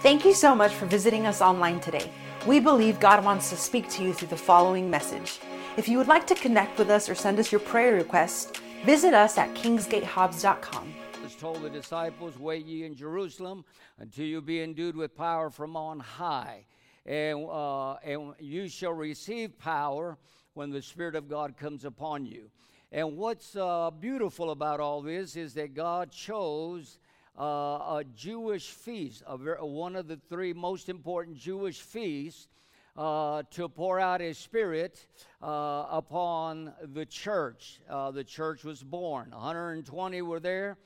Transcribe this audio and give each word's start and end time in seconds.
Thank 0.00 0.24
you 0.24 0.32
so 0.32 0.54
much 0.54 0.72
for 0.74 0.86
visiting 0.86 1.26
us 1.26 1.42
online 1.42 1.80
today. 1.80 2.08
We 2.46 2.60
believe 2.60 3.00
God 3.00 3.24
wants 3.24 3.50
to 3.50 3.56
speak 3.56 3.88
to 3.90 4.04
you 4.04 4.12
through 4.14 4.28
the 4.28 4.36
following 4.36 4.88
message. 4.88 5.40
If 5.76 5.88
you 5.88 5.98
would 5.98 6.06
like 6.06 6.24
to 6.28 6.36
connect 6.36 6.78
with 6.78 6.88
us 6.88 7.08
or 7.08 7.16
send 7.16 7.40
us 7.40 7.50
your 7.50 7.60
prayer 7.60 7.94
request, 7.94 8.58
visit 8.86 9.12
us 9.12 9.36
at 9.38 9.52
kingsgatehobbs.com. 9.54 10.94
told 11.40 11.62
the 11.62 11.70
disciples, 11.70 12.38
Wait 12.38 12.64
ye 12.64 12.84
in 12.84 12.94
Jerusalem 12.94 13.64
until 13.98 14.24
you 14.24 14.40
be 14.40 14.62
endued 14.62 14.94
with 14.94 15.16
power 15.16 15.50
from 15.50 15.76
on 15.76 15.98
high. 15.98 16.66
And, 17.04 17.48
uh, 17.50 17.94
and 17.94 18.34
you 18.38 18.68
shall 18.68 18.92
receive 18.92 19.58
power 19.58 20.16
when 20.54 20.70
the 20.70 20.80
Spirit 20.80 21.16
of 21.16 21.28
God 21.28 21.56
comes 21.56 21.84
upon 21.84 22.24
you. 22.24 22.52
And 22.92 23.16
what's 23.16 23.56
uh, 23.56 23.90
beautiful 23.90 24.52
about 24.52 24.78
all 24.78 25.02
this 25.02 25.34
is 25.34 25.54
that 25.54 25.74
God 25.74 26.12
chose 26.12 27.00
uh, 27.38 27.98
a 27.98 28.04
Jewish 28.16 28.70
feast, 28.70 29.22
a 29.26 29.36
one 29.36 29.94
of 29.96 30.08
the 30.08 30.18
three 30.28 30.52
most 30.52 30.88
important 30.88 31.36
Jewish 31.36 31.80
feasts, 31.80 32.48
uh, 32.96 33.44
to 33.52 33.68
pour 33.68 34.00
out 34.00 34.20
His 34.20 34.36
Spirit 34.38 35.06
uh, 35.40 35.86
upon 35.88 36.72
the 36.82 37.06
church. 37.06 37.80
Uh, 37.88 38.10
the 38.10 38.24
church 38.24 38.64
was 38.64 38.82
born. 38.82 39.30
120 39.30 40.22
were 40.22 40.40
there, 40.40 40.78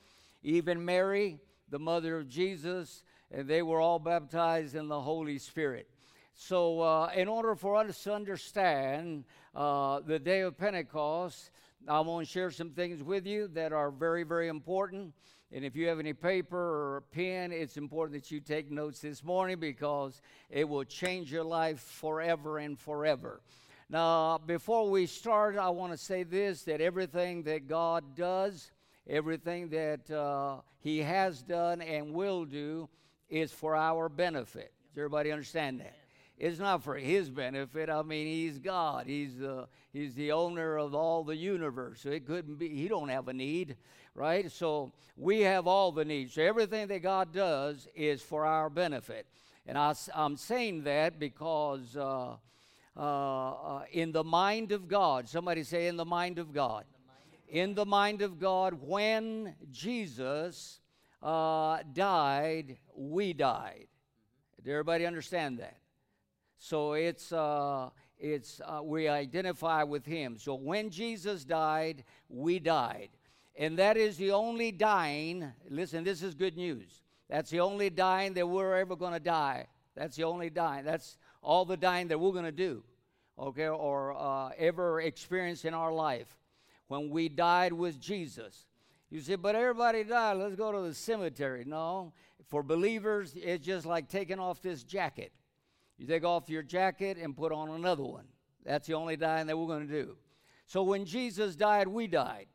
even 0.43 0.85
Mary, 0.85 1.39
the 1.69 1.79
mother 1.79 2.17
of 2.17 2.29
Jesus, 2.29 3.03
and 3.31 3.47
they 3.47 3.63
were 3.63 3.81
all 3.81 3.97
baptized 3.97 4.75
in 4.75 4.87
the 4.87 5.01
Holy 5.01 5.39
Spirit. 5.39 5.89
So, 6.35 6.81
uh, 6.81 7.11
in 7.15 7.27
order 7.27 7.55
for 7.55 7.75
us 7.75 8.03
to 8.03 8.13
understand 8.13 9.23
uh, 9.55 10.01
the 10.01 10.19
day 10.19 10.41
of 10.41 10.57
Pentecost, 10.57 11.49
I 11.87 11.99
want 12.01 12.25
to 12.25 12.31
share 12.31 12.51
some 12.51 12.71
things 12.71 13.03
with 13.03 13.25
you 13.25 13.47
that 13.49 13.73
are 13.73 13.91
very, 13.91 14.23
very 14.23 14.47
important. 14.47 15.13
And 15.55 15.63
if 15.63 15.75
you 15.75 15.87
have 15.87 15.99
any 15.99 16.13
paper 16.13 16.57
or 16.57 16.97
a 16.97 17.01
pen, 17.03 17.51
it's 17.51 17.77
important 17.77 18.19
that 18.19 18.31
you 18.31 18.39
take 18.39 18.71
notes 18.71 19.01
this 19.01 19.23
morning 19.23 19.59
because 19.59 20.19
it 20.49 20.67
will 20.67 20.83
change 20.83 21.31
your 21.31 21.43
life 21.43 21.79
forever 21.79 22.57
and 22.57 22.77
forever. 22.79 23.39
Now, 23.87 24.39
before 24.39 24.89
we 24.89 25.05
start, 25.05 25.55
I 25.55 25.69
want 25.69 25.91
to 25.91 25.97
say 25.97 26.23
this 26.23 26.63
that 26.63 26.81
everything 26.81 27.43
that 27.43 27.67
God 27.67 28.15
does, 28.15 28.71
everything 29.07 29.69
that 29.69 30.09
uh, 30.09 30.61
He 30.79 30.97
has 30.99 31.43
done 31.43 31.81
and 31.81 32.13
will 32.13 32.45
do, 32.45 32.89
is 33.29 33.51
for 33.51 33.75
our 33.75 34.09
benefit. 34.09 34.73
Does 34.95 35.01
everybody 35.01 35.31
understand 35.31 35.81
that? 35.81 36.02
It's 36.43 36.59
not 36.59 36.83
for 36.83 36.95
his 36.95 37.29
benefit. 37.29 37.89
I 37.89 38.01
mean, 38.01 38.27
he's 38.27 38.59
God. 38.59 39.07
He's 39.07 39.37
the 39.37 39.65
he's 39.93 40.13
the 40.13 40.33
owner 40.33 40.77
of 40.77 40.93
all 40.93 41.23
the 41.23 41.37
universe. 41.37 42.01
So 42.01 42.09
it 42.09 42.27
couldn't 42.27 42.55
be. 42.55 42.67
He 42.67 42.89
don't 42.89 43.07
have 43.07 43.29
a 43.29 43.33
need, 43.33 43.77
right? 44.13 44.51
So 44.51 44.91
we 45.15 45.39
have 45.39 45.67
all 45.67 45.93
the 45.93 46.03
needs. 46.03 46.33
So 46.33 46.41
everything 46.41 46.89
that 46.89 47.01
God 47.01 47.31
does 47.31 47.87
is 47.95 48.21
for 48.21 48.45
our 48.45 48.69
benefit. 48.69 49.25
And 49.65 49.77
I, 49.77 49.95
am 50.13 50.35
saying 50.35 50.83
that 50.83 51.17
because 51.17 51.95
uh, 51.95 52.35
uh, 52.97 52.99
uh, 52.99 53.83
in 53.93 54.11
the 54.11 54.25
mind 54.25 54.73
of 54.73 54.89
God, 54.89 55.29
somebody 55.29 55.63
say, 55.63 55.87
in 55.87 55.95
the 55.95 56.03
mind 56.03 56.39
of 56.39 56.53
God. 56.53 56.83
In 57.47 57.73
the 57.73 57.85
mind 57.85 58.21
of 58.21 58.37
God, 58.37 58.73
when 58.81 59.55
Jesus 59.71 60.81
uh, 61.21 61.77
died, 61.93 62.79
we 62.97 63.31
died. 63.31 63.87
Did 64.61 64.71
everybody 64.71 65.05
understand 65.05 65.59
that? 65.59 65.77
So 66.63 66.93
it's 66.93 67.33
uh, 67.33 67.89
it's 68.17 68.61
uh, 68.65 68.81
we 68.81 69.09
identify 69.09 69.83
with 69.83 70.05
him. 70.05 70.37
So 70.37 70.55
when 70.55 70.89
Jesus 70.89 71.43
died, 71.43 72.05
we 72.29 72.57
died, 72.57 73.09
and 73.57 73.77
that 73.79 73.97
is 73.97 74.15
the 74.15 74.31
only 74.31 74.71
dying. 74.71 75.51
Listen, 75.69 76.05
this 76.05 76.23
is 76.23 76.33
good 76.33 76.55
news. 76.55 77.01
That's 77.29 77.49
the 77.49 77.59
only 77.59 77.89
dying 77.89 78.33
that 78.35 78.47
we're 78.47 78.77
ever 78.77 78.95
going 78.95 79.11
to 79.11 79.19
die. 79.19 79.67
That's 79.93 80.15
the 80.15 80.23
only 80.23 80.49
dying. 80.49 80.85
That's 80.85 81.17
all 81.41 81.65
the 81.65 81.75
dying 81.75 82.07
that 82.07 82.17
we're 82.17 82.31
going 82.31 82.45
to 82.45 82.51
do, 82.53 82.81
okay, 83.37 83.67
or 83.67 84.15
uh, 84.17 84.51
ever 84.57 85.01
experience 85.01 85.65
in 85.65 85.73
our 85.73 85.91
life. 85.91 86.37
When 86.87 87.09
we 87.09 87.27
died 87.27 87.73
with 87.73 87.99
Jesus, 87.99 88.67
you 89.09 89.19
say, 89.19 89.35
but 89.35 89.55
everybody 89.55 90.05
died. 90.05 90.37
Let's 90.37 90.55
go 90.55 90.71
to 90.71 90.79
the 90.87 90.93
cemetery. 90.93 91.65
No, 91.67 92.13
for 92.47 92.63
believers, 92.63 93.33
it's 93.35 93.65
just 93.65 93.85
like 93.85 94.07
taking 94.07 94.39
off 94.39 94.61
this 94.61 94.83
jacket. 94.83 95.33
You 95.97 96.07
take 96.07 96.23
off 96.23 96.49
your 96.49 96.63
jacket 96.63 97.17
and 97.17 97.35
put 97.35 97.51
on 97.51 97.69
another 97.69 98.03
one. 98.03 98.25
That's 98.65 98.87
the 98.87 98.93
only 98.93 99.15
dying 99.15 99.47
that 99.47 99.57
we're 99.57 99.67
going 99.67 99.87
to 99.87 99.93
do. 100.03 100.17
So 100.65 100.83
when 100.83 101.05
Jesus 101.05 101.55
died, 101.55 101.87
we 101.87 102.07
died. 102.07 102.47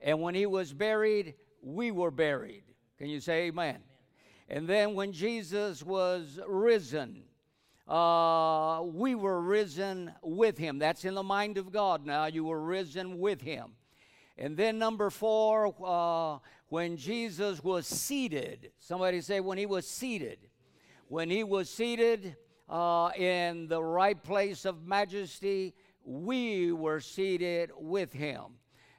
And 0.00 0.20
when 0.20 0.34
he 0.34 0.46
was 0.46 0.72
buried, 0.72 1.34
we 1.62 1.90
were 1.90 2.10
buried. 2.10 2.64
Can 2.98 3.08
you 3.08 3.20
say 3.20 3.46
amen? 3.46 3.76
amen. 3.76 3.82
And 4.48 4.68
then 4.68 4.94
when 4.94 5.12
Jesus 5.12 5.82
was 5.82 6.38
risen, 6.46 7.22
uh, 7.86 8.82
we 8.84 9.14
were 9.14 9.40
risen 9.40 10.12
with 10.22 10.58
him. 10.58 10.78
That's 10.78 11.04
in 11.04 11.14
the 11.14 11.22
mind 11.22 11.58
of 11.58 11.72
God 11.72 12.04
now. 12.04 12.26
You 12.26 12.44
were 12.44 12.60
risen 12.60 13.18
with 13.18 13.40
him. 13.40 13.72
And 14.36 14.56
then 14.56 14.78
number 14.78 15.10
four, 15.10 15.74
uh, 15.84 16.38
when 16.68 16.96
Jesus 16.96 17.62
was 17.62 17.86
seated, 17.86 18.70
somebody 18.78 19.20
say, 19.20 19.40
when 19.40 19.58
he 19.58 19.66
was 19.66 19.86
seated. 19.86 20.38
When 21.08 21.30
he 21.30 21.42
was 21.42 21.70
seated 21.70 22.36
uh, 22.68 23.10
in 23.16 23.68
the 23.68 23.82
right 23.82 24.22
place 24.22 24.64
of 24.64 24.86
majesty, 24.86 25.74
we 26.04 26.72
were 26.72 27.00
seated 27.00 27.70
with 27.76 28.12
him. 28.12 28.44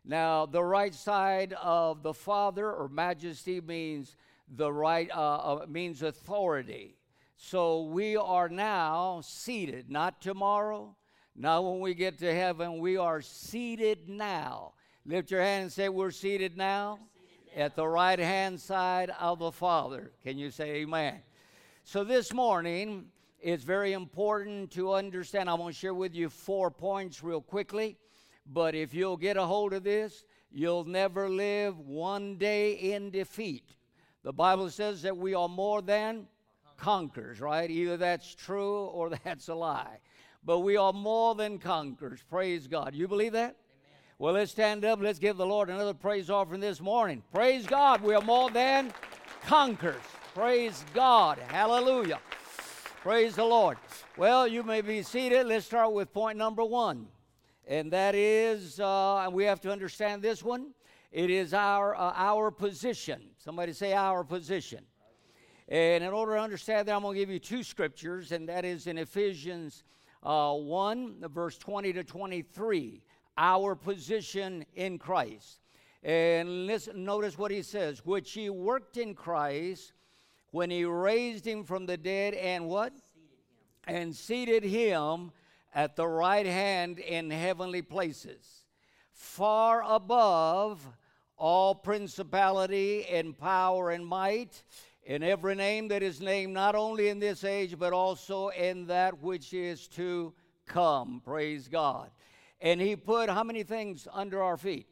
Now, 0.06 0.46
the 0.46 0.63
right 0.63 0.94
side 0.94 1.53
of 1.53 2.03
the 2.03 2.13
Father 2.13 2.72
or 2.72 2.88
majesty 2.88 3.62
means 3.62 4.16
the 4.56 4.72
right 4.72 5.09
uh, 5.12 5.35
uh, 5.35 5.66
means 5.68 6.02
authority. 6.02 6.96
So 7.38 7.84
we 7.84 8.18
are 8.18 8.50
now 8.50 9.22
seated, 9.24 9.90
not 9.90 10.22
tomorrow, 10.22 10.96
not 11.36 11.63
when 11.63 11.80
we 11.80 11.94
get 11.94 12.18
to 12.19 12.34
heaven. 12.34 12.80
We 12.80 12.97
are 12.97 13.22
seated 13.22 14.09
now. 14.09 14.74
Lift 15.06 15.31
your 15.31 15.41
hand 15.41 15.63
and 15.63 15.72
say, 15.72 15.90
We're 15.90 16.12
seated 16.12 16.57
now, 16.57 17.00
seated 17.13 17.57
now. 17.57 17.66
at 17.66 17.75
the 17.75 17.88
right 17.88 18.19
hand 18.19 18.59
side 18.59 19.12
of 19.19 19.40
the 19.40 19.51
Father. 19.51 20.12
Can 20.24 20.38
you 20.38 20.51
say 20.51 20.78
amen? 20.78 21.22
So 21.84 22.03
this 22.03 22.34
morning, 22.34 23.06
it's 23.41 23.63
very 23.63 23.94
important 23.94 24.72
to 24.72 24.94
understand. 24.94 25.50
I 25.50 25.53
want 25.53 25.73
to 25.73 25.79
share 25.79 25.94
with 25.94 26.13
you 26.13 26.29
four 26.29 26.69
points 26.69 27.23
real 27.23 27.41
quickly. 27.41 27.97
But 28.51 28.75
if 28.75 28.94
you'll 28.94 29.17
get 29.17 29.38
a 29.38 29.45
hold 29.45 29.73
of 29.73 29.83
this, 29.83 30.23
you'll 30.51 30.83
never 30.83 31.29
live 31.29 31.79
one 31.79 32.38
day 32.38 32.73
in 32.73 33.11
defeat. 33.11 33.75
The 34.23 34.33
Bible 34.33 34.69
says 34.69 35.01
that 35.03 35.16
we 35.16 35.33
are 35.33 35.47
more 35.47 35.81
than 35.81 36.27
conquerors, 36.77 37.39
right? 37.39 37.69
Either 37.69 37.97
that's 37.97 38.33
true 38.33 38.85
or 38.85 39.09
that's 39.23 39.47
a 39.47 39.56
lie. 39.56 40.00
But 40.44 40.59
we 40.59 40.77
are 40.77 40.94
more 40.94 41.35
than 41.35 41.59
conquerors. 41.59 42.23
Praise 42.29 42.67
God. 42.67 42.95
You 42.95 43.07
believe 43.07 43.33
that? 43.33 43.56
Amen. 43.56 43.56
Well, 44.17 44.33
let's 44.33 44.51
stand 44.51 44.83
up. 44.83 45.00
Let's 45.01 45.19
give 45.19 45.38
the 45.38 45.45
Lord 45.45 45.69
another 45.69 45.94
praise 45.94 46.29
offering 46.29 46.61
this 46.61 46.81
morning. 46.81 47.23
Praise 47.33 47.67
God. 47.67 48.01
We 48.01 48.16
are 48.16 48.21
more 48.21 48.50
than 48.50 48.91
conquerors. 49.45 50.01
Praise 50.33 50.83
God. 50.94 51.38
Hallelujah. 51.50 52.19
Praise 53.02 53.38
the 53.38 53.46
Lord. 53.46 53.78
Well, 54.18 54.46
you 54.46 54.62
may 54.62 54.82
be 54.82 55.04
seated. 55.04 55.48
Let's 55.48 55.66
start 55.66 55.94
with 55.94 56.12
point 56.12 56.38
number 56.38 56.66
one. 56.66 57.08
And 57.66 57.94
that 57.94 58.14
is, 58.14 58.78
uh, 58.82 59.20
and 59.20 59.34
we 59.34 59.46
have 59.46 59.62
to 59.62 59.72
understand 59.72 60.22
this 60.22 60.44
one. 60.44 60.72
It 61.10 61.30
is 61.30 61.54
our, 61.54 61.96
uh, 61.96 62.12
our 62.14 62.52
position. 62.52 63.22
Somebody 63.38 63.72
say 63.72 63.94
our 63.94 64.26
position. 64.26 64.84
And 65.70 66.04
in 66.04 66.12
order 66.12 66.36
to 66.36 66.42
understand 66.42 66.90
that, 66.90 66.96
I'm 66.96 67.04
going 67.04 67.16
to 67.16 67.20
give 67.22 67.30
you 67.30 67.40
two 67.40 67.64
scriptures, 67.64 68.34
and 68.34 68.50
that 68.50 68.66
is 68.66 68.86
in 68.86 68.98
Ephesians 68.98 69.86
uh, 70.22 70.54
1, 70.56 71.24
verse 71.30 71.58
20 71.58 71.94
to 71.94 72.04
23. 72.04 73.02
Our 73.38 73.76
position 73.76 74.66
in 74.76 75.00
Christ. 75.00 75.62
And 76.04 76.68
listen, 76.68 77.06
notice 77.06 77.38
what 77.38 77.52
he 77.52 77.62
says, 77.62 78.06
which 78.06 78.34
he 78.34 78.50
worked 78.50 78.98
in 78.98 79.14
Christ 79.14 79.94
when 80.52 80.70
he 80.70 80.84
raised 80.86 81.46
him 81.46 81.64
from 81.64 81.86
the 81.86 81.98
dead 81.98 82.34
and 82.34 82.68
what? 82.68 82.94
Seated 82.94 84.00
and 84.00 84.16
seated 84.16 84.63
him 84.63 85.31
at 85.74 85.96
the 85.96 86.07
right 86.07 86.46
hand 86.46 87.00
in 87.00 87.30
heavenly 87.30 87.81
places, 87.81 88.63
far 89.12 89.84
above 89.86 90.86
all 91.38 91.75
principality 91.75 93.06
and 93.06 93.38
power 93.38 93.92
and 93.92 94.06
might, 94.06 94.63
in 95.04 95.24
every 95.24 95.56
name 95.56 95.88
that 95.88 96.04
is 96.04 96.19
named, 96.19 96.54
not 96.54 96.75
only 96.75 97.07
in 97.10 97.19
this 97.19 97.44
age, 97.44 97.78
but 97.80 97.94
also 97.94 98.50
in 98.50 98.88
that 98.88 99.22
which 99.22 99.54
is 99.54 99.88
to 99.88 100.34
come. 100.66 101.22
Praise 101.24 101.68
God. 101.68 102.10
And 102.62 102.81
he 102.81 102.95
put 102.95 103.30
how 103.30 103.44
many 103.44 103.63
things 103.63 104.07
under 104.12 104.44
our 104.44 104.57
feet? 104.57 104.88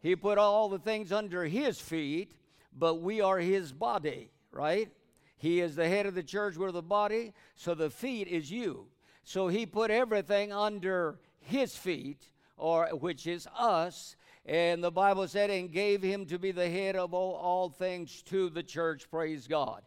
He 0.00 0.16
put 0.16 0.38
all 0.38 0.68
the 0.68 0.78
things 0.78 1.12
under 1.12 1.44
his 1.44 1.78
feet, 1.78 2.32
but 2.76 3.02
we 3.02 3.20
are 3.20 3.38
his 3.38 3.72
body 3.72 4.30
right? 4.56 4.90
He 5.36 5.60
is 5.60 5.76
the 5.76 5.88
head 5.88 6.06
of 6.06 6.14
the 6.14 6.22
church, 6.22 6.56
we're 6.56 6.72
the 6.72 6.82
body, 6.82 7.34
so 7.54 7.74
the 7.74 7.90
feet 7.90 8.26
is 8.26 8.50
you. 8.50 8.86
So 9.22 9.48
he 9.48 9.66
put 9.66 9.90
everything 9.90 10.52
under 10.52 11.18
his 11.40 11.76
feet, 11.76 12.30
or 12.56 12.88
which 12.88 13.26
is 13.26 13.46
us, 13.56 14.16
and 14.46 14.82
the 14.82 14.90
Bible 14.90 15.28
said, 15.28 15.50
and 15.50 15.70
gave 15.70 16.02
him 16.02 16.24
to 16.26 16.38
be 16.38 16.52
the 16.52 16.70
head 16.70 16.96
of 16.96 17.12
all, 17.12 17.34
all 17.34 17.68
things 17.68 18.22
to 18.22 18.48
the 18.48 18.62
church. 18.62 19.10
Praise 19.10 19.46
God. 19.46 19.82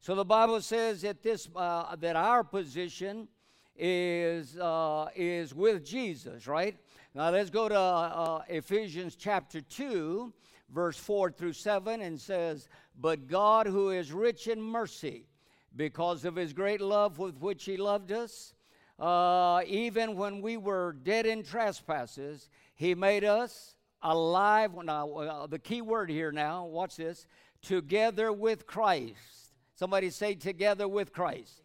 So 0.00 0.14
the 0.14 0.24
Bible 0.24 0.60
says 0.60 1.02
that 1.02 1.22
this 1.22 1.48
uh, 1.56 1.96
that 1.96 2.16
our 2.16 2.44
position 2.44 3.28
is 3.76 4.58
uh, 4.58 5.08
is 5.16 5.54
with 5.54 5.84
Jesus, 5.84 6.46
right? 6.46 6.76
Now 7.14 7.30
let's 7.30 7.50
go 7.50 7.68
to 7.68 7.78
uh, 7.78 8.42
Ephesians 8.48 9.16
chapter 9.16 9.60
two, 9.60 10.32
verse 10.70 10.96
four 10.96 11.30
through 11.30 11.52
seven, 11.54 12.02
and 12.02 12.20
says, 12.20 12.68
"But 12.98 13.26
God, 13.26 13.66
who 13.66 13.90
is 13.90 14.12
rich 14.12 14.48
in 14.48 14.60
mercy, 14.60 15.26
because 15.74 16.24
of 16.24 16.36
His 16.36 16.52
great 16.52 16.80
love 16.80 17.18
with 17.18 17.38
which 17.38 17.64
He 17.64 17.76
loved 17.76 18.12
us." 18.12 18.54
Uh, 18.98 19.62
even 19.66 20.16
when 20.16 20.42
we 20.42 20.56
were 20.56 20.92
dead 21.02 21.26
in 21.26 21.42
trespasses, 21.42 22.48
He 22.74 22.94
made 22.94 23.24
us 23.24 23.76
alive. 24.02 24.72
Now, 24.84 25.10
uh, 25.10 25.46
the 25.46 25.58
key 25.58 25.80
word 25.80 26.10
here 26.10 26.32
now, 26.32 26.66
watch 26.66 26.96
this 26.96 27.26
together 27.62 28.32
with 28.32 28.66
Christ. 28.66 29.54
Somebody 29.74 30.10
say, 30.10 30.34
together 30.34 30.86
with 30.86 31.12
Christ. 31.12 31.62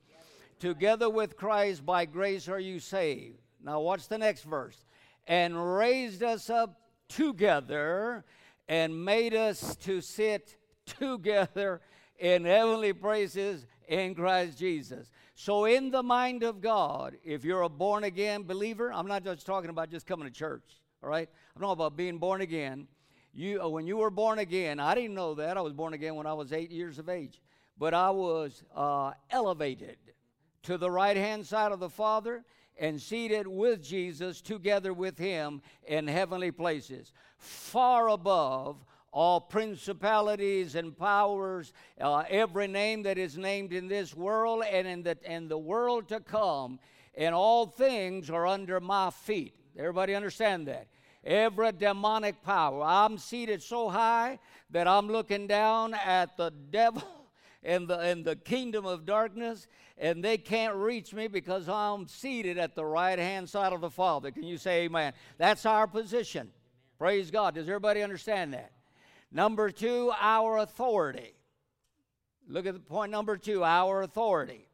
Together 0.59 1.09
with 1.09 1.37
Christ, 1.37 1.85
by 1.85 2.05
grace 2.05 2.47
are 2.47 2.59
you 2.59 2.79
saved. 2.79 3.37
Now, 3.63 3.79
watch 3.79 4.07
the 4.07 4.17
next 4.17 4.43
verse. 4.43 4.85
And 5.27 5.75
raised 5.75 6.23
us 6.23 6.49
up 6.49 6.81
together 7.09 8.25
and 8.67 9.05
made 9.05 9.33
us 9.33 9.75
to 9.77 10.01
sit 10.01 10.56
together 10.99 11.81
in 12.19 12.45
heavenly 12.45 12.93
places 12.93 13.65
in 13.87 14.15
Christ 14.15 14.57
Jesus. 14.57 15.09
So, 15.35 15.65
in 15.65 15.91
the 15.91 16.01
mind 16.01 16.43
of 16.43 16.61
God, 16.61 17.15
if 17.23 17.45
you're 17.45 17.61
a 17.61 17.69
born 17.69 18.03
again 18.03 18.43
believer, 18.43 18.91
I'm 18.91 19.07
not 19.07 19.23
just 19.23 19.45
talking 19.45 19.69
about 19.69 19.91
just 19.91 20.07
coming 20.07 20.27
to 20.27 20.33
church, 20.33 20.63
all 21.03 21.09
right? 21.09 21.29
I'm 21.55 21.61
talking 21.61 21.73
about 21.73 21.95
being 21.95 22.17
born 22.17 22.41
again. 22.41 22.87
You, 23.33 23.61
uh, 23.61 23.69
when 23.69 23.85
you 23.85 23.97
were 23.97 24.09
born 24.09 24.39
again, 24.39 24.79
I 24.79 24.95
didn't 24.95 25.13
know 25.13 25.35
that. 25.35 25.57
I 25.57 25.61
was 25.61 25.73
born 25.73 25.93
again 25.93 26.15
when 26.15 26.25
I 26.25 26.33
was 26.33 26.53
eight 26.53 26.71
years 26.71 26.97
of 26.97 27.07
age. 27.07 27.39
But 27.77 27.93
I 27.93 28.09
was 28.09 28.63
uh, 28.75 29.11
elevated 29.29 29.97
to 30.63 30.77
the 30.77 30.89
right 30.89 31.15
hand 31.15 31.45
side 31.45 31.71
of 31.71 31.79
the 31.79 31.89
Father 31.89 32.43
and 32.79 32.99
seated 32.99 33.47
with 33.47 33.83
Jesus 33.83 34.41
together 34.41 34.93
with 34.93 35.17
him 35.17 35.61
in 35.85 36.07
heavenly 36.07 36.51
places, 36.51 37.13
far 37.37 38.09
above 38.09 38.83
all 39.17 39.41
principalities 39.41 40.75
and 40.75 40.95
powers, 40.95 41.73
uh, 41.99 42.23
every 42.29 42.67
name 42.67 43.01
that 43.01 43.17
is 43.17 43.35
named 43.35 43.73
in 43.73 43.87
this 43.87 44.13
world 44.13 44.63
and 44.63 44.87
in 44.87 45.01
the, 45.01 45.17
the 45.47 45.57
world 45.57 46.07
to 46.07 46.19
come, 46.19 46.77
and 47.15 47.33
all 47.33 47.65
things 47.65 48.29
are 48.29 48.45
under 48.45 48.79
my 48.79 49.09
feet. 49.09 49.55
Everybody 49.75 50.13
understand 50.13 50.67
that? 50.67 50.85
Every 51.23 51.71
demonic 51.71 52.43
power. 52.43 52.83
I'm 52.83 53.17
seated 53.17 53.63
so 53.63 53.89
high 53.89 54.37
that 54.69 54.87
I'm 54.87 55.07
looking 55.07 55.47
down 55.47 55.95
at 55.95 56.37
the 56.37 56.51
devil 56.69 57.01
and 57.63 57.87
the, 57.87 57.97
and 57.97 58.23
the 58.23 58.35
kingdom 58.35 58.85
of 58.85 59.07
darkness, 59.07 59.67
and 59.97 60.23
they 60.23 60.37
can't 60.37 60.75
reach 60.75 61.11
me 61.11 61.27
because 61.27 61.67
I'm 61.67 62.07
seated 62.07 62.59
at 62.59 62.75
the 62.75 62.85
right 62.85 63.17
hand 63.17 63.49
side 63.49 63.73
of 63.73 63.81
the 63.81 63.89
Father. 63.89 64.29
Can 64.29 64.43
you 64.43 64.59
say 64.59 64.83
amen? 64.83 65.13
That's 65.39 65.65
our 65.65 65.87
position. 65.87 66.51
Praise 66.99 67.31
God. 67.31 67.55
Does 67.55 67.67
everybody 67.67 68.03
understand 68.03 68.53
that? 68.53 68.73
Number 69.31 69.69
two, 69.69 70.11
our 70.19 70.57
authority. 70.57 71.33
Look 72.47 72.65
at 72.65 72.73
the 72.73 72.79
point 72.79 73.11
number 73.11 73.37
two, 73.37 73.63
our 73.63 74.01
authority. 74.01 74.67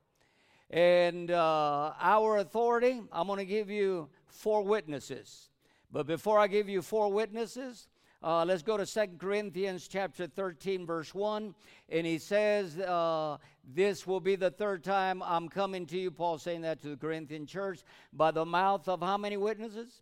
And 0.69 1.31
uh, 1.31 1.93
our 1.99 2.37
authority, 2.37 3.01
I'm 3.11 3.27
going 3.27 3.39
to 3.39 3.45
give 3.45 3.69
you 3.69 4.09
four 4.27 4.63
witnesses. 4.63 5.49
But 5.91 6.07
before 6.07 6.39
I 6.39 6.47
give 6.47 6.69
you 6.69 6.81
four 6.81 7.11
witnesses, 7.11 7.87
uh, 8.23 8.45
let's 8.45 8.63
go 8.63 8.77
to 8.77 8.85
Second 8.85 9.19
Corinthians 9.19 9.87
chapter 9.87 10.27
13, 10.27 10.85
verse 10.85 11.13
1. 11.13 11.53
And 11.89 12.07
he 12.07 12.17
says, 12.17 12.79
uh, 12.79 13.37
This 13.63 14.07
will 14.07 14.19
be 14.19 14.35
the 14.35 14.49
third 14.49 14.83
time 14.83 15.21
I'm 15.21 15.49
coming 15.49 15.85
to 15.87 15.97
you. 15.97 16.09
Paul 16.09 16.37
saying 16.37 16.61
that 16.61 16.81
to 16.83 16.89
the 16.89 16.97
Corinthian 16.97 17.45
church. 17.45 17.81
By 18.13 18.31
the 18.31 18.45
mouth 18.45 18.87
of 18.87 19.01
how 19.01 19.17
many 19.17 19.35
witnesses? 19.35 20.01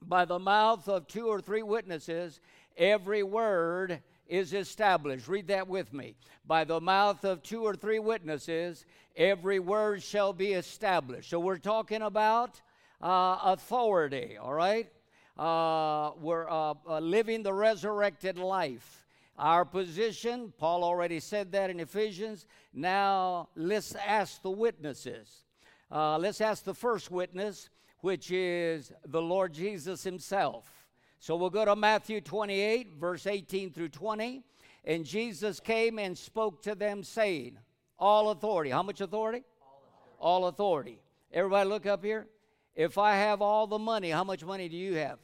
By 0.00 0.24
the 0.24 0.38
mouth 0.38 0.88
of 0.88 1.06
two 1.06 1.28
or 1.28 1.40
three 1.40 1.62
witnesses, 1.62 2.40
every 2.76 3.22
word 3.22 4.02
is 4.26 4.54
established. 4.54 5.28
Read 5.28 5.48
that 5.48 5.68
with 5.68 5.92
me. 5.92 6.14
By 6.46 6.64
the 6.64 6.80
mouth 6.80 7.24
of 7.24 7.42
two 7.42 7.62
or 7.62 7.74
three 7.74 7.98
witnesses, 7.98 8.84
every 9.16 9.58
word 9.58 10.02
shall 10.02 10.32
be 10.32 10.52
established. 10.52 11.30
So 11.30 11.40
we're 11.40 11.58
talking 11.58 12.02
about 12.02 12.60
uh, 13.02 13.38
authority, 13.44 14.36
all 14.40 14.54
right? 14.54 14.90
Uh, 15.38 16.12
we're 16.20 16.48
uh, 16.48 16.74
uh, 16.88 16.98
living 17.00 17.42
the 17.42 17.52
resurrected 17.52 18.38
life. 18.38 19.04
Our 19.36 19.64
position, 19.64 20.52
Paul 20.58 20.84
already 20.84 21.18
said 21.18 21.50
that 21.52 21.68
in 21.68 21.80
Ephesians. 21.80 22.46
Now 22.72 23.48
let's 23.56 23.94
ask 23.94 24.40
the 24.42 24.50
witnesses. 24.50 25.44
Uh, 25.90 26.18
let's 26.18 26.40
ask 26.40 26.64
the 26.64 26.74
first 26.74 27.10
witness, 27.10 27.68
which 28.00 28.30
is 28.30 28.92
the 29.06 29.20
Lord 29.20 29.52
Jesus 29.52 30.04
Himself. 30.04 30.83
So 31.24 31.36
we'll 31.36 31.48
go 31.48 31.64
to 31.64 31.74
Matthew 31.74 32.20
28, 32.20 32.98
verse 33.00 33.26
18 33.26 33.72
through 33.72 33.88
20. 33.88 34.42
And 34.84 35.06
Jesus 35.06 35.58
came 35.58 35.98
and 35.98 36.18
spoke 36.18 36.60
to 36.64 36.74
them, 36.74 37.02
saying, 37.02 37.56
All 37.98 38.28
authority. 38.28 38.68
How 38.68 38.82
much 38.82 39.00
authority? 39.00 39.42
All 39.62 39.78
authority. 39.78 40.18
All 40.20 40.46
authority. 40.48 40.98
Everybody 41.32 41.66
look 41.66 41.86
up 41.86 42.04
here. 42.04 42.26
If 42.74 42.98
I 42.98 43.16
have 43.16 43.40
all 43.40 43.66
the 43.66 43.78
money, 43.78 44.10
how 44.10 44.22
much 44.22 44.44
money 44.44 44.68
do 44.68 44.76
you 44.76 44.96
have? 44.96 45.18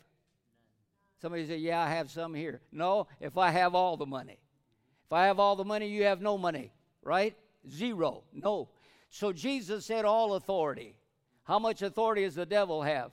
Somebody 1.20 1.47
say, 1.47 1.58
Yeah, 1.58 1.82
I 1.82 1.91
have 1.91 2.11
some 2.11 2.32
here. 2.32 2.62
No, 2.73 3.06
if 3.20 3.37
I 3.37 3.50
have 3.50 3.75
all 3.75 3.99
the 3.99 4.06
money. 4.06 4.38
If 5.05 5.12
I 5.12 5.26
have 5.26 5.38
all 5.38 5.55
the 5.55 5.67
money, 5.67 5.88
you 5.88 6.05
have 6.05 6.23
no 6.23 6.38
money, 6.38 6.73
right? 7.03 7.37
Zero. 7.69 8.23
No. 8.32 8.70
So 9.11 9.35
Jesus 9.35 9.85
said, 9.85 10.06
All 10.06 10.32
authority. 10.32 10.96
How 11.44 11.58
much 11.58 11.82
authority 11.82 12.25
does 12.25 12.37
the 12.37 12.46
devil 12.46 12.81
have? 12.81 13.11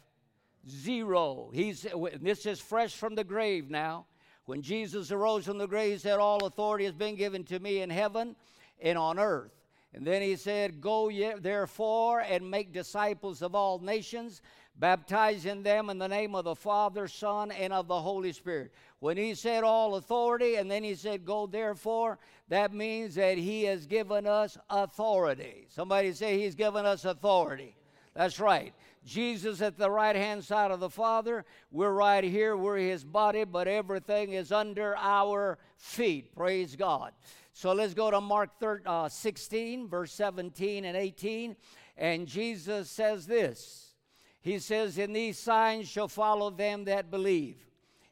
Zero. 0.69 1.50
He's 1.54 1.86
this 2.22 2.46
is 2.46 2.60
fresh 2.60 2.96
from 2.96 3.16
the 3.16 3.24
grave 3.24 3.69
now. 3.69 4.06
When 4.46 4.62
Jesus 4.62 5.12
arose 5.12 5.46
from 5.46 5.58
the 5.58 5.68
grave, 5.68 5.94
he 5.94 5.98
said, 5.98 6.19
All 6.19 6.46
authority 6.46 6.86
has 6.86 6.94
been 6.94 7.16
given 7.16 7.44
to 7.46 7.60
me 7.60 7.81
in 7.81 7.90
heaven 7.90 8.36
and 8.81 8.98
on 8.98 9.19
earth. 9.19 9.52
And 9.94 10.06
then 10.06 10.22
he 10.22 10.36
said, 10.36 10.80
Go 10.80 11.10
ye, 11.10 11.34
therefore 11.40 12.22
and 12.22 12.50
make 12.50 12.72
disciples 12.72 13.42
of 13.42 13.56
all 13.56 13.80
nations, 13.80 14.42
baptizing 14.78 15.64
them 15.64 15.90
in 15.90 15.98
the 15.98 16.08
name 16.08 16.36
of 16.36 16.46
the 16.46 16.56
Father, 16.56 17.08
Son, 17.08 17.52
and 17.52 17.74
of 17.74 17.88
the 17.88 18.00
Holy 18.00 18.31
Spirit. 18.31 18.72
When 19.00 19.18
he 19.18 19.36
said 19.36 19.64
all 19.64 19.96
authority, 19.96 20.56
and 20.56 20.69
then 20.69 20.84
he 20.84 20.96
said, 20.96 21.25
Go 21.25 21.48
therefore, 21.48 22.18
that 22.48 22.74
means 22.74 23.16
that 23.16 23.38
he 23.38 23.64
has 23.64 23.86
given 23.86 24.25
us 24.25 24.58
authority. 24.69 25.68
Somebody 25.69 26.14
say, 26.14 26.40
He's 26.40 26.56
given 26.56 26.86
us 26.86 27.04
authority. 27.04 27.76
That's 28.14 28.40
right. 28.40 28.74
Jesus 29.07 29.61
at 29.61 29.78
the 29.78 29.90
right 29.90 30.16
hand 30.16 30.44
side 30.44 30.69
of 30.69 30.81
the 30.81 30.90
Father. 30.90 31.45
We're 31.71 31.94
right 31.94 32.23
here. 32.23 32.57
We're 32.57 32.78
his 32.78 33.06
body, 33.06 33.45
but 33.45 33.68
everything 33.68 34.33
is 34.33 34.52
under 34.52 34.95
our 34.97 35.57
feet. 35.78 36.35
Praise 36.35 36.76
God. 36.76 37.14
So 37.54 37.71
let's 37.71 37.94
go 37.94 38.11
to 38.11 38.21
Mark 38.21 38.59
13, 38.59 38.85
uh, 38.85 39.09
16, 39.09 39.87
verse 39.87 40.11
17 40.11 40.85
and 40.85 40.97
18. 40.97 41.56
And 41.95 42.28
Jesus 42.28 42.90
says 42.90 43.26
this 43.26 43.95
He 44.42 44.59
says, 44.59 44.97
And 44.97 45.16
these 45.16 45.40
signs 45.40 45.87
shall 45.87 46.09
follow 46.09 46.52
them 46.52 46.83
that 46.85 47.09
believe. 47.09 47.57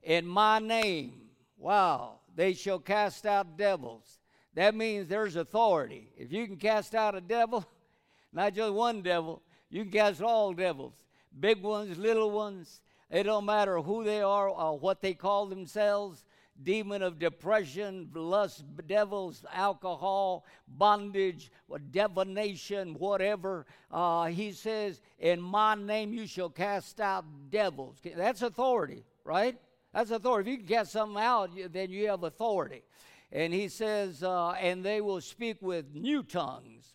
In 0.01 0.25
my 0.25 0.59
name, 0.59 1.13
wow, 1.57 2.19
they 2.33 2.53
shall 2.53 2.79
cast 2.79 3.25
out 3.25 3.57
devils. 3.57 4.19
That 4.53 4.73
means 4.73 5.07
there's 5.07 5.35
authority. 5.35 6.09
If 6.17 6.31
you 6.31 6.47
can 6.47 6.55
cast 6.55 6.95
out 6.95 7.15
a 7.15 7.21
devil, 7.21 7.65
not 8.33 8.53
just 8.53 8.73
one 8.73 9.01
devil, 9.01 9.41
you 9.69 9.84
can 9.84 9.91
cast 9.91 10.22
all 10.22 10.53
devils 10.53 10.93
big 11.39 11.62
ones, 11.62 11.98
little 11.98 12.31
ones. 12.31 12.81
It 13.10 13.24
don't 13.24 13.45
matter 13.45 13.79
who 13.79 14.03
they 14.03 14.22
are 14.22 14.50
or 14.50 14.79
what 14.79 15.01
they 15.01 15.13
call 15.13 15.45
themselves 15.45 16.24
demon 16.63 17.01
of 17.01 17.19
depression, 17.19 18.10
lust, 18.13 18.63
devils, 18.88 19.45
alcohol, 19.51 20.45
bondage, 20.67 21.51
divination, 21.91 22.93
whatever. 22.93 23.65
Uh, 23.91 24.25
he 24.25 24.51
says, 24.51 25.01
In 25.19 25.41
my 25.41 25.75
name 25.75 26.13
you 26.13 26.25
shall 26.25 26.50
cast 26.50 27.01
out 27.01 27.25
devils. 27.50 27.98
That's 28.15 28.41
authority, 28.41 29.03
right? 29.25 29.57
That's 29.93 30.12
authority. 30.12 30.51
If 30.51 30.60
you 30.60 30.65
can 30.65 30.75
cast 30.77 30.91
something 30.93 31.22
out, 31.22 31.51
then 31.72 31.89
you 31.89 32.07
have 32.07 32.24
authority. 32.24 32.84
And 33.31 33.53
he 33.53 33.67
says, 33.67 34.24
uh, 34.24 34.51
And 34.51 34.84
they 34.84 35.01
will 35.01 35.22
speak 35.22 35.57
with 35.62 35.93
new 35.93 36.24
tongues, 36.24 36.94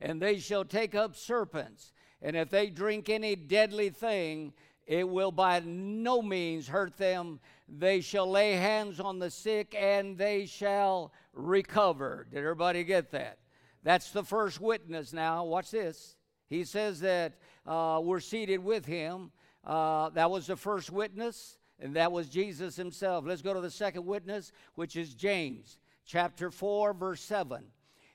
and 0.00 0.20
they 0.20 0.38
shall 0.38 0.64
take 0.64 0.94
up 0.94 1.16
serpents. 1.16 1.92
And 2.20 2.36
if 2.36 2.50
they 2.50 2.68
drink 2.68 3.08
any 3.08 3.36
deadly 3.36 3.90
thing, 3.90 4.52
it 4.86 5.08
will 5.08 5.32
by 5.32 5.60
no 5.64 6.22
means 6.22 6.68
hurt 6.68 6.96
them 6.96 7.40
they 7.68 8.00
shall 8.00 8.28
lay 8.28 8.52
hands 8.52 8.98
on 8.98 9.18
the 9.18 9.30
sick 9.30 9.74
and 9.78 10.16
they 10.16 10.46
shall 10.46 11.12
recover. 11.34 12.26
Did 12.30 12.38
everybody 12.38 12.82
get 12.82 13.10
that? 13.10 13.38
That's 13.82 14.10
the 14.10 14.24
first 14.24 14.60
witness 14.60 15.12
now. 15.12 15.44
Watch 15.44 15.70
this. 15.70 16.16
He 16.48 16.64
says 16.64 17.00
that 17.00 17.34
uh, 17.66 18.00
we're 18.02 18.20
seated 18.20 18.64
with 18.64 18.86
him. 18.86 19.30
Uh, 19.64 20.08
that 20.10 20.30
was 20.30 20.46
the 20.46 20.56
first 20.56 20.90
witness, 20.90 21.58
and 21.78 21.94
that 21.94 22.10
was 22.10 22.28
Jesus 22.28 22.74
himself. 22.74 23.26
Let's 23.26 23.42
go 23.42 23.52
to 23.52 23.60
the 23.60 23.70
second 23.70 24.06
witness, 24.06 24.50
which 24.74 24.96
is 24.96 25.12
James 25.12 25.78
chapter 26.06 26.50
4, 26.50 26.94
verse 26.94 27.20
7. 27.20 27.64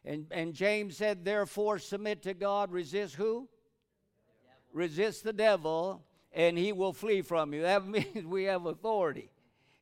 And, 0.06 0.26
and 0.32 0.54
James 0.54 0.98
said, 0.98 1.24
therefore, 1.24 1.80
submit 1.80 2.24
to 2.24 2.34
God, 2.34 2.72
resist 2.72 3.16
who? 3.16 3.48
Resist 4.74 5.24
the 5.24 5.34
devil, 5.34 6.04
and 6.34 6.58
he 6.58 6.72
will 6.74 6.94
flee 6.94 7.22
from 7.22 7.54
you. 7.54 7.62
That 7.64 7.88
means 7.88 8.26
we 8.26 8.46
have 8.46 8.66
authority. 8.66 9.30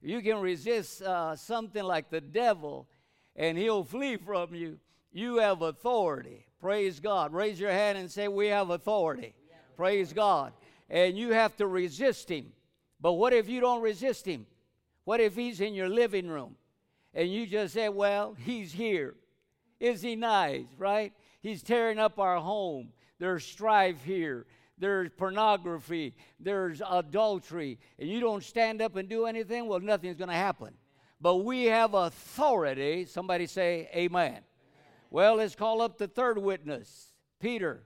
You 0.01 0.21
can 0.21 0.37
resist 0.37 1.01
uh, 1.01 1.35
something 1.35 1.83
like 1.83 2.09
the 2.09 2.21
devil, 2.21 2.87
and 3.35 3.57
he'll 3.57 3.83
flee 3.83 4.17
from 4.17 4.53
you. 4.53 4.79
You 5.11 5.37
have 5.37 5.61
authority. 5.61 6.45
Praise 6.59 6.99
God. 6.99 7.33
Raise 7.33 7.59
your 7.59 7.71
hand 7.71 7.97
and 7.97 8.09
say, 8.09 8.27
We 8.27 8.47
have 8.47 8.69
authority. 8.69 9.33
Praise 9.75 10.13
God. 10.13 10.53
And 10.89 11.17
you 11.17 11.31
have 11.31 11.55
to 11.57 11.67
resist 11.67 12.29
him. 12.29 12.51
But 12.99 13.13
what 13.13 13.33
if 13.33 13.49
you 13.49 13.59
don't 13.61 13.81
resist 13.81 14.25
him? 14.25 14.45
What 15.05 15.19
if 15.19 15.35
he's 15.35 15.61
in 15.61 15.73
your 15.73 15.89
living 15.89 16.27
room 16.27 16.55
and 17.13 17.31
you 17.31 17.47
just 17.47 17.73
say, 17.73 17.89
Well, 17.89 18.35
he's 18.39 18.71
here? 18.71 19.15
Is 19.81 20.03
he 20.03 20.15
nice, 20.15 20.67
right? 20.77 21.11
He's 21.41 21.63
tearing 21.63 21.97
up 21.97 22.19
our 22.19 22.39
home. 22.39 22.89
There's 23.17 23.43
strife 23.43 24.03
here. 24.03 24.45
There's 24.77 25.09
pornography. 25.17 26.13
There's 26.39 26.83
adultery. 26.87 27.79
And 27.97 28.07
you 28.07 28.19
don't 28.19 28.43
stand 28.43 28.79
up 28.79 28.95
and 28.95 29.09
do 29.09 29.25
anything, 29.25 29.67
well, 29.67 29.79
nothing's 29.79 30.17
going 30.17 30.29
to 30.29 30.35
happen. 30.35 30.75
But 31.19 31.37
we 31.37 31.65
have 31.65 31.95
authority. 31.95 33.05
Somebody 33.05 33.47
say, 33.47 33.89
Amen. 33.95 34.41
Well, 35.09 35.35
let's 35.35 35.55
call 35.55 35.81
up 35.81 35.97
the 35.97 36.07
third 36.07 36.37
witness, 36.37 37.07
Peter. 37.39 37.81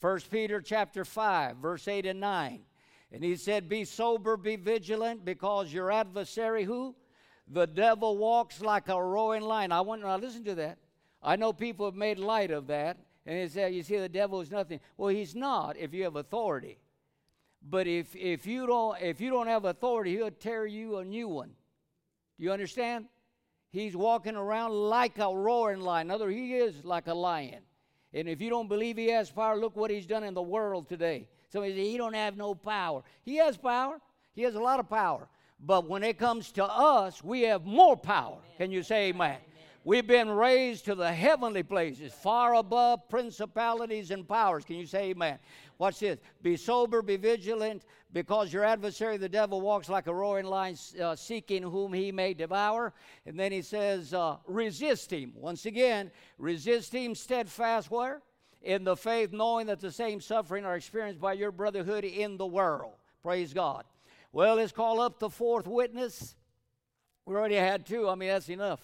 1 0.00 0.20
Peter 0.30 0.60
chapter 0.60 1.04
5, 1.04 1.56
verse 1.56 1.86
8 1.88 2.06
and 2.06 2.20
9. 2.20 2.60
And 3.12 3.24
he 3.24 3.34
said, 3.34 3.68
Be 3.68 3.84
sober, 3.84 4.36
be 4.36 4.54
vigilant, 4.54 5.24
because 5.24 5.72
your 5.72 5.90
adversary, 5.90 6.62
who? 6.62 6.94
The 7.48 7.66
devil 7.66 8.16
walks 8.16 8.60
like 8.60 8.88
a 8.88 9.02
roaring 9.02 9.42
lion. 9.42 9.72
I 9.72 9.80
want 9.80 10.02
now 10.02 10.16
listen 10.16 10.44
to 10.44 10.54
that. 10.54 10.78
I 11.22 11.36
know 11.36 11.52
people 11.52 11.86
have 11.86 11.94
made 11.94 12.18
light 12.18 12.50
of 12.50 12.66
that, 12.68 12.96
and 13.26 13.38
they 13.38 13.48
say, 13.48 13.70
You 13.70 13.82
see, 13.82 13.98
the 13.98 14.08
devil 14.08 14.40
is 14.40 14.50
nothing. 14.50 14.80
Well, 14.96 15.08
he's 15.08 15.34
not 15.34 15.76
if 15.76 15.92
you 15.92 16.04
have 16.04 16.16
authority. 16.16 16.78
But 17.62 17.86
if 17.86 18.16
if 18.16 18.46
you 18.46 18.66
don't 18.66 19.00
if 19.00 19.20
you 19.20 19.30
don't 19.30 19.46
have 19.46 19.64
authority, 19.66 20.16
he'll 20.16 20.30
tear 20.30 20.66
you 20.66 20.96
a 20.96 21.04
new 21.04 21.28
one. 21.28 21.50
Do 22.38 22.44
you 22.44 22.52
understand? 22.52 23.06
He's 23.70 23.94
walking 23.94 24.34
around 24.34 24.72
like 24.72 25.18
a 25.18 25.34
roaring 25.34 25.80
lion. 25.80 26.10
Other 26.10 26.30
he 26.30 26.54
is 26.54 26.84
like 26.84 27.06
a 27.06 27.14
lion. 27.14 27.62
And 28.12 28.28
if 28.28 28.40
you 28.40 28.50
don't 28.50 28.68
believe 28.68 28.96
he 28.96 29.08
has 29.08 29.30
power, 29.30 29.56
look 29.56 29.76
what 29.76 29.90
he's 29.90 30.06
done 30.06 30.24
in 30.24 30.34
the 30.34 30.42
world 30.42 30.88
today. 30.88 31.28
Somebody 31.50 31.74
say 31.74 31.90
he 31.90 31.96
don't 31.96 32.14
have 32.14 32.36
no 32.36 32.54
power. 32.54 33.02
He 33.22 33.36
has 33.36 33.56
power. 33.56 34.00
He 34.32 34.42
has 34.42 34.54
a 34.54 34.60
lot 34.60 34.80
of 34.80 34.88
power. 34.88 35.28
But 35.60 35.88
when 35.88 36.02
it 36.02 36.18
comes 36.18 36.50
to 36.52 36.64
us, 36.64 37.22
we 37.22 37.42
have 37.42 37.64
more 37.64 37.96
power. 37.96 38.38
Can 38.56 38.70
you 38.70 38.82
say 38.82 39.10
amen? 39.10 39.36
We've 39.82 40.06
been 40.06 40.28
raised 40.28 40.84
to 40.86 40.94
the 40.94 41.10
heavenly 41.10 41.62
places, 41.62 42.12
far 42.12 42.54
above 42.54 43.08
principalities 43.08 44.10
and 44.10 44.28
powers. 44.28 44.64
Can 44.64 44.76
you 44.76 44.84
say 44.84 45.10
amen? 45.10 45.38
Watch 45.78 46.00
this. 46.00 46.18
Be 46.42 46.56
sober, 46.58 47.00
be 47.00 47.16
vigilant, 47.16 47.86
because 48.12 48.52
your 48.52 48.62
adversary, 48.62 49.16
the 49.16 49.28
devil, 49.28 49.62
walks 49.62 49.88
like 49.88 50.06
a 50.06 50.14
roaring 50.14 50.44
lion, 50.44 50.76
uh, 51.02 51.16
seeking 51.16 51.62
whom 51.62 51.94
he 51.94 52.12
may 52.12 52.34
devour. 52.34 52.92
And 53.24 53.40
then 53.40 53.52
he 53.52 53.62
says, 53.62 54.12
uh, 54.12 54.36
resist 54.46 55.10
him. 55.10 55.32
Once 55.34 55.64
again, 55.64 56.10
resist 56.36 56.92
him 56.92 57.14
steadfast 57.14 57.90
where? 57.90 58.20
In 58.60 58.84
the 58.84 58.96
faith, 58.96 59.32
knowing 59.32 59.66
that 59.68 59.80
the 59.80 59.90
same 59.90 60.20
suffering 60.20 60.66
are 60.66 60.76
experienced 60.76 61.22
by 61.22 61.32
your 61.32 61.52
brotherhood 61.52 62.04
in 62.04 62.36
the 62.36 62.46
world. 62.46 62.92
Praise 63.22 63.54
God. 63.54 63.84
Well, 64.30 64.56
let's 64.56 64.72
call 64.72 65.00
up 65.00 65.18
the 65.18 65.30
fourth 65.30 65.66
witness. 65.66 66.36
We 67.24 67.34
already 67.34 67.54
had 67.54 67.86
two. 67.86 68.10
I 68.10 68.14
mean, 68.14 68.28
that's 68.28 68.50
enough. 68.50 68.80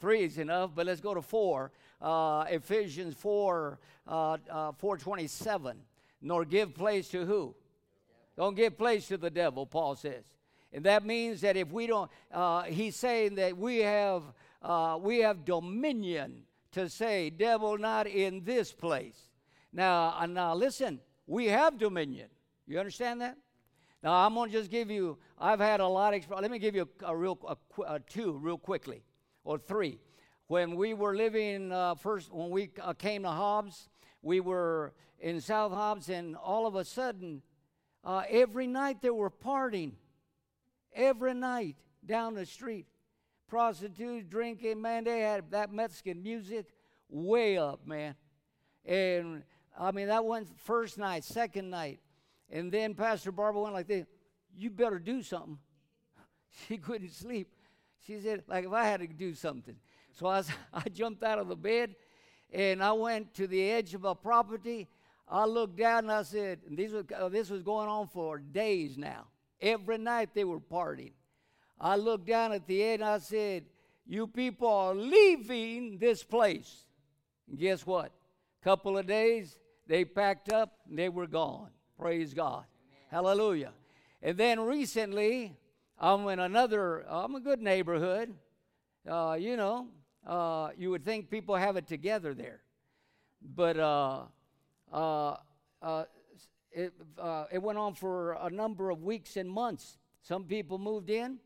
Three 0.00 0.24
is 0.24 0.38
enough, 0.38 0.70
but 0.74 0.86
let's 0.86 1.00
go 1.00 1.14
to 1.14 1.22
four. 1.22 1.72
Uh, 2.00 2.44
Ephesians 2.48 3.14
4, 3.14 3.78
uh, 4.06 4.36
uh, 4.50 4.72
427. 4.72 5.76
Nor 6.20 6.44
give 6.44 6.74
place 6.74 7.08
to 7.08 7.24
who? 7.24 7.54
Don't 8.36 8.56
give 8.56 8.76
place 8.76 9.06
to 9.08 9.16
the 9.16 9.30
devil, 9.30 9.66
Paul 9.66 9.94
says. 9.94 10.24
And 10.72 10.84
that 10.84 11.06
means 11.06 11.40
that 11.42 11.56
if 11.56 11.70
we 11.70 11.86
don't, 11.86 12.10
uh, 12.32 12.62
he's 12.62 12.96
saying 12.96 13.36
that 13.36 13.56
we 13.56 13.78
have, 13.78 14.22
uh, 14.60 14.98
we 15.00 15.20
have 15.20 15.44
dominion 15.44 16.42
to 16.72 16.88
say, 16.88 17.30
devil, 17.30 17.78
not 17.78 18.08
in 18.08 18.42
this 18.44 18.72
place. 18.72 19.28
Now, 19.72 20.16
uh, 20.18 20.26
now 20.26 20.54
listen, 20.54 21.00
we 21.26 21.46
have 21.46 21.78
dominion. 21.78 22.28
You 22.66 22.80
understand 22.80 23.20
that? 23.20 23.36
Now, 24.02 24.12
I'm 24.12 24.34
going 24.34 24.50
to 24.50 24.58
just 24.58 24.70
give 24.70 24.90
you, 24.90 25.16
I've 25.38 25.60
had 25.60 25.80
a 25.80 25.86
lot 25.86 26.12
of, 26.12 26.28
let 26.30 26.50
me 26.50 26.58
give 26.58 26.74
you 26.74 26.88
a, 27.02 27.06
a 27.06 27.16
real, 27.16 27.38
a, 27.48 27.82
a 27.94 28.00
two 28.00 28.32
real 28.32 28.58
quickly, 28.58 29.02
or 29.44 29.58
three. 29.58 30.00
When 30.46 30.76
we 30.76 30.94
were 30.94 31.14
living 31.14 31.72
uh, 31.72 31.94
first, 31.94 32.32
when 32.32 32.50
we 32.50 32.70
uh, 32.82 32.92
came 32.94 33.22
to 33.22 33.30
Hobbs, 33.30 33.88
we 34.22 34.40
were 34.40 34.92
in 35.20 35.40
South 35.40 35.72
Hobbs, 35.72 36.08
and 36.08 36.36
all 36.36 36.66
of 36.66 36.74
a 36.74 36.84
sudden, 36.84 37.42
uh, 38.04 38.22
every 38.28 38.66
night 38.66 39.00
there 39.00 39.14
were 39.14 39.30
partying. 39.30 39.92
Every 40.94 41.34
night 41.34 41.76
down 42.04 42.34
the 42.34 42.46
street. 42.46 42.86
Prostitutes, 43.48 44.26
drinking, 44.28 44.80
man, 44.80 45.04
they 45.04 45.20
had 45.20 45.50
that 45.50 45.72
Mexican 45.72 46.22
music 46.22 46.66
way 47.08 47.56
up, 47.58 47.86
man. 47.86 48.14
And 48.84 49.42
I 49.78 49.92
mean, 49.92 50.08
that 50.08 50.24
went 50.24 50.48
first 50.60 50.98
night, 50.98 51.24
second 51.24 51.70
night. 51.70 52.00
And 52.50 52.70
then 52.70 52.94
Pastor 52.94 53.32
Barbara 53.32 53.62
went 53.62 53.74
like 53.74 53.86
this 53.86 54.06
You 54.54 54.70
better 54.70 54.98
do 54.98 55.22
something. 55.22 55.58
She 56.68 56.78
couldn't 56.78 57.10
sleep. 57.10 57.53
She 58.06 58.20
said, 58.20 58.42
like 58.46 58.64
if 58.64 58.72
I 58.72 58.84
had 58.84 59.00
to 59.00 59.06
do 59.06 59.34
something. 59.34 59.76
So 60.12 60.26
I, 60.26 60.38
was, 60.38 60.50
I 60.72 60.88
jumped 60.88 61.22
out 61.22 61.38
of 61.38 61.48
the 61.48 61.56
bed 61.56 61.94
and 62.52 62.82
I 62.82 62.92
went 62.92 63.34
to 63.34 63.46
the 63.46 63.70
edge 63.70 63.94
of 63.94 64.04
a 64.04 64.14
property 64.14 64.88
I 65.28 65.46
looked 65.46 65.76
down 65.76 66.04
and 66.04 66.12
I 66.12 66.22
said, 66.22 66.60
and 66.68 67.12
uh, 67.12 67.28
this 67.28 67.48
was 67.48 67.62
going 67.62 67.88
on 67.88 68.08
for 68.08 68.38
days 68.38 68.98
now. 68.98 69.26
Every 69.60 69.98
night 69.98 70.30
they 70.34 70.44
were 70.44 70.60
partying. 70.60 71.12
I 71.80 71.96
looked 71.96 72.26
down 72.26 72.52
at 72.52 72.66
the 72.66 72.82
end 72.82 73.02
and 73.02 73.10
I 73.10 73.18
said, 73.18 73.64
You 74.06 74.26
people 74.26 74.68
are 74.68 74.94
leaving 74.94 75.98
this 75.98 76.22
place. 76.22 76.84
And 77.48 77.58
guess 77.58 77.86
what? 77.86 78.12
Couple 78.62 78.98
of 78.98 79.06
days, 79.06 79.58
they 79.86 80.04
packed 80.04 80.52
up 80.52 80.78
and 80.88 80.98
they 80.98 81.08
were 81.08 81.26
gone. 81.26 81.68
Praise 81.98 82.34
God. 82.34 82.64
Amen. 82.64 83.08
Hallelujah. 83.10 83.72
And 84.22 84.36
then 84.36 84.60
recently, 84.60 85.56
I'm 85.98 86.26
in 86.28 86.40
another, 86.40 87.04
I'm 87.08 87.34
a 87.34 87.40
good 87.40 87.60
neighborhood. 87.60 88.34
Uh, 89.08 89.36
you 89.38 89.56
know, 89.56 89.88
uh, 90.26 90.70
you 90.76 90.90
would 90.90 91.04
think 91.04 91.30
people 91.30 91.54
have 91.54 91.76
it 91.76 91.86
together 91.86 92.34
there. 92.34 92.60
But 93.54 93.78
uh, 93.78 94.22
uh, 94.92 95.36
uh, 95.82 96.04
it, 96.72 96.92
uh, 97.18 97.44
it 97.52 97.62
went 97.62 97.78
on 97.78 97.94
for 97.94 98.32
a 98.32 98.50
number 98.50 98.90
of 98.90 99.02
weeks 99.02 99.36
and 99.36 99.48
months. 99.48 99.98
Some 100.22 100.44
people 100.44 100.78
moved 100.78 101.10
in. 101.10 101.38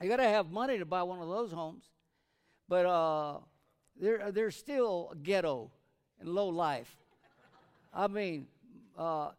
You 0.00 0.08
got 0.08 0.16
to 0.16 0.24
have 0.24 0.50
money 0.50 0.78
to 0.78 0.86
buy 0.86 1.02
one 1.02 1.20
of 1.20 1.28
those 1.28 1.52
homes, 1.52 1.84
but 2.68 3.42
they're 4.00 4.32
they're 4.32 4.50
still 4.50 5.12
ghetto 5.22 5.70
and 6.18 6.28
low 6.28 6.48
life. 6.48 6.96
I 7.94 8.08
mean, 8.08 8.46
uh, 8.98 9.30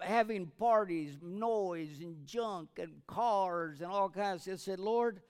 having 0.00 0.46
parties, 0.58 1.18
noise, 1.22 2.00
and 2.00 2.26
junk, 2.26 2.68
and 2.78 2.92
cars, 3.06 3.80
and 3.80 3.90
all 3.90 4.08
kinds. 4.08 4.48
I 4.48 4.56
said, 4.56 4.78
Lord, 4.78 5.20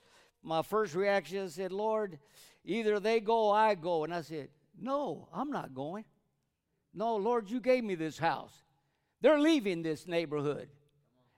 my 0.42 0.62
first 0.62 0.94
reaction 0.94 1.44
I 1.44 1.48
said, 1.48 1.72
Lord, 1.72 2.18
either 2.64 3.00
they 3.00 3.20
go, 3.20 3.50
I 3.50 3.74
go, 3.74 4.04
and 4.04 4.14
I 4.14 4.22
said, 4.22 4.48
No, 4.80 5.28
I'm 5.32 5.50
not 5.50 5.74
going. 5.74 6.04
No, 6.94 7.16
Lord, 7.16 7.50
you 7.50 7.60
gave 7.60 7.84
me 7.84 7.94
this 7.94 8.18
house. 8.18 8.62
They're 9.20 9.38
leaving 9.38 9.82
this 9.82 10.06
neighborhood. 10.06 10.68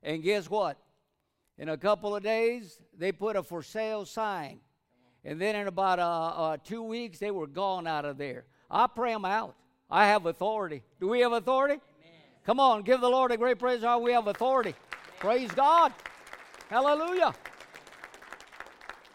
And 0.03 0.23
guess 0.23 0.49
what? 0.49 0.79
In 1.59 1.69
a 1.69 1.77
couple 1.77 2.17
of 2.17 2.23
days, 2.23 2.79
they 2.97 3.13
put 3.13 3.37
a 3.37 3.43
for 3.43 3.63
sale 3.63 4.05
sign. 4.05 4.61
And 5.25 5.41
then 5.41 5.55
in 5.57 5.67
about 5.67 5.99
uh, 5.99 6.29
uh, 6.29 6.57
two 6.65 6.83
weeks, 6.83 7.19
they 7.19 7.31
were 7.31 7.47
gone 7.47 7.87
out 7.87 8.05
of 8.05 8.17
there. 8.17 8.47
I 8.71 8.87
pray 8.87 9.13
them 9.13 9.25
out. 9.25 9.57
I 9.91 10.07
have 10.07 10.27
authority. 10.27 10.83
Do 11.01 11.09
we 11.09 11.21
have 11.21 11.33
authority? 11.33 11.81
Come 12.51 12.59
on, 12.59 12.83
give 12.83 13.01
the 13.01 13.09
Lord 13.09 13.31
a 13.31 13.37
great 13.37 13.61
praise. 13.61 13.81
How 13.81 14.01
we 14.01 14.11
have 14.11 14.27
authority. 14.27 14.75
Praise 15.21 15.53
God. 15.53 15.93
Hallelujah. 16.69 17.33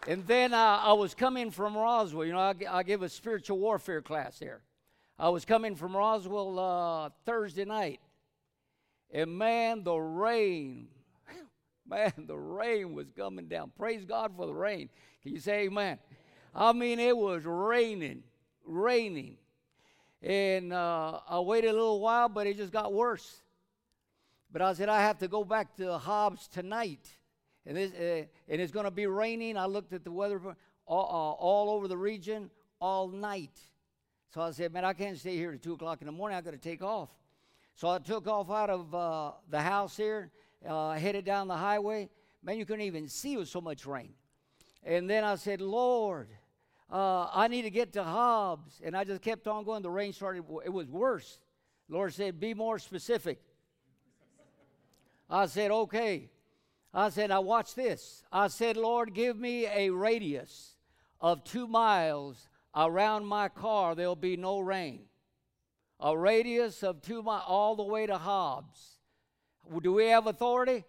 And 0.07 0.25
then 0.25 0.53
uh, 0.53 0.79
I 0.81 0.93
was 0.93 1.13
coming 1.13 1.51
from 1.51 1.75
Roswell. 1.75 2.23
You 2.23 2.31
know, 2.31 2.39
I, 2.39 2.53
I 2.69 2.83
give 2.83 3.01
a 3.01 3.09
spiritual 3.09 3.59
warfare 3.59 4.01
class 4.01 4.39
here. 4.39 4.61
I 5.19 5.27
was 5.27 5.43
coming 5.43 5.75
from 5.75 5.97
Roswell 5.97 6.57
uh, 6.57 7.09
Thursday 7.25 7.65
night, 7.65 7.99
and 9.11 9.37
man, 9.37 9.83
the 9.83 9.97
rain, 9.97 10.87
man, 11.85 12.13
the 12.17 12.37
rain 12.37 12.93
was 12.93 13.07
coming 13.17 13.49
down. 13.49 13.69
Praise 13.77 14.05
God 14.05 14.31
for 14.37 14.45
the 14.45 14.53
rain. 14.53 14.89
Can 15.21 15.33
you 15.33 15.41
say 15.41 15.65
amen? 15.65 15.99
I 16.55 16.71
mean, 16.71 17.01
it 17.01 17.17
was 17.17 17.43
raining, 17.43 18.23
raining. 18.63 19.35
And 20.25 20.73
uh, 20.73 21.19
I 21.29 21.39
waited 21.39 21.69
a 21.69 21.73
little 21.73 21.99
while, 21.99 22.27
but 22.27 22.47
it 22.47 22.57
just 22.57 22.73
got 22.73 22.91
worse. 22.91 23.43
But 24.51 24.63
I 24.63 24.73
said, 24.73 24.89
I 24.89 25.01
have 25.01 25.19
to 25.19 25.27
go 25.27 25.43
back 25.43 25.75
to 25.77 25.99
Hobbs 25.99 26.47
tonight. 26.47 27.07
And, 27.63 27.77
this, 27.77 27.91
uh, 27.93 28.25
and 28.49 28.59
it's 28.59 28.71
going 28.71 28.85
to 28.85 28.91
be 28.91 29.05
raining. 29.05 29.55
I 29.55 29.67
looked 29.67 29.93
at 29.93 30.03
the 30.03 30.11
weather 30.11 30.41
all, 30.87 31.05
uh, 31.05 31.43
all 31.43 31.69
over 31.69 31.87
the 31.87 31.97
region 31.97 32.49
all 32.81 33.07
night. 33.07 33.59
So 34.33 34.41
I 34.41 34.49
said, 34.49 34.73
Man, 34.73 34.83
I 34.83 34.93
can't 34.93 35.17
stay 35.17 35.35
here 35.35 35.51
at 35.51 35.61
2 35.61 35.73
o'clock 35.73 36.01
in 36.01 36.07
the 36.07 36.11
morning. 36.11 36.37
I 36.37 36.41
got 36.41 36.51
to 36.51 36.57
take 36.57 36.81
off. 36.81 37.09
So 37.75 37.87
I 37.87 37.99
took 37.99 38.27
off 38.27 38.49
out 38.49 38.71
of 38.71 38.95
uh, 38.95 39.31
the 39.51 39.61
house 39.61 39.95
here, 39.95 40.31
uh, 40.67 40.93
headed 40.93 41.25
down 41.25 41.47
the 41.47 41.57
highway. 41.57 42.09
Man, 42.41 42.57
you 42.57 42.65
couldn't 42.65 42.85
even 42.85 43.09
see 43.09 43.37
with 43.37 43.49
so 43.49 43.61
much 43.61 43.85
rain. 43.85 44.13
And 44.83 45.07
then 45.07 45.23
I 45.23 45.35
said, 45.35 45.61
Lord, 45.61 46.29
uh, 46.95 47.29
I 47.33 47.49
need 47.49 47.63
to 47.63 47.69
get 47.69 47.91
to 47.93 48.03
Hobbs. 48.03 48.81
And 48.81 48.95
I 48.95 49.03
just 49.03 49.21
kept 49.21 49.47
on 49.49 49.65
going. 49.65 49.83
The 49.83 49.89
rain 49.89 50.13
started, 50.13 50.45
it 50.63 50.71
was 50.71 50.87
worse. 50.87 51.39
Lord 51.89 52.13
said, 52.13 52.39
Be 52.39 52.53
more 52.53 52.79
specific. 52.79 53.41
I 55.29 55.47
said, 55.47 55.71
Okay. 55.71 56.29
I 56.93 57.09
said, 57.09 57.31
Now 57.31 57.41
watch 57.41 57.75
this. 57.75 58.23
I 58.31 58.47
said, 58.47 58.77
Lord, 58.77 59.13
give 59.13 59.37
me 59.37 59.65
a 59.65 59.89
radius 59.89 60.77
of 61.19 61.43
two 61.43 61.67
miles 61.67 62.47
around 62.73 63.25
my 63.25 63.49
car. 63.49 63.93
There'll 63.93 64.15
be 64.15 64.37
no 64.37 64.59
rain. 64.59 65.01
A 65.99 66.17
radius 66.17 66.81
of 66.81 67.01
two 67.01 67.21
miles 67.21 67.43
all 67.45 67.75
the 67.75 67.83
way 67.83 68.05
to 68.05 68.17
Hobbs. 68.17 68.99
Do 69.81 69.91
we 69.91 70.05
have 70.05 70.27
authority? 70.27 70.85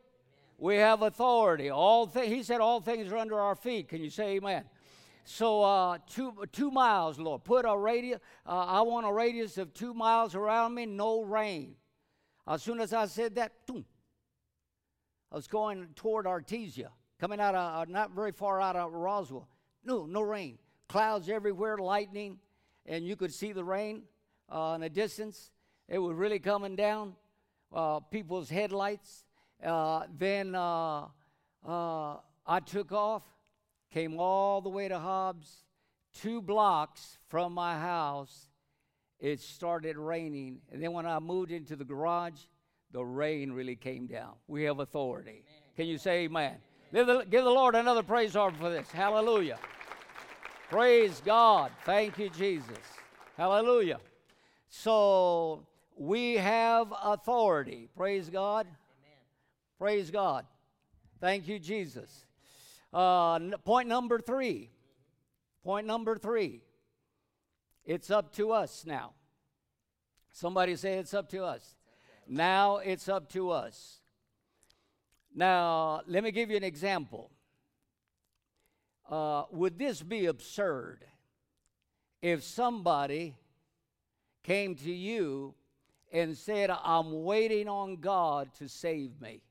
We 0.56 0.76
have 0.76 1.02
authority. 1.02 1.70
All 1.70 2.06
th- 2.06 2.28
he 2.28 2.44
said, 2.44 2.60
All 2.60 2.80
things 2.80 3.10
are 3.10 3.16
under 3.16 3.40
our 3.40 3.56
feet. 3.56 3.88
Can 3.88 4.04
you 4.04 4.10
say 4.10 4.36
amen? 4.36 4.66
So 5.28 5.61
uh, 5.61 5.99
two 6.06 6.33
two 6.52 6.71
miles, 6.71 7.18
Lord. 7.18 7.42
Put 7.42 7.64
a 7.66 7.76
radius. 7.76 8.21
Uh, 8.47 8.64
I 8.64 8.83
want 8.83 9.06
a 9.06 9.12
radius 9.12 9.59
of 9.59 9.75
two 9.75 9.92
miles 9.92 10.37
around 10.37 10.75
me, 10.75 10.87
no 10.87 11.23
rain. 11.23 11.75
As 12.47 12.62
soon 12.62 12.80
as 12.80 12.92
I 12.92 13.06
said 13.06 13.35
that, 13.35 13.50
boom, 13.66 13.85
I 15.33 15.35
was 15.35 15.49
going 15.49 15.88
toward 15.97 16.26
Artesia, 16.26 16.90
coming 17.18 17.40
out 17.40 17.56
of 17.56 17.88
uh, 17.88 17.90
not 17.90 18.12
very 18.12 18.30
far 18.30 18.61
out 18.61 18.76
of 18.76 18.92
Roswell. 18.92 19.49
No, 19.85 20.06
no 20.06 20.23
rain. 20.23 20.59
Clouds 20.88 21.28
everywhere, 21.28 21.76
lightning, 21.78 22.38
and 22.87 23.04
you 23.04 23.16
could 23.16 23.35
see 23.35 23.52
the 23.52 23.64
rain 23.64 24.02
uh, 24.49 24.75
in 24.76 24.85
a 24.85 24.88
distance. 24.88 25.50
It 25.88 25.99
was 25.99 26.14
really 26.14 26.38
coming 26.38 26.76
down. 26.76 27.16
Uh, 27.75 27.99
people's 27.99 28.49
headlights. 28.49 29.25
Uh, 29.61 30.04
then 30.16 30.54
I 30.54 31.11
took 32.64 32.92
off 32.92 33.25
came 33.90 34.18
all 34.18 34.60
the 34.60 34.68
way 34.68 34.88
to 34.88 34.98
Hobbs, 34.98 35.64
two 36.12 36.40
blocks 36.40 37.18
from 37.28 37.52
my 37.52 37.78
house. 37.78 38.48
It 39.18 39.40
started 39.40 39.96
raining. 39.96 40.58
And 40.70 40.82
then 40.82 40.92
when 40.92 41.06
I 41.06 41.18
moved 41.18 41.50
into 41.50 41.76
the 41.76 41.84
garage, 41.84 42.40
the 42.92 43.04
rain 43.04 43.52
really 43.52 43.76
came 43.76 44.06
down. 44.06 44.32
We 44.46 44.64
have 44.64 44.80
authority. 44.80 45.30
Amen. 45.30 45.62
Can 45.76 45.86
you 45.86 45.98
say 45.98 46.24
amen? 46.24 46.56
Give 46.92 47.06
the, 47.06 47.24
give 47.24 47.44
the 47.44 47.50
Lord 47.50 47.74
another 47.74 48.02
praise 48.02 48.36
offering 48.36 48.60
for 48.60 48.70
this. 48.70 48.90
Hallelujah. 48.90 49.58
praise 50.70 51.20
God. 51.24 51.72
Thank 51.84 52.18
you, 52.18 52.30
Jesus. 52.30 52.78
Hallelujah. 53.36 53.98
So 54.68 55.66
we 55.96 56.34
have 56.34 56.92
authority. 57.02 57.88
Praise 57.96 58.30
God. 58.30 58.66
Amen. 58.66 59.18
Praise 59.78 60.10
God. 60.10 60.46
Thank 61.20 61.48
you, 61.48 61.58
Jesus. 61.58 62.24
Uh, 62.96 63.38
point 63.58 63.86
number 63.86 64.18
three. 64.18 64.70
Point 65.62 65.86
number 65.86 66.16
three. 66.16 66.62
It's 67.84 68.10
up 68.10 68.32
to 68.36 68.52
us 68.52 68.84
now. 68.86 69.12
Somebody 70.32 70.76
say 70.76 70.94
it's 70.94 71.12
up 71.12 71.28
to 71.28 71.44
us. 71.44 71.74
Now 72.26 72.78
it's 72.78 73.06
up 73.06 73.28
to 73.32 73.50
us. 73.50 74.00
Now, 75.34 76.00
let 76.06 76.24
me 76.24 76.30
give 76.30 76.50
you 76.50 76.56
an 76.56 76.64
example. 76.64 77.30
Uh, 79.10 79.42
would 79.50 79.78
this 79.78 80.02
be 80.02 80.24
absurd 80.24 81.04
if 82.22 82.42
somebody 82.42 83.36
came 84.42 84.74
to 84.74 84.90
you 84.90 85.54
and 86.10 86.34
said, 86.34 86.70
I'm 86.70 87.24
waiting 87.24 87.68
on 87.68 87.97
God 87.97 88.54
to 88.54 88.71
save 88.71 89.21
me? 89.21 89.42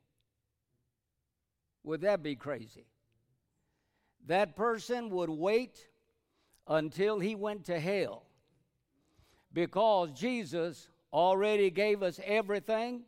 Would 1.84 2.02
that 2.02 2.24
be 2.24 2.36
crazy? 2.36 2.88
That 4.28 4.56
person 4.56 5.10
would 5.10 5.30
wait 5.30 5.88
until 6.68 7.20
he 7.20 7.36
went 7.36 7.66
to 7.66 7.80
hell 7.80 8.24
because 9.54 10.12
Jesus 10.12 10.90
already 11.14 11.70
gave 11.70 12.04
us 12.04 12.20
everything 12.26 13.04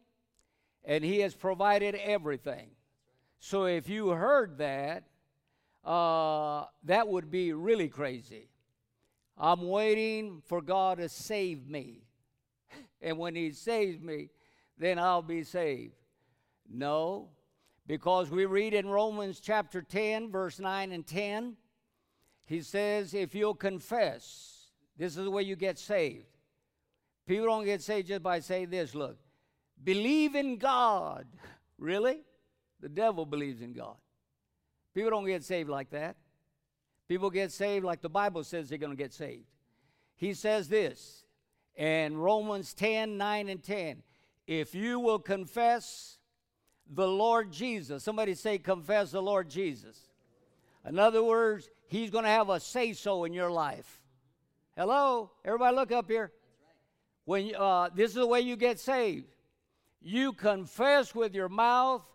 and 0.85 1.03
he 1.03 1.19
has 1.19 1.35
provided 1.35 1.95
everything. 1.95 2.69
So 3.39 3.65
if 3.65 3.89
you 3.89 4.09
heard 4.09 4.57
that, 4.59 5.03
uh, 5.83 6.65
that 6.83 7.07
would 7.07 7.29
be 7.29 7.53
really 7.53 7.89
crazy. 7.89 8.49
I'm 9.37 9.67
waiting 9.67 10.41
for 10.45 10.61
God 10.61 10.97
to 10.97 11.09
save 11.09 11.67
me. 11.67 12.03
And 12.99 13.19
when 13.19 13.35
he 13.35 13.51
saves 13.51 14.01
me, 14.01 14.29
then 14.75 14.97
I'll 14.97 15.21
be 15.21 15.43
saved. 15.43 15.93
No, 16.67 17.29
because 17.87 18.29
we 18.29 18.45
read 18.45 18.73
in 18.73 18.87
Romans 18.87 19.39
chapter 19.39 19.81
10, 19.81 20.29
verse 20.29 20.59
9 20.59 20.91
and 20.91 21.07
10, 21.07 21.55
he 22.45 22.61
says, 22.61 23.13
If 23.13 23.33
you'll 23.33 23.55
confess, 23.55 24.71
this 24.97 25.15
is 25.15 25.23
the 25.23 25.31
way 25.31 25.43
you 25.43 25.55
get 25.55 25.79
saved. 25.79 26.25
People 27.25 27.47
don't 27.47 27.65
get 27.65 27.81
saved 27.81 28.07
just 28.09 28.23
by 28.23 28.39
saying 28.39 28.69
this 28.69 28.93
look, 28.93 29.17
believe 29.83 30.35
in 30.35 30.57
God. 30.57 31.25
Really? 31.79 32.21
The 32.79 32.89
devil 32.89 33.23
believes 33.23 33.61
in 33.61 33.71
God. 33.71 33.97
People 34.95 35.11
don't 35.11 35.27
get 35.27 35.43
saved 35.43 35.69
like 35.69 35.91
that. 35.91 36.15
People 37.07 37.29
get 37.29 37.51
saved 37.51 37.85
like 37.85 38.01
the 38.01 38.09
Bible 38.09 38.43
says 38.43 38.67
they're 38.67 38.79
going 38.79 38.97
to 38.97 38.97
get 38.97 39.13
saved. 39.13 39.45
He 40.15 40.33
says 40.33 40.67
this 40.67 41.23
in 41.75 42.17
Romans 42.17 42.73
10 42.73 43.15
9 43.15 43.49
and 43.49 43.63
10 43.63 44.01
if 44.47 44.73
you 44.73 44.99
will 44.99 45.19
confess 45.19 46.16
the 46.93 47.07
Lord 47.07 47.51
Jesus. 47.51 48.03
Somebody 48.03 48.33
say, 48.33 48.57
confess 48.57 49.11
the 49.11 49.21
Lord 49.21 49.49
Jesus. 49.49 49.99
In 50.87 50.99
other 50.99 51.23
words, 51.23 51.69
He's 51.89 52.09
going 52.09 52.23
to 52.23 52.29
have 52.29 52.49
a 52.49 52.59
say 52.59 52.93
so 52.93 53.23
in 53.23 53.33
your 53.33 53.51
life. 53.51 54.01
Hello? 54.75 55.31
Everybody, 55.45 55.75
look 55.75 55.91
up 55.91 56.09
here. 56.09 56.31
When 57.25 57.53
uh, 57.55 57.89
This 57.93 58.09
is 58.11 58.15
the 58.15 58.27
way 58.27 58.41
you 58.41 58.55
get 58.55 58.79
saved. 58.79 59.33
You 60.01 60.33
confess 60.33 61.15
with 61.15 61.33
your 61.33 61.49
mouth 61.49 62.05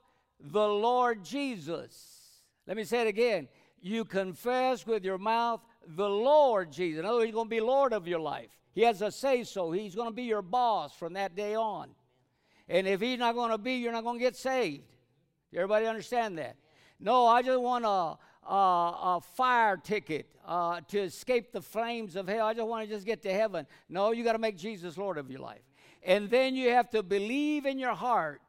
the 0.40 0.66
Lord 0.66 1.24
Jesus. 1.24 2.40
Let 2.66 2.76
me 2.76 2.84
say 2.84 3.02
it 3.02 3.08
again. 3.08 3.48
You 3.80 4.04
confess 4.04 4.86
with 4.86 5.04
your 5.04 5.18
mouth 5.18 5.60
the 5.86 6.08
Lord 6.08 6.70
Jesus. 6.70 7.00
In 7.00 7.06
other 7.06 7.16
words, 7.16 7.26
He's 7.26 7.34
going 7.34 7.46
to 7.48 7.50
be 7.50 7.60
Lord 7.60 7.92
of 7.92 8.06
your 8.06 8.20
life. 8.20 8.50
He 8.74 8.82
has 8.82 9.02
a 9.02 9.10
say 9.10 9.44
so. 9.44 9.72
He's 9.72 9.94
going 9.94 10.08
to 10.08 10.14
be 10.14 10.22
your 10.22 10.42
boss 10.42 10.94
from 10.94 11.14
that 11.14 11.34
day 11.34 11.54
on. 11.54 11.90
And 12.72 12.88
if 12.88 13.02
he's 13.02 13.18
not 13.18 13.34
going 13.34 13.50
to 13.50 13.58
be, 13.58 13.74
you're 13.74 13.92
not 13.92 14.02
going 14.02 14.18
to 14.18 14.24
get 14.24 14.34
saved. 14.34 14.96
Everybody 15.54 15.84
understand 15.84 16.38
that? 16.38 16.56
No, 16.98 17.26
I 17.26 17.42
just 17.42 17.60
want 17.60 17.84
a, 17.84 18.16
a, 18.50 19.16
a 19.16 19.20
fire 19.34 19.76
ticket 19.76 20.26
uh, 20.46 20.80
to 20.88 21.00
escape 21.00 21.52
the 21.52 21.60
flames 21.60 22.16
of 22.16 22.26
hell. 22.26 22.46
I 22.46 22.54
just 22.54 22.66
want 22.66 22.88
to 22.88 22.92
just 22.92 23.04
get 23.04 23.20
to 23.24 23.32
heaven. 23.32 23.66
No, 23.90 24.12
you 24.12 24.24
got 24.24 24.32
to 24.32 24.38
make 24.38 24.56
Jesus 24.56 24.96
Lord 24.96 25.18
of 25.18 25.30
your 25.30 25.40
life. 25.40 25.60
And 26.02 26.30
then 26.30 26.56
you 26.56 26.70
have 26.70 26.88
to 26.90 27.02
believe 27.02 27.66
in 27.66 27.78
your 27.78 27.92
heart 27.92 28.40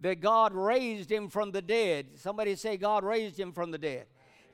that 0.00 0.22
God 0.22 0.54
raised 0.54 1.12
him 1.12 1.28
from 1.28 1.50
the 1.50 1.60
dead. 1.60 2.06
Somebody 2.14 2.56
say, 2.56 2.78
God 2.78 3.04
raised 3.04 3.38
him 3.38 3.52
from 3.52 3.72
the 3.72 3.78
dead. 3.78 4.06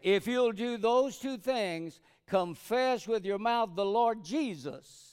If 0.02 0.26
you'll 0.26 0.50
do 0.50 0.78
those 0.78 1.16
two 1.18 1.38
things, 1.38 2.00
confess 2.26 3.06
with 3.06 3.24
your 3.24 3.38
mouth 3.38 3.76
the 3.76 3.84
Lord 3.84 4.24
Jesus, 4.24 5.12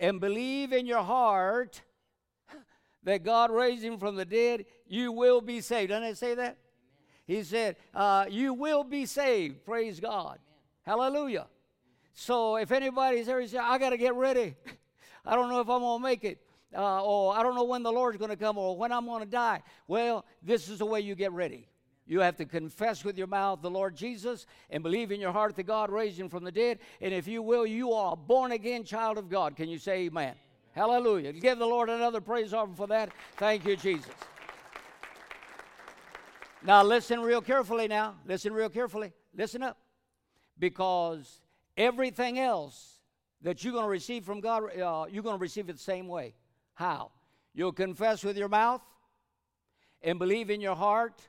and 0.00 0.18
believe 0.18 0.72
in 0.72 0.86
your 0.86 1.02
heart 1.02 1.82
that 3.08 3.24
God 3.24 3.50
raised 3.50 3.82
him 3.82 3.98
from 3.98 4.16
the 4.16 4.24
dead, 4.26 4.66
you 4.86 5.12
will 5.12 5.40
be 5.40 5.62
saved. 5.62 5.88
Doesn't 5.88 6.04
it 6.04 6.18
say 6.18 6.34
that? 6.34 6.42
Amen. 6.42 6.56
He 7.26 7.42
said, 7.42 7.76
uh, 7.94 8.26
You 8.28 8.52
will 8.52 8.84
be 8.84 9.06
saved. 9.06 9.64
Praise 9.64 9.98
God. 9.98 10.38
Amen. 10.86 11.00
Hallelujah. 11.00 11.46
So 12.12 12.56
if 12.56 12.70
anybody's 12.70 13.26
he 13.26 13.46
said, 13.46 13.60
I 13.62 13.78
got 13.78 13.90
to 13.90 13.96
get 13.96 14.14
ready. 14.14 14.56
I 15.24 15.34
don't 15.34 15.48
know 15.48 15.60
if 15.60 15.70
I'm 15.70 15.80
going 15.80 16.00
to 16.00 16.02
make 16.02 16.22
it. 16.22 16.38
Uh, 16.76 17.02
or 17.02 17.34
I 17.34 17.42
don't 17.42 17.54
know 17.54 17.64
when 17.64 17.82
the 17.82 17.90
Lord's 17.90 18.18
going 18.18 18.30
to 18.30 18.36
come 18.36 18.58
or 18.58 18.76
when 18.76 18.92
I'm 18.92 19.06
going 19.06 19.24
to 19.24 19.30
die. 19.30 19.62
Well, 19.86 20.26
this 20.42 20.68
is 20.68 20.80
the 20.80 20.86
way 20.86 21.00
you 21.00 21.14
get 21.14 21.32
ready. 21.32 21.66
You 22.06 22.20
have 22.20 22.36
to 22.36 22.44
confess 22.44 23.04
with 23.04 23.16
your 23.16 23.26
mouth 23.26 23.62
the 23.62 23.70
Lord 23.70 23.96
Jesus 23.96 24.44
and 24.68 24.82
believe 24.82 25.12
in 25.12 25.20
your 25.20 25.32
heart 25.32 25.56
that 25.56 25.66
God 25.66 25.90
raised 25.90 26.20
him 26.20 26.28
from 26.28 26.44
the 26.44 26.52
dead. 26.52 26.78
And 27.00 27.14
if 27.14 27.26
you 27.26 27.40
will, 27.40 27.66
you 27.66 27.92
are 27.92 28.12
a 28.12 28.16
born 28.16 28.52
again 28.52 28.84
child 28.84 29.16
of 29.16 29.30
God. 29.30 29.56
Can 29.56 29.70
you 29.70 29.78
say 29.78 30.06
amen? 30.06 30.34
Hallelujah. 30.78 31.32
Give 31.32 31.58
the 31.58 31.66
Lord 31.66 31.90
another 31.90 32.20
praise 32.20 32.54
offering 32.54 32.76
for 32.76 32.86
that. 32.86 33.10
Thank 33.36 33.66
you, 33.66 33.74
Jesus. 33.74 34.12
Now, 36.62 36.84
listen 36.84 37.18
real 37.18 37.42
carefully 37.42 37.88
now. 37.88 38.14
Listen 38.24 38.52
real 38.52 38.68
carefully. 38.68 39.12
Listen 39.36 39.64
up. 39.64 39.76
Because 40.56 41.40
everything 41.76 42.38
else 42.38 43.00
that 43.42 43.64
you're 43.64 43.72
going 43.72 43.86
to 43.86 43.90
receive 43.90 44.24
from 44.24 44.40
God, 44.40 44.66
uh, 44.78 45.06
you're 45.10 45.24
going 45.24 45.36
to 45.36 45.42
receive 45.42 45.68
it 45.68 45.72
the 45.72 45.78
same 45.80 46.06
way. 46.06 46.36
How? 46.74 47.10
You'll 47.54 47.72
confess 47.72 48.22
with 48.22 48.38
your 48.38 48.48
mouth 48.48 48.82
and 50.00 50.16
believe 50.16 50.48
in 50.48 50.60
your 50.60 50.76
heart, 50.76 51.28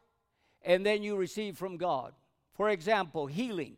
and 0.62 0.86
then 0.86 1.02
you 1.02 1.16
receive 1.16 1.58
from 1.58 1.78
God. 1.78 2.14
For 2.54 2.70
example, 2.70 3.26
healing. 3.26 3.78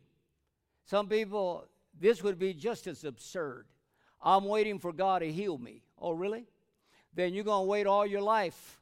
Some 0.84 1.08
people, 1.08 1.64
this 1.98 2.22
would 2.22 2.38
be 2.38 2.52
just 2.52 2.86
as 2.86 3.04
absurd. 3.04 3.64
I'm 4.22 4.44
waiting 4.44 4.78
for 4.78 4.92
God 4.92 5.20
to 5.20 5.30
heal 5.30 5.58
me. 5.58 5.82
Oh, 5.98 6.12
really? 6.12 6.46
Then 7.14 7.34
you're 7.34 7.44
going 7.44 7.64
to 7.64 7.68
wait 7.68 7.86
all 7.86 8.06
your 8.06 8.22
life. 8.22 8.80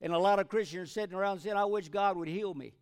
And 0.00 0.12
a 0.12 0.18
lot 0.18 0.38
of 0.38 0.48
Christians 0.48 0.90
sitting 0.90 1.14
around 1.14 1.40
saying, 1.40 1.56
I 1.56 1.66
wish 1.66 1.88
God 1.88 2.16
would 2.16 2.28
heal 2.28 2.54
me. 2.54 2.72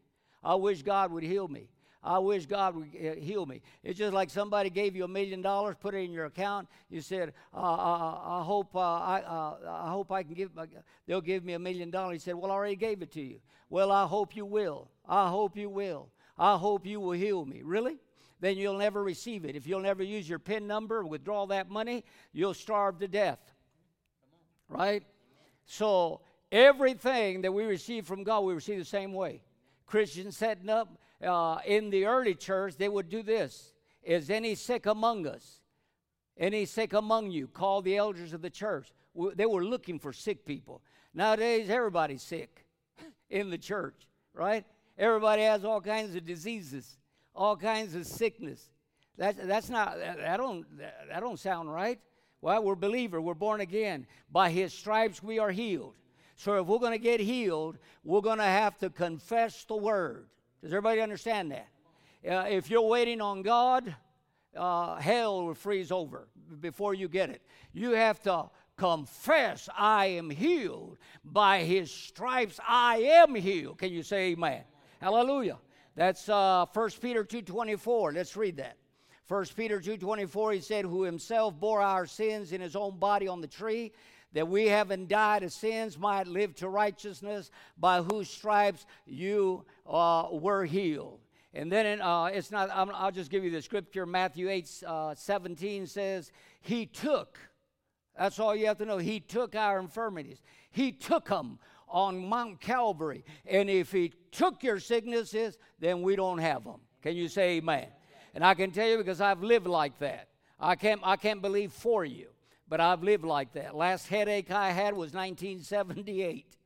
I 0.43 0.55
wish 0.55 0.83
God 0.83 1.11
would 1.13 1.25
heal 1.25 1.49
me. 1.49 1.69
I 2.03 2.19
wish 2.21 2.47
God 2.47 2.77
would 2.77 2.89
uh, 2.95 3.21
heal 3.21 3.45
me. 3.45 3.61
It's 3.83 3.99
just 3.99 4.15
like 4.15 4.31
somebody 4.31 4.71
gave 4.71 4.95
you 4.95 5.05
a 5.05 5.09
million 5.09 5.43
dollars, 5.43 5.75
put 5.81 5.95
it 5.95 5.99
in 5.99 6.13
your 6.13 6.27
account. 6.27 6.69
You 6.89 7.01
said, 7.01 7.33
uh, 7.53 7.57
uh, 7.57 8.41
"I 8.41 8.43
hope 8.45 8.75
uh, 8.77 8.79
I, 8.79 9.23
uh, 9.27 9.57
I 9.85 9.91
hope 9.91 10.13
I 10.13 10.23
can 10.23 10.35
give. 10.35 10.57
Uh, 10.57 10.67
they'll 11.07 11.21
give 11.21 11.45
me 11.45 11.55
a 11.55 11.59
million 11.59 11.91
dollars." 11.91 12.15
He 12.15 12.19
said, 12.21 12.37
"Well, 12.37 12.53
I 12.53 12.55
already 12.55 12.77
gave 12.77 13.03
it 13.03 13.11
to 13.13 13.21
you." 13.21 13.41
Well, 13.69 13.91
I 13.91 14.07
hope 14.07 14.37
you 14.37 14.47
will. 14.47 14.89
I 15.09 15.29
hope 15.29 15.57
you 15.57 15.69
will. 15.69 16.09
I 16.39 16.57
hope 16.57 16.87
you 16.87 17.01
will 17.01 17.13
heal 17.13 17.45
me. 17.45 17.63
Really? 17.65 17.99
Then 18.41 18.57
you'll 18.57 18.79
never 18.79 19.03
receive 19.03 19.45
it. 19.45 19.57
If 19.57 19.67
you'll 19.67 19.81
never 19.81 20.03
use 20.03 20.29
your 20.29 20.39
PIN 20.39 20.67
number, 20.67 21.05
withdraw 21.05 21.47
that 21.47 21.71
money, 21.71 22.05
you'll 22.33 22.55
starve 22.55 22.99
to 23.01 23.09
death. 23.09 23.41
Right? 24.69 25.03
So 25.65 26.21
everything 26.53 27.43
that 27.43 27.53
we 27.53 27.65
receive 27.65 28.07
from 28.07 28.23
God, 28.23 28.41
we 28.41 28.55
receive 28.55 28.79
the 28.79 28.85
same 28.85 29.13
way. 29.13 29.43
Christians 29.87 30.37
setting 30.37 30.69
up 30.69 30.99
uh, 31.23 31.59
in 31.67 31.91
the 31.91 32.05
early 32.07 32.35
church, 32.35 32.77
they 32.77 32.89
would 32.89 33.09
do 33.09 33.23
this 33.23 33.73
Is 34.03 34.31
any 34.31 34.55
sick 34.55 34.87
among 34.87 35.27
us? 35.27 35.61
Any 36.37 36.67
sick 36.67 36.93
among 36.93 37.31
you? 37.33 37.49
Call 37.49 37.83
the 37.83 37.97
elders 37.97 38.33
of 38.33 38.43
the 38.43 38.51
church. 38.51 38.93
They 39.35 39.47
were 39.47 39.65
looking 39.65 39.99
for 39.99 40.13
sick 40.13 40.47
people. 40.47 40.83
Nowadays, 41.13 41.69
everybody's 41.69 42.23
sick 42.23 42.65
in 43.29 43.51
the 43.51 43.59
church, 43.59 44.07
right? 44.33 44.65
Everybody 44.97 45.43
has 45.43 45.65
all 45.65 45.81
kinds 45.81 46.15
of 46.15 46.25
diseases, 46.25 46.97
all 47.39 47.57
kinds 47.57 47.95
of 47.95 48.05
sickness. 48.05 48.69
That's, 49.17 49.39
that's 49.45 49.71
not, 49.71 49.97
that 49.99 50.37
don't, 50.37 50.67
that 50.79 51.21
don't 51.21 51.39
sound 51.39 51.73
right. 51.73 52.01
Well, 52.41 52.63
we're 52.63 52.75
believer, 52.75 53.21
we're 53.21 53.35
born 53.35 53.61
again. 53.61 54.07
By 54.31 54.51
his 54.51 54.73
stripes 54.73 55.23
we 55.23 55.39
are 55.39 55.51
healed. 55.51 55.95
So 56.37 56.61
if 56.61 56.67
we're 56.67 56.79
going 56.79 56.93
to 56.93 56.99
get 56.99 57.21
healed, 57.21 57.79
we're 58.05 58.21
going 58.21 58.39
to 58.39 58.45
have 58.45 58.77
to 58.79 58.91
confess 58.91 59.65
the 59.65 59.77
word. 59.77 60.27
Does 60.63 60.73
everybody 60.73 61.01
understand 61.01 61.53
that? 61.53 61.69
Uh, 62.29 62.47
if 62.49 62.69
you're 62.71 62.83
waiting 62.83 63.21
on 63.21 63.43
God, 63.43 63.95
uh, 64.57 64.97
hell 64.97 65.47
will 65.47 65.55
freeze 65.55 65.93
over 65.93 66.29
before 66.61 66.95
you 66.95 67.09
get 67.09 67.31
it. 67.31 67.43
You 67.73 67.93
have 67.93 68.21
to 68.23 68.51
confess, 68.77 69.69
I 69.77 70.07
am 70.07 70.31
healed. 70.31 70.99
By 71.25 71.63
his 71.63 71.91
stripes, 71.91 72.59
I 72.67 72.99
am 72.99 73.35
healed. 73.35 73.79
Can 73.79 73.93
you 73.93 74.03
say 74.03 74.33
amen? 74.33 74.63
Hallelujah. 75.01 75.59
That's 75.99 76.29
uh, 76.29 76.65
1 76.73 76.91
Peter 77.03 77.25
2.24. 77.25 78.15
Let's 78.15 78.37
read 78.37 78.59
that. 78.59 78.77
1 79.27 79.47
Peter 79.57 79.81
2.24, 79.81 80.55
he 80.55 80.61
said, 80.61 80.85
who 80.85 81.03
himself 81.03 81.59
bore 81.59 81.83
our 81.83 82.07
sins 82.07 82.53
in 82.53 82.61
his 82.61 82.77
own 82.77 83.01
body 83.01 83.27
on 83.27 83.41
the 83.41 83.49
tree, 83.49 83.91
that 84.33 84.47
we 84.47 84.67
having 84.67 85.09
died 85.09 85.43
of 85.43 85.53
sins 85.53 85.99
might 85.99 86.29
live 86.29 86.55
to 86.55 86.69
righteousness, 86.69 87.51
by 87.77 88.01
whose 88.01 88.31
stripes 88.31 88.87
you 89.07 89.65
uh, 89.89 90.29
were 90.31 90.65
healed. 90.65 91.19
And 91.53 91.71
then 91.71 91.85
in, 91.85 92.01
uh, 92.01 92.27
it's 92.27 92.53
not, 92.53 92.71
i 92.71 92.85
will 92.85 93.11
just 93.11 93.29
give 93.29 93.43
you 93.43 93.51
the 93.51 93.61
scripture. 93.61 94.07
Matthew 94.07 94.51
8 94.51 94.83
uh, 94.87 95.15
17 95.17 95.89
says, 95.89 96.31
He 96.61 96.87
took, 96.87 97.41
that's 98.17 98.39
all 98.39 98.55
you 98.55 98.67
have 98.67 98.79
to 98.79 98.85
know. 98.85 98.99
He 98.99 99.19
took 99.19 99.57
our 99.57 99.81
infirmities, 99.81 100.43
He 100.71 100.93
took 100.93 101.27
them 101.27 101.59
on 101.91 102.29
Mount 102.29 102.61
Calvary. 102.61 103.25
And 103.47 103.69
if 103.69 103.93
He 103.93 104.13
took 104.33 104.63
your 104.63 104.81
sicknesses, 104.81 105.59
then 105.79 106.03
we 106.03 106.17
don't 106.17 106.39
have 106.39 106.65
them. 106.65 106.81
Can 107.03 107.17
you 107.17 107.29
say 107.29 107.57
amen? 107.57 107.87
And 108.35 108.45
I 108.45 108.55
can 108.55 108.71
tell 108.71 108.89
you 108.89 108.99
because 108.99 109.21
I've 109.21 109.43
lived 109.43 109.67
like 109.67 109.99
that. 109.99 110.29
I 110.61 110.75
can't, 110.75 111.01
I 111.05 111.17
can't 111.17 111.41
believe 111.41 111.73
for 111.73 112.05
you, 112.05 112.29
but 112.69 112.81
I've 112.81 113.03
lived 113.03 113.25
like 113.25 113.53
that. 113.53 113.77
Last 113.77 114.09
headache 114.09 114.51
I 114.51 114.71
had 114.71 114.95
was 114.95 115.13
1978. 115.13 116.57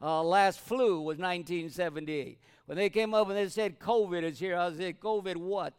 Uh, 0.00 0.22
last 0.22 0.60
flu 0.60 1.00
was 1.00 1.18
1978. 1.18 2.38
When 2.66 2.76
they 2.76 2.90
came 2.90 3.14
up 3.14 3.28
and 3.28 3.36
they 3.36 3.48
said 3.48 3.80
COVID 3.80 4.22
is 4.22 4.38
here, 4.38 4.56
I 4.56 4.72
said, 4.72 5.00
COVID 5.00 5.36
what? 5.36 5.74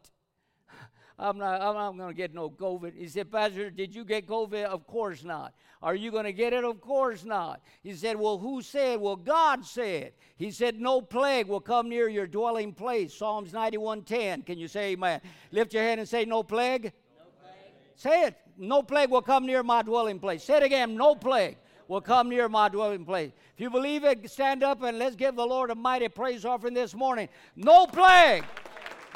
I'm 1.20 1.38
not, 1.38 1.62
I'm 1.62 1.76
not 1.76 1.98
going 1.98 2.08
to 2.08 2.14
get 2.16 2.34
no 2.34 2.50
COVID. 2.50 2.96
He 2.96 3.08
said, 3.10 3.30
Pastor, 3.30 3.70
did 3.70 3.94
you 3.94 4.06
get 4.06 4.26
COVID? 4.26 4.64
Of 4.64 4.88
course 4.88 5.26
not. 5.26 5.54
Are 5.82 5.94
you 5.94 6.12
going 6.12 6.24
to 6.24 6.32
get 6.32 6.54
it? 6.54 6.64
Of 6.64 6.80
course 6.80 7.26
not. 7.26 7.62
He 7.84 7.94
said, 7.94 8.18
Well, 8.18 8.38
who 8.38 8.62
said? 8.62 9.02
Well, 9.02 9.18
God 9.18 9.66
said. 9.66 10.14
He 10.38 10.50
said, 10.52 10.80
No 10.80 11.02
plague 11.02 11.48
will 11.48 11.60
come 11.60 11.90
near 11.90 12.08
your 12.08 12.26
dwelling 12.26 12.74
place. 12.74 13.14
Psalms 13.14 13.52
91:10. 13.52 14.46
Can 14.46 14.58
you 14.58 14.70
say 14.70 14.92
amen? 14.92 15.20
Lift 15.52 15.74
your 15.74 15.84
hand 15.84 16.00
and 16.00 16.08
say, 16.08 16.24
No 16.24 16.42
plague. 16.42 16.94
No 17.18 17.26
plague. 17.42 17.74
Say 17.96 18.24
it. 18.24 18.36
No 18.58 18.82
plague 18.82 19.10
will 19.10 19.22
come 19.22 19.46
near 19.46 19.62
my 19.62 19.82
dwelling 19.82 20.20
place. 20.20 20.44
Say 20.44 20.58
it 20.58 20.64
again. 20.64 20.96
No 20.96 21.16
plague 21.16 21.58
will 21.90 22.02
come 22.02 22.30
near 22.30 22.48
my 22.48 22.70
dwelling 22.70 23.04
place. 23.04 23.32
If 23.56 23.60
you 23.60 23.70
believe 23.70 24.06
it, 24.06 24.30
stand 24.30 24.64
up 24.64 24.84
and 24.84 24.98
let's 24.98 25.18
give 25.18 25.36
the 25.36 25.46
Lord 25.46 25.70
a 25.70 25.76
mighty 25.76 26.08
praise 26.08 26.46
offering 26.46 26.74
this 26.74 26.94
morning. 26.94 27.28
No 27.58 27.88
plague, 27.88 28.46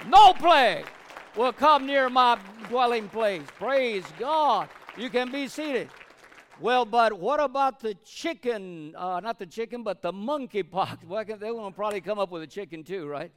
no 0.07 0.33
plague 0.33 0.85
will 1.36 1.54
come 1.54 1.86
near 1.86 2.10
my 2.10 2.38
dwelling 2.69 3.10
place. 3.10 3.43
Praise 3.58 4.04
God. 4.19 4.69
You 4.98 5.10
can 5.10 5.32
be 5.32 5.48
seated. 5.48 5.89
Well, 6.60 6.86
but 6.86 7.13
what 7.13 7.39
about 7.39 7.80
the 7.80 7.96
chicken? 8.06 8.93
Uh, 8.96 9.19
not 9.19 9.39
the 9.39 9.46
chicken, 9.46 9.84
but 9.84 10.02
the 10.02 10.13
monkeypox. 10.13 11.04
Well, 11.08 11.26
they 11.26 11.52
will 11.52 11.72
probably 11.72 12.02
come 12.02 12.19
up 12.19 12.32
with 12.32 12.43
a 12.43 12.48
chicken 12.48 12.84
too, 12.84 13.08
right? 13.08 13.32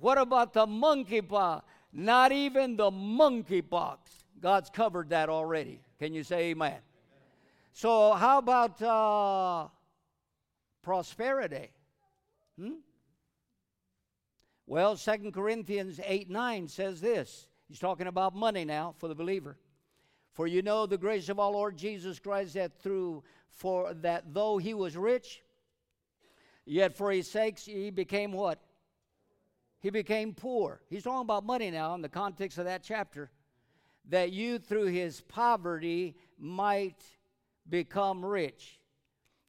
What 0.00 0.18
about 0.18 0.52
the 0.52 0.66
monkeypox? 0.66 1.62
Not 1.92 2.32
even 2.32 2.76
the 2.76 2.90
monkeypox. 2.90 3.98
God's 4.40 4.68
covered 4.68 5.10
that 5.10 5.28
already. 5.28 5.80
Can 5.98 6.12
you 6.12 6.24
say 6.24 6.50
amen? 6.50 6.78
So, 7.72 8.12
how 8.12 8.38
about 8.38 8.82
uh, 8.82 9.68
prosperity? 10.82 11.70
Hmm? 12.60 12.74
Well, 14.66 14.96
Second 14.96 15.32
Corinthians 15.32 16.00
8 16.04 16.30
9 16.30 16.68
says 16.68 17.00
this. 17.00 17.48
He's 17.68 17.78
talking 17.78 18.06
about 18.06 18.34
money 18.34 18.64
now 18.64 18.94
for 18.98 19.08
the 19.08 19.14
believer. 19.14 19.58
For 20.32 20.46
you 20.46 20.62
know 20.62 20.86
the 20.86 20.98
grace 20.98 21.28
of 21.28 21.38
our 21.38 21.50
Lord 21.50 21.76
Jesus 21.76 22.18
Christ 22.18 22.54
that 22.54 22.78
through 22.80 23.22
for 23.50 23.94
that 23.94 24.34
though 24.34 24.58
he 24.58 24.74
was 24.74 24.96
rich, 24.96 25.42
yet 26.64 26.96
for 26.96 27.12
his 27.12 27.30
sakes 27.30 27.64
he 27.64 27.90
became 27.90 28.32
what? 28.32 28.58
He 29.80 29.90
became 29.90 30.34
poor. 30.34 30.80
He's 30.88 31.04
talking 31.04 31.20
about 31.20 31.44
money 31.44 31.70
now 31.70 31.94
in 31.94 32.02
the 32.02 32.08
context 32.08 32.58
of 32.58 32.64
that 32.64 32.82
chapter. 32.82 33.30
That 34.08 34.32
you 34.32 34.58
through 34.58 34.86
his 34.86 35.20
poverty 35.20 36.16
might 36.38 37.02
become 37.68 38.24
rich. 38.24 38.80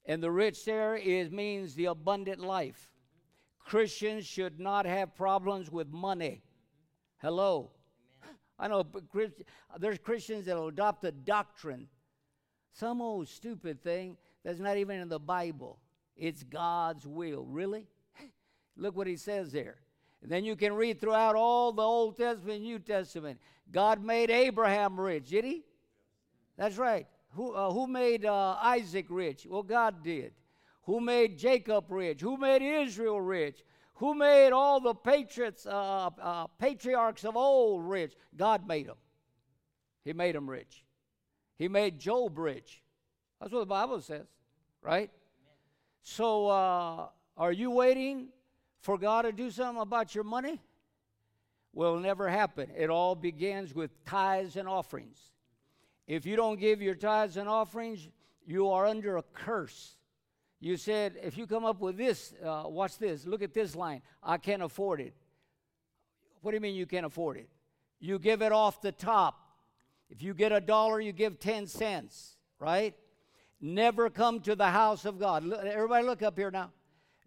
And 0.06 0.22
the 0.22 0.32
rich 0.32 0.66
there 0.66 0.96
is 0.96 1.32
means 1.32 1.74
the 1.74 1.86
abundant 1.86 2.42
life. 2.42 2.90
Christians 3.66 4.26
should 4.26 4.60
not 4.60 4.86
have 4.86 5.16
problems 5.16 5.72
with 5.72 5.92
money. 5.92 6.44
Hello. 7.18 7.72
I 8.58 8.68
know 8.68 8.86
there's 9.80 9.98
Christians 9.98 10.46
that 10.46 10.56
will 10.56 10.70
adopt 10.70 11.04
a 11.04 11.12
doctrine, 11.12 11.88
some 12.72 13.02
old 13.02 13.28
stupid 13.28 13.84
thing 13.84 14.18
that's 14.44 14.60
not 14.60 14.78
even 14.78 15.00
in 15.02 15.10
the 15.10 15.20
Bible. 15.20 15.80
It's 16.16 16.44
God's 16.44 17.06
will. 17.06 17.44
Really? 17.46 17.88
Look 18.78 18.96
what 18.96 19.08
he 19.08 19.18
says 19.18 19.52
there. 19.52 19.78
And 20.22 20.32
then 20.32 20.46
you 20.46 20.56
can 20.56 20.74
read 20.74 21.02
throughout 21.02 21.36
all 21.36 21.74
the 21.74 21.82
Old 21.82 22.18
Testament, 22.18 22.62
New 22.62 22.80
Testament. 22.80 23.40
God 23.72 24.04
made 24.04 24.30
Abraham 24.30 25.00
rich, 25.00 25.30
did 25.30 25.44
he? 25.44 25.66
That's 26.58 26.78
right. 26.78 27.08
Who, 27.32 27.52
uh, 27.52 27.72
who 27.72 27.88
made 27.88 28.26
uh, 28.26 28.58
Isaac 28.62 29.08
rich? 29.10 29.46
Well, 29.50 29.64
God 29.64 30.04
did. 30.04 30.34
Who 30.86 31.00
made 31.00 31.38
Jacob 31.38 31.86
rich? 31.90 32.22
Who 32.22 32.38
made 32.38 32.62
Israel 32.62 33.20
rich? 33.20 33.64
Who 33.96 34.14
made 34.14 34.52
all 34.52 34.80
the 34.80 34.94
patriots, 34.94 35.66
uh, 35.66 36.10
uh, 36.22 36.48
patriarchs 36.60 37.24
of 37.24 37.36
old 37.36 37.86
rich? 37.86 38.14
God 38.36 38.68
made 38.68 38.88
them. 38.88 38.98
He 40.04 40.14
made 40.14 40.36
them 40.36 40.50
rich. 40.50 40.84
He 41.58 41.68
made 41.68 42.00
Job 42.00 42.38
rich. 42.38 42.84
That's 43.40 43.52
what 43.52 43.62
the 43.62 43.66
Bible 43.66 44.02
says, 44.02 44.28
right? 44.82 45.10
So, 46.04 46.48
uh, 46.48 47.08
are 47.38 47.52
you 47.52 47.72
waiting 47.72 48.28
for 48.82 48.98
God 48.98 49.24
to 49.24 49.32
do 49.32 49.50
something 49.50 49.82
about 49.82 50.14
your 50.14 50.24
money? 50.24 50.62
Will 51.74 52.00
never 52.00 52.30
happen. 52.30 52.70
It 52.78 52.90
all 52.90 53.16
begins 53.16 53.74
with 53.74 53.92
tithes 54.06 54.56
and 54.56 54.68
offerings. 54.68 55.18
If 56.08 56.26
you 56.26 56.36
don't 56.36 56.60
give 56.60 56.82
your 56.82 56.96
tithes 56.96 57.38
and 57.38 57.50
offerings, 57.50 58.08
you 58.46 58.70
are 58.70 58.86
under 58.86 59.18
a 59.18 59.24
curse. 59.34 59.98
You 60.60 60.78
said, 60.78 61.16
if 61.22 61.38
you 61.38 61.48
come 61.48 61.66
up 61.66 61.80
with 61.80 61.98
this, 61.98 62.34
uh, 62.44 62.64
watch 62.66 62.98
this, 62.98 63.26
look 63.26 63.42
at 63.42 63.54
this 63.54 63.76
line, 63.76 64.02
I 64.24 64.38
can't 64.38 64.64
afford 64.64 65.02
it. 65.02 65.14
What 66.42 66.52
do 66.52 66.56
you 66.56 66.62
mean 66.62 66.76
you 66.76 66.86
can't 66.86 67.06
afford 67.06 67.38
it? 67.38 67.50
You 68.00 68.20
give 68.20 68.42
it 68.42 68.52
off 68.52 68.82
the 68.82 68.92
top. 68.92 69.40
If 70.10 70.22
you 70.22 70.34
get 70.34 70.52
a 70.52 70.62
dollar, 70.62 71.00
you 71.00 71.12
give 71.12 71.40
10 71.40 71.68
cents, 71.68 72.38
right? 72.60 72.94
Never 73.60 74.10
come 74.10 74.40
to 74.42 74.56
the 74.56 74.68
house 74.68 75.06
of 75.06 75.20
God. 75.20 75.52
Everybody, 75.52 76.06
look 76.06 76.22
up 76.22 76.38
here 76.38 76.52
now. 76.52 76.72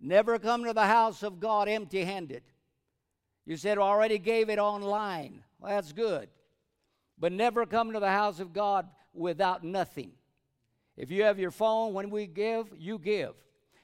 Never 0.00 0.38
come 0.38 0.64
to 0.64 0.72
the 0.72 0.86
house 0.86 1.22
of 1.22 1.40
God 1.40 1.68
empty 1.68 2.04
handed. 2.04 2.42
You 3.44 3.56
said, 3.56 3.78
already 3.78 4.18
gave 4.18 4.48
it 4.48 4.58
online. 4.58 5.42
Well, 5.58 5.72
that's 5.72 5.92
good. 5.92 6.28
but 7.18 7.32
never 7.32 7.66
come 7.66 7.92
to 7.92 8.00
the 8.00 8.08
house 8.08 8.40
of 8.40 8.52
God 8.52 8.88
without 9.12 9.64
nothing. 9.64 10.12
If 10.98 11.12
you 11.12 11.22
have 11.22 11.38
your 11.38 11.52
phone, 11.52 11.94
when 11.94 12.10
we 12.10 12.26
give, 12.26 12.66
you 12.76 12.98
give. 12.98 13.34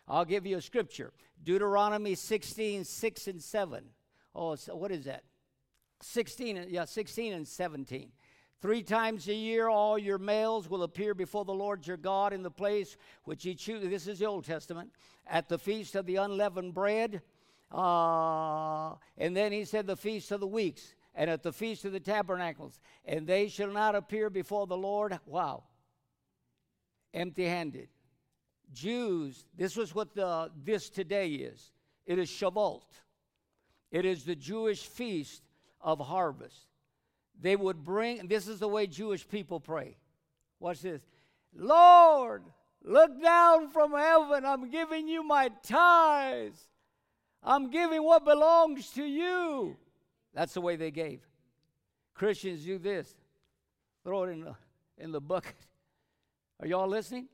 I'll 0.08 0.24
give 0.24 0.44
you 0.44 0.58
a 0.58 0.60
scripture 0.60 1.12
Deuteronomy 1.42 2.14
16, 2.14 2.84
6 2.84 3.26
and 3.28 3.40
7. 3.40 3.84
Oh, 4.34 4.56
so 4.56 4.74
what 4.74 4.90
is 4.90 5.04
that? 5.04 5.22
16, 6.02 6.66
yeah, 6.68 6.84
16 6.84 7.32
and 7.32 7.46
17. 7.46 8.10
Three 8.60 8.82
times 8.82 9.28
a 9.28 9.34
year, 9.34 9.68
all 9.68 9.96
your 9.96 10.18
males 10.18 10.68
will 10.68 10.82
appear 10.82 11.14
before 11.14 11.44
the 11.44 11.54
Lord 11.54 11.86
your 11.86 11.96
God 11.96 12.32
in 12.32 12.42
the 12.42 12.50
place 12.50 12.96
which 13.24 13.44
he 13.44 13.54
chooses. 13.54 13.90
This 13.90 14.08
is 14.08 14.18
the 14.18 14.24
Old 14.24 14.44
Testament. 14.44 14.90
At 15.26 15.48
the 15.48 15.58
feast 15.58 15.94
of 15.94 16.06
the 16.06 16.16
unleavened 16.16 16.74
bread. 16.74 17.22
Uh, 17.70 18.94
and 19.18 19.36
then 19.36 19.52
he 19.52 19.64
said, 19.64 19.86
the 19.86 19.96
feast 19.96 20.32
of 20.32 20.40
the 20.40 20.46
weeks. 20.46 20.94
And 21.14 21.30
at 21.30 21.42
the 21.42 21.52
feast 21.52 21.84
of 21.84 21.92
the 21.92 22.00
tabernacles. 22.00 22.80
And 23.04 23.26
they 23.26 23.48
shall 23.48 23.70
not 23.70 23.94
appear 23.94 24.30
before 24.30 24.66
the 24.66 24.76
Lord. 24.76 25.18
Wow. 25.26 25.64
Empty 27.14 27.44
handed. 27.44 27.88
Jews, 28.72 29.46
this 29.56 29.76
was 29.76 29.94
what 29.94 30.14
the, 30.14 30.50
this 30.64 30.90
today 30.90 31.28
is. 31.28 31.70
It 32.06 32.18
is 32.18 32.28
Shavuot. 32.28 32.82
It 33.92 34.04
is 34.04 34.24
the 34.24 34.34
Jewish 34.34 34.84
feast 34.84 35.42
of 35.80 36.00
harvest. 36.00 36.66
They 37.40 37.54
would 37.54 37.84
bring, 37.84 38.26
this 38.26 38.48
is 38.48 38.58
the 38.58 38.68
way 38.68 38.88
Jewish 38.88 39.26
people 39.26 39.60
pray. 39.60 39.96
Watch 40.58 40.80
this. 40.80 41.02
Lord, 41.56 42.42
look 42.82 43.22
down 43.22 43.70
from 43.70 43.92
heaven. 43.92 44.44
I'm 44.44 44.68
giving 44.70 45.06
you 45.06 45.22
my 45.22 45.50
tithes. 45.62 46.60
I'm 47.42 47.70
giving 47.70 48.02
what 48.02 48.24
belongs 48.24 48.90
to 48.90 49.04
you. 49.04 49.76
That's 50.34 50.54
the 50.54 50.60
way 50.60 50.74
they 50.74 50.90
gave. 50.90 51.20
Christians 52.14 52.64
do 52.64 52.78
this. 52.78 53.14
Throw 54.02 54.24
it 54.24 54.30
in 54.30 54.40
the, 54.40 54.54
in 54.98 55.12
the 55.12 55.20
bucket. 55.20 55.54
Are 56.60 56.66
y'all 56.66 56.88
listening? 56.88 57.28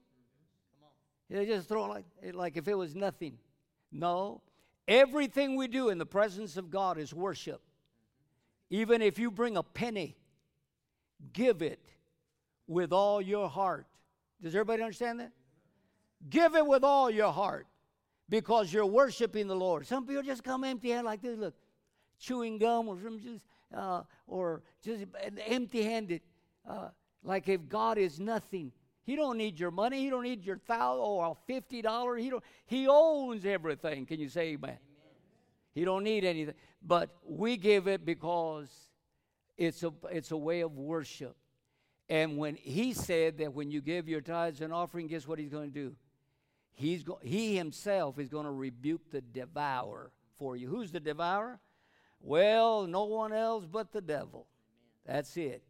They 1.28 1.46
just 1.46 1.68
throw 1.68 1.84
it 1.84 1.88
like, 1.88 2.04
like 2.34 2.56
if 2.56 2.66
it 2.66 2.74
was 2.74 2.94
nothing. 2.94 3.38
No. 3.92 4.42
Everything 4.88 5.56
we 5.56 5.68
do 5.68 5.88
in 5.88 5.98
the 5.98 6.06
presence 6.06 6.56
of 6.56 6.70
God 6.70 6.98
is 6.98 7.14
worship. 7.14 7.62
Even 8.70 9.02
if 9.02 9.18
you 9.18 9.30
bring 9.30 9.56
a 9.56 9.62
penny, 9.62 10.16
give 11.32 11.62
it 11.62 11.80
with 12.66 12.92
all 12.92 13.20
your 13.20 13.48
heart. 13.48 13.86
Does 14.42 14.54
everybody 14.54 14.82
understand 14.82 15.20
that? 15.20 15.32
Give 16.28 16.54
it 16.54 16.66
with 16.66 16.82
all 16.82 17.10
your 17.10 17.32
heart 17.32 17.66
because 18.28 18.72
you're 18.72 18.86
worshiping 18.86 19.46
the 19.46 19.56
Lord. 19.56 19.86
Some 19.86 20.06
people 20.06 20.22
just 20.22 20.42
come 20.42 20.64
empty 20.64 20.90
handed 20.90 21.06
like 21.06 21.22
this, 21.22 21.38
look, 21.38 21.54
chewing 22.18 22.58
gum 22.58 22.88
or 22.88 22.98
some 23.02 23.18
just, 23.20 23.44
uh, 23.74 24.02
or 24.26 24.62
just 24.82 25.04
empty 25.46 25.82
handed, 25.82 26.22
uh, 26.68 26.88
like 27.22 27.48
if 27.48 27.68
God 27.68 27.98
is 27.98 28.20
nothing. 28.20 28.72
He 29.10 29.16
don't 29.16 29.38
need 29.38 29.58
your 29.58 29.72
money. 29.72 30.04
He 30.04 30.08
don't 30.08 30.22
need 30.22 30.46
your 30.46 30.58
thousand 30.58 31.04
or 31.04 31.24
oh, 31.26 31.36
fifty 31.44 31.82
dollar. 31.82 32.14
He 32.14 32.30
don't. 32.30 32.44
He 32.64 32.86
owns 32.88 33.44
everything. 33.44 34.06
Can 34.06 34.20
you 34.20 34.28
say 34.28 34.50
amen? 34.50 34.70
amen? 34.70 34.78
He 35.74 35.84
don't 35.84 36.04
need 36.04 36.24
anything. 36.24 36.54
But 36.80 37.10
we 37.24 37.56
give 37.56 37.88
it 37.88 38.06
because 38.06 38.68
it's 39.58 39.82
a 39.82 39.92
it's 40.12 40.30
a 40.30 40.36
way 40.36 40.60
of 40.60 40.76
worship. 40.76 41.34
And 42.08 42.38
when 42.38 42.54
he 42.54 42.92
said 42.92 43.38
that 43.38 43.52
when 43.52 43.72
you 43.72 43.80
give 43.80 44.08
your 44.08 44.20
tithes 44.20 44.60
and 44.60 44.72
offering, 44.72 45.08
guess 45.08 45.26
what 45.26 45.40
he's 45.40 45.50
going 45.50 45.72
to 45.72 45.74
do? 45.74 45.96
He's 46.70 47.02
go, 47.02 47.18
he 47.20 47.56
himself 47.56 48.16
is 48.16 48.28
going 48.28 48.44
to 48.44 48.52
rebuke 48.52 49.10
the 49.10 49.22
devourer 49.22 50.12
for 50.38 50.54
you. 50.54 50.68
Who's 50.68 50.92
the 50.92 51.00
devourer? 51.00 51.58
Well, 52.20 52.86
no 52.86 53.06
one 53.06 53.32
else 53.32 53.66
but 53.66 53.90
the 53.90 54.02
devil. 54.02 54.46
That's 55.04 55.36
it. 55.36 55.64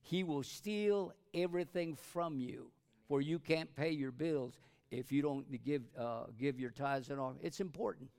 He 0.00 0.22
will 0.22 0.44
steal 0.44 1.12
everything 1.34 1.96
from 1.96 2.38
you, 2.38 2.70
for 3.08 3.20
you 3.20 3.38
can't 3.38 3.74
pay 3.74 3.90
your 3.90 4.12
bills 4.12 4.58
if 4.90 5.12
you 5.12 5.22
don't 5.22 5.46
give 5.64 5.82
uh, 5.98 6.24
give 6.38 6.58
your 6.58 6.70
tithes 6.70 7.10
and 7.10 7.20
offering. 7.20 7.40
It's 7.42 7.60
important. 7.60 8.10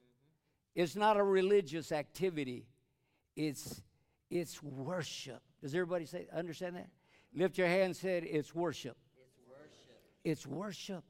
It's 0.75 0.95
not 0.95 1.17
a 1.17 1.23
religious 1.23 1.91
activity. 1.91 2.65
It's 3.35 3.81
it's 4.29 4.61
worship. 4.61 5.41
Does 5.61 5.73
everybody 5.73 6.05
say 6.05 6.27
understand 6.33 6.75
that? 6.75 6.89
Lift 7.33 7.57
your 7.57 7.67
hand 7.67 7.83
and 7.83 7.95
say 7.95 8.19
it's 8.19 8.53
worship. 8.53 8.97
It's 9.17 9.37
worship. 9.49 10.01
It's 10.23 10.47
worship. 10.47 11.03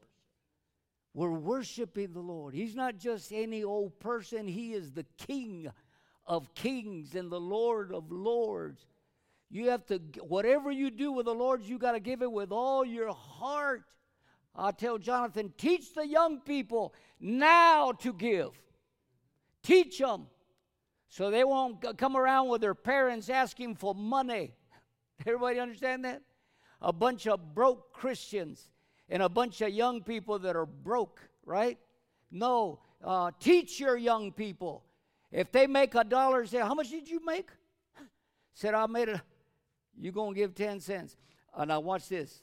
We're 1.14 1.32
worshiping 1.32 2.12
the 2.14 2.20
Lord. 2.20 2.54
He's 2.54 2.76
not 2.76 2.98
just 2.98 3.32
any 3.32 3.64
old 3.64 4.00
person, 4.00 4.48
He 4.48 4.74
is 4.74 4.92
the 4.92 5.06
King 5.18 5.72
of 6.28 6.54
kings 6.56 7.16
and 7.16 7.32
the 7.32 7.40
Lord 7.40 7.94
of 7.94 8.12
lords. 8.12 8.86
You 9.50 9.70
have 9.70 9.86
to, 9.88 10.00
whatever 10.22 10.72
you 10.72 10.90
do 10.90 11.12
with 11.12 11.26
the 11.26 11.34
Lord, 11.34 11.64
you 11.64 11.78
got 11.78 11.94
to 11.94 12.00
give 12.00 12.22
it 12.22 12.32
with 12.32 12.52
all 12.52 12.84
your 12.84 13.14
heart. 13.14 13.84
I 14.56 14.72
tell 14.72 14.98
Jonathan, 14.98 15.54
teach 15.58 15.94
the 15.94 16.08
young 16.08 16.40
people 16.42 16.94
now 17.20 17.92
to 17.94 18.14
give. 18.14 18.52
Teach 19.62 19.98
them 19.98 20.28
so 21.10 21.32
they 21.32 21.44
won't 21.44 21.98
come 21.98 22.18
around 22.18 22.50
with 22.50 22.62
their 22.62 22.76
parents 22.76 23.30
asking 23.30 23.76
for 23.76 23.94
money. 23.96 24.54
Everybody 25.26 25.60
understand 25.60 26.06
that? 26.06 26.22
A 26.82 26.92
bunch 26.92 27.28
of 27.28 27.54
broke 27.54 27.94
Christians 27.94 28.70
and 29.10 29.24
a 29.24 29.30
bunch 29.30 29.62
of 29.62 29.70
young 29.70 30.04
people 30.04 30.40
that 30.40 30.56
are 30.56 30.66
broke, 30.66 31.22
right? 31.46 31.78
No, 32.32 32.80
uh, 33.04 33.32
teach 33.40 33.80
your 33.80 33.98
young 33.98 34.32
people. 34.32 34.84
If 35.32 35.52
they 35.52 35.68
make 35.68 35.96
a 35.96 36.04
dollar, 36.04 36.46
say, 36.46 36.60
How 36.60 36.74
much 36.74 36.90
did 36.90 37.10
you 37.10 37.24
make? 37.26 37.50
Said, 38.54 38.74
I 38.74 38.86
made 38.88 39.10
it. 39.10 39.22
You're 40.00 40.14
going 40.14 40.34
to 40.34 40.40
give 40.40 40.56
10 40.56 40.80
cents. 40.80 41.16
Uh, 41.54 41.66
now, 41.66 41.80
watch 41.80 42.10
this. 42.10 42.42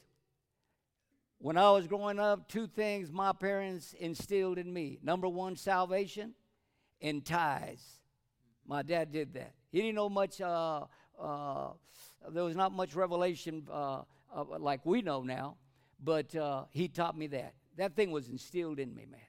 When 1.37 1.57
I 1.57 1.71
was 1.71 1.87
growing 1.87 2.19
up, 2.19 2.47
two 2.47 2.67
things 2.67 3.11
my 3.11 3.33
parents 3.33 3.93
instilled 3.99 4.57
in 4.57 4.71
me 4.71 4.99
number 5.03 5.27
one, 5.27 5.55
salvation, 5.55 6.33
and 7.01 7.25
tithes. 7.25 7.99
My 8.65 8.81
dad 8.81 9.11
did 9.11 9.33
that. 9.33 9.53
He 9.69 9.81
didn't 9.81 9.95
know 9.95 10.09
much, 10.09 10.39
uh, 10.39 10.85
uh, 11.19 11.71
there 12.31 12.45
was 12.45 12.55
not 12.55 12.71
much 12.71 12.95
revelation 12.95 13.67
uh, 13.69 14.03
like 14.57 14.85
we 14.85 15.01
know 15.01 15.21
now, 15.21 15.57
but 16.01 16.33
uh, 16.35 16.63
he 16.71 16.87
taught 16.87 17.17
me 17.17 17.27
that. 17.27 17.53
That 17.77 17.95
thing 17.95 18.11
was 18.11 18.29
instilled 18.29 18.79
in 18.79 18.93
me, 18.95 19.05
man. 19.09 19.19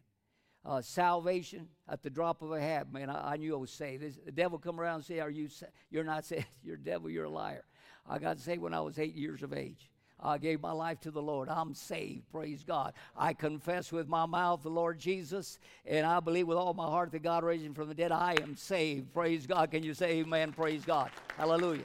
Uh, 0.65 0.81
salvation 0.81 1.69
at 1.89 2.03
the 2.03 2.11
drop 2.11 2.43
of 2.43 2.53
a 2.53 2.61
hat, 2.61 2.91
man. 2.93 3.11
I, 3.11 3.33
I 3.33 3.37
knew 3.37 3.55
I 3.55 3.59
was 3.59 3.71
saved. 3.71 4.03
This, 4.03 4.19
the 4.25 4.33
devil 4.33 4.59
come 4.59 4.81
around 4.81 4.97
and 4.97 5.05
say, 5.05 5.21
"Are 5.21 5.29
you? 5.31 5.49
Sa- 5.49 5.67
you're 5.91 6.05
not 6.05 6.25
saved. 6.27 6.47
You're 6.63 6.77
devil. 6.77 7.11
You're 7.11 7.25
a 7.25 7.31
liar." 7.31 7.65
I 8.09 8.19
got 8.19 8.39
saved 8.39 8.63
when 8.63 8.75
I 8.75 8.81
was 8.81 8.99
eight 8.99 9.15
years 9.15 9.43
of 9.43 9.53
age. 9.53 9.91
I 10.21 10.39
gave 10.39 10.63
my 10.63 10.73
life 10.73 11.01
to 11.01 11.11
the 11.11 11.21
Lord. 11.21 11.49
I'm 11.49 11.75
saved. 11.75 12.31
Praise 12.31 12.65
God. 12.65 12.95
I 13.17 13.35
confess 13.35 13.93
with 13.93 14.09
my 14.09 14.25
mouth 14.25 14.63
the 14.63 14.71
Lord 14.71 14.99
Jesus, 14.99 15.59
and 15.85 16.07
I 16.07 16.21
believe 16.21 16.47
with 16.47 16.57
all 16.57 16.73
my 16.73 16.87
heart 16.87 17.13
that 17.13 17.23
God 17.23 17.45
raised 17.45 17.65
him 17.65 17.75
from 17.75 17.89
the 17.89 17.95
dead. 17.95 18.11
I 18.11 18.37
am 18.43 18.57
saved. 18.57 19.13
Praise 19.13 19.47
God. 19.47 19.71
Can 19.71 19.83
you 19.83 19.93
say 19.93 20.21
amen? 20.21 20.53
Praise 20.53 20.85
God. 20.85 21.11
Hallelujah. 21.37 21.85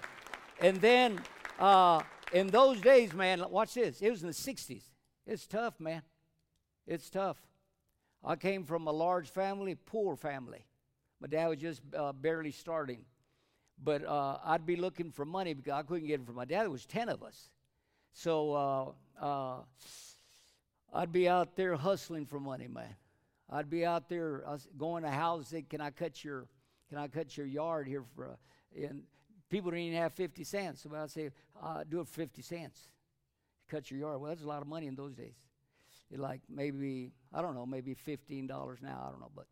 And 0.62 0.80
then 0.80 1.20
uh, 1.60 2.02
in 2.32 2.48
those 2.48 2.80
days, 2.80 3.14
man, 3.14 3.44
watch 3.50 3.74
this. 3.74 4.02
It 4.02 4.10
was 4.10 4.22
in 4.22 4.28
the 4.28 4.34
60s. 4.34 4.84
It's 5.26 5.46
tough, 5.46 5.80
man. 5.80 6.02
It's 6.88 7.10
tough. 7.10 7.38
I 8.24 8.36
came 8.36 8.64
from 8.64 8.88
a 8.88 8.92
large 8.92 9.30
family, 9.30 9.76
poor 9.76 10.16
family. 10.16 10.66
My 11.20 11.28
dad 11.28 11.48
was 11.48 11.58
just 11.58 11.82
uh, 11.96 12.14
barely 12.14 12.52
starting. 12.52 13.06
But 13.82 14.06
uh, 14.06 14.38
I'd 14.44 14.66
be 14.66 14.76
looking 14.76 15.12
for 15.12 15.26
money 15.26 15.54
because 15.54 15.74
I 15.74 15.84
couldn't 15.84 16.08
get 16.08 16.20
it 16.20 16.26
from 16.26 16.36
my 16.36 16.46
dad. 16.46 16.66
It 16.66 16.72
was 16.72 16.86
10 16.86 17.10
of 17.10 17.24
us. 17.24 17.50
So 18.12 18.54
uh, 19.22 19.26
uh, 19.26 19.58
I'd 20.94 21.12
be 21.12 21.30
out 21.30 21.56
there 21.56 21.76
hustling 21.76 22.26
for 22.26 22.40
money, 22.40 22.68
man. 22.68 22.96
I'd 23.50 23.70
be 23.70 23.86
out 23.86 24.10
there 24.10 24.44
going 24.78 25.04
to 25.04 25.10
houses. 25.10 25.64
Can 25.70 25.82
I 25.82 25.90
cut 25.92 26.24
your 26.24 26.48
Can 26.90 26.98
I 26.98 27.08
cut 27.08 27.38
your 27.38 27.46
yard 27.46 27.88
here 27.88 28.04
for? 28.16 28.28
Uh, 28.28 28.86
and 28.88 29.04
people 29.50 29.72
didn't 29.72 29.86
even 29.86 30.00
have 30.00 30.14
fifty 30.14 30.44
cents. 30.44 30.84
So 30.84 30.96
I'd 30.96 31.10
say, 31.10 31.32
uh, 31.62 31.84
do 31.90 32.02
it 32.02 32.08
for 32.08 32.14
fifty 32.14 32.42
cents. 32.42 32.90
Cut 33.70 33.90
your 33.90 34.00
yard. 34.00 34.22
Well, 34.22 34.30
that's 34.30 34.44
a 34.44 34.48
lot 34.48 34.62
of 34.62 34.68
money 34.68 34.88
in 34.88 34.96
those 34.96 35.14
days. 35.14 35.36
It 36.12 36.20
like 36.20 36.42
maybe 36.50 37.12
I 37.34 37.42
don't 37.42 37.56
know, 37.56 37.66
maybe 37.66 37.94
fifteen 37.94 38.48
dollars 38.48 38.80
now. 38.82 39.04
I 39.08 39.12
don't 39.12 39.20
know, 39.20 39.32
but 39.36 39.48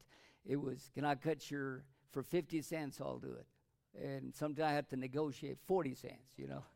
it 0.46 0.58
was. 0.58 0.92
Can 0.94 1.06
I 1.06 1.16
cut 1.16 1.50
your 1.50 1.84
for 2.12 2.22
fifty 2.22 2.62
cents? 2.62 3.00
I'll 3.02 3.20
do 3.20 3.34
it. 3.34 3.46
And 4.02 4.34
sometimes 4.36 4.68
I 4.68 4.72
had 4.72 4.90
to 4.90 4.96
negotiate 4.96 5.58
forty 5.66 5.96
cents. 5.96 6.34
You 6.38 6.48
know. 6.48 6.64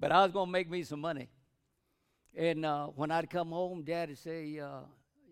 But 0.00 0.12
I 0.12 0.22
was 0.22 0.30
going 0.30 0.46
to 0.46 0.52
make 0.52 0.70
me 0.70 0.84
some 0.84 1.00
money. 1.00 1.28
And 2.36 2.64
uh, 2.64 2.86
when 2.86 3.10
I'd 3.10 3.28
come 3.28 3.48
home, 3.48 3.82
Dad 3.82 4.10
would 4.10 4.18
say, 4.18 4.60
uh, 4.60 4.82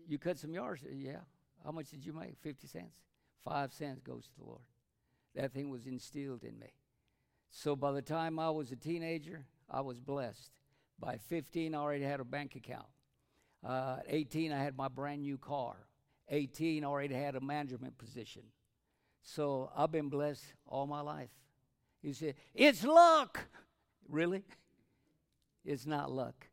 You 0.09 0.17
cut 0.17 0.37
some 0.37 0.53
yards? 0.53 0.83
Yeah. 0.91 1.19
How 1.63 1.71
much 1.71 1.89
did 1.89 2.05
you 2.05 2.13
make? 2.13 2.35
50 2.41 2.67
cents. 2.67 2.95
Five 3.43 3.71
cents 3.71 4.01
goes 4.01 4.25
to 4.25 4.39
the 4.39 4.45
Lord. 4.45 4.61
That 5.35 5.53
thing 5.53 5.69
was 5.69 5.85
instilled 5.85 6.43
in 6.43 6.59
me. 6.59 6.73
So 7.49 7.75
by 7.75 7.91
the 7.91 8.01
time 8.01 8.39
I 8.39 8.49
was 8.49 8.71
a 8.71 8.75
teenager, 8.75 9.45
I 9.69 9.81
was 9.81 9.99
blessed. 9.99 10.51
By 10.99 11.17
15, 11.17 11.75
I 11.75 11.77
already 11.77 12.03
had 12.03 12.19
a 12.19 12.25
bank 12.25 12.55
account. 12.55 12.87
Uh, 13.65 13.97
18, 14.07 14.51
I 14.51 14.63
had 14.63 14.75
my 14.75 14.87
brand 14.87 15.21
new 15.21 15.37
car. 15.37 15.75
18, 16.29 16.83
I 16.83 16.87
already 16.87 17.15
had 17.15 17.35
a 17.35 17.41
management 17.41 17.97
position. 17.97 18.43
So 19.27 19.69
I've 19.75 19.91
been 19.91 20.07
blessed 20.07 20.45
all 20.65 20.87
my 20.87 21.01
life. 21.01 21.29
You 22.01 22.13
say, 22.13 22.33
It's 22.55 22.85
luck. 22.85 23.41
Really? 24.07 24.43
It's 25.65 25.85
not 25.85 26.09
luck. 26.09 26.47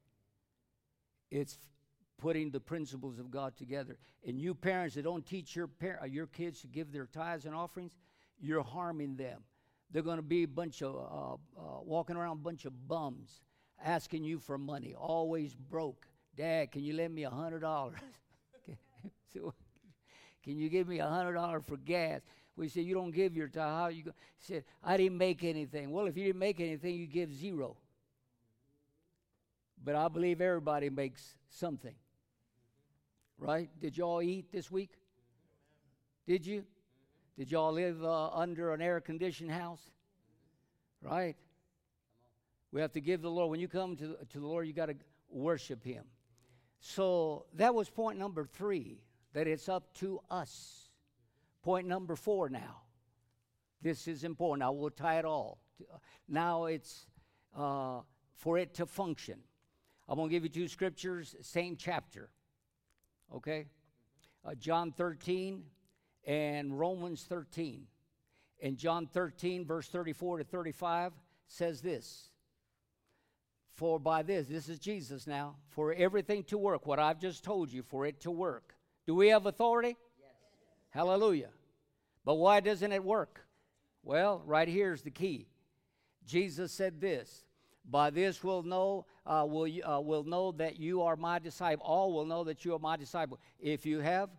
It's 1.31 1.57
putting 2.19 2.51
the 2.51 2.59
principles 2.59 3.21
of 3.21 3.31
God 3.31 3.57
together. 3.57 3.97
And 4.27 4.41
you 4.41 4.57
parents 4.57 4.97
that 4.97 5.03
don't 5.03 5.25
teach 5.25 5.55
your 5.55 5.69
par- 5.69 6.01
uh, 6.03 6.07
your 6.07 6.27
kids 6.27 6.63
to 6.63 6.67
give 6.67 6.91
their 6.91 7.07
tithes 7.07 7.47
and 7.47 7.55
offerings, 7.55 7.93
you're 8.41 8.65
harming 8.65 9.15
them. 9.15 9.45
They're 9.93 10.03
going 10.03 10.17
to 10.17 10.23
be 10.23 10.43
a 10.43 10.49
bunch 10.49 10.83
of 10.83 10.97
uh, 10.97 11.35
uh, 11.61 11.81
walking 11.85 12.17
around 12.17 12.39
a 12.39 12.41
bunch 12.41 12.65
of 12.65 12.89
bums, 12.89 13.41
asking 13.85 14.25
you 14.25 14.41
for 14.41 14.59
money, 14.59 14.97
always 14.99 15.55
broke. 15.55 16.09
Dad, 16.37 16.73
can 16.73 16.83
you 16.83 16.95
lend 16.95 17.15
me 17.15 17.23
a 17.23 17.31
hundred 17.31 17.61
dollars? 17.61 18.01
can 20.43 20.59
you 20.59 20.69
give 20.69 20.89
me 20.89 20.99
a 20.99 21.07
hundred 21.07 21.35
dollars 21.35 21.63
for 21.69 21.77
gas? 21.77 22.21
We 22.57 22.69
said 22.69 22.85
you 22.85 22.95
don't 22.95 23.11
give 23.11 23.37
your 23.37 23.49
tithe. 23.49 23.73
How 23.73 23.89
you? 23.89 24.05
Go? 24.05 24.13
He 24.39 24.55
said 24.55 24.65
I 24.83 24.97
didn't 24.97 25.19
make 25.19 25.43
anything. 25.43 25.91
Well, 25.91 26.07
if 26.07 26.17
you 26.17 26.25
didn't 26.25 26.39
make 26.39 26.61
anything, 26.61 26.95
you 26.95 27.07
give 27.07 27.35
zero. 27.35 27.77
But 29.83 29.97
I 29.97 30.09
believe 30.09 30.41
everybody 30.41 30.89
makes 30.89 31.37
something. 31.51 31.95
Right? 33.39 33.69
Did 33.81 33.97
y'all 33.97 34.23
eat 34.23 34.53
this 34.53 34.71
week? 34.71 34.91
Did 36.27 36.47
you? 36.47 36.65
Did 37.37 37.51
y'all 37.51 37.73
live 37.73 38.03
uh, 38.05 38.29
under 38.29 38.73
an 38.73 38.81
air 38.81 39.01
conditioned 39.01 39.51
house? 39.51 39.83
Right? 41.03 41.37
We 42.71 42.81
have 42.81 42.93
to 42.93 43.01
give 43.01 43.23
the 43.23 43.31
Lord, 43.31 43.51
when 43.51 43.61
you 43.61 43.69
come 43.69 43.97
to, 43.97 44.17
to 44.31 44.41
the 44.41 44.47
Lord, 44.47 44.67
you 44.67 44.73
got 44.73 44.87
to 44.87 44.97
worship 45.31 45.85
Him. 45.85 46.05
So 46.81 47.47
that 47.55 47.75
was 47.75 47.89
point 47.89 48.19
number 48.19 48.45
three, 48.45 49.01
that 49.33 49.47
it's 49.47 49.69
up 49.69 49.93
to 49.95 50.21
us. 50.31 50.84
Point 51.65 51.89
number 51.89 52.15
four 52.15 52.51
now. 52.51 52.83
This 53.81 54.07
is 54.07 54.23
important. 54.23 54.67
I 54.67 54.69
will 54.69 54.91
tie 54.91 55.19
it 55.19 55.25
all. 55.25 55.63
Now 56.29 56.67
it's 56.67 57.07
uh, 57.57 58.01
for 58.35 58.59
it 58.59 58.75
to 58.75 58.85
function. 58.85 59.39
I'm 60.07 60.17
going 60.17 60.29
to 60.29 60.31
give 60.31 60.43
you 60.43 60.51
two 60.51 60.69
scriptures, 60.69 61.35
same 61.41 61.77
chapter. 61.77 62.29
Okay? 63.35 63.65
Uh, 64.45 64.55
John 64.57 64.93
13 64.93 65.63
and 66.27 66.79
Romans 66.79 67.25
13. 67.27 67.87
And 68.63 68.77
John 68.77 69.07
13, 69.07 69.65
verse 69.65 69.89
34 69.89 70.39
to 70.39 70.45
35 70.45 71.13
says 71.47 71.81
this 71.81 72.29
For 73.73 73.99
by 73.99 74.23
this, 74.23 74.49
this 74.49 74.69
is 74.69 74.79
Jesus 74.79 75.27
now, 75.27 75.57
for 75.71 75.95
everything 75.95 76.45
to 76.45 76.59
work, 76.59 76.87
what 76.87 76.99
I've 76.99 77.21
just 77.21 77.43
told 77.43 77.73
you, 77.73 77.83
for 77.83 78.05
it 78.05 78.21
to 78.21 78.31
work. 78.31 78.75
Do 79.07 79.15
we 79.15 79.29
have 79.29 79.47
authority? 79.47 79.97
Hallelujah. 80.95 81.51
But 82.25 82.37
why 82.37 82.61
doesn't 82.61 82.93
it 82.93 83.03
work? 83.03 83.45
Well, 84.05 84.43
right 84.47 84.69
here's 84.69 85.03
the 85.03 85.11
key. 85.11 85.49
Jesus 86.25 86.71
said 86.71 87.01
this 87.01 87.45
by 87.85 88.11
this 88.11 88.45
will 88.45 88.63
know 88.63 89.05
uh, 89.27 89.45
will 89.47 89.69
uh, 89.85 90.01
will 90.01 90.23
know 90.23 90.53
that 90.53 90.79
you 90.79 91.03
are 91.03 91.17
my 91.17 91.41
disciple. 91.41 91.85
All 91.85 92.13
will 92.13 92.25
know 92.25 92.45
that 92.45 92.65
you 92.65 92.75
are 92.75 92.79
my 92.79 92.97
disciple 92.97 93.41
if 93.59 93.85
you 93.85 93.99
have 93.99 94.31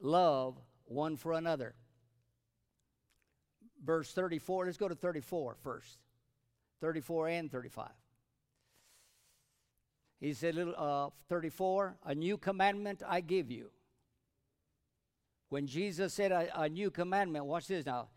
love 0.00 0.56
one 0.84 1.16
for 1.16 1.32
another. 1.32 1.74
Verse 3.84 4.12
34. 4.12 4.66
Let's 4.66 4.78
go 4.78 4.88
to 4.88 4.94
34 4.94 5.56
first. 5.60 5.98
34 6.80 7.28
and 7.28 7.50
35. 7.50 7.88
He 10.20 10.32
said, 10.32 10.56
uh, 10.58 11.10
34, 11.28 11.96
a 12.04 12.14
new 12.14 12.38
commandment 12.38 13.02
I 13.06 13.20
give 13.20 13.50
you. 13.50 13.70
When 15.54 15.68
Jesus 15.68 16.12
said 16.12 16.32
a, 16.32 16.62
a 16.62 16.68
new 16.68 16.90
commandment, 16.90 17.44
watch 17.44 17.68
this 17.68 17.86
now. 17.86 18.08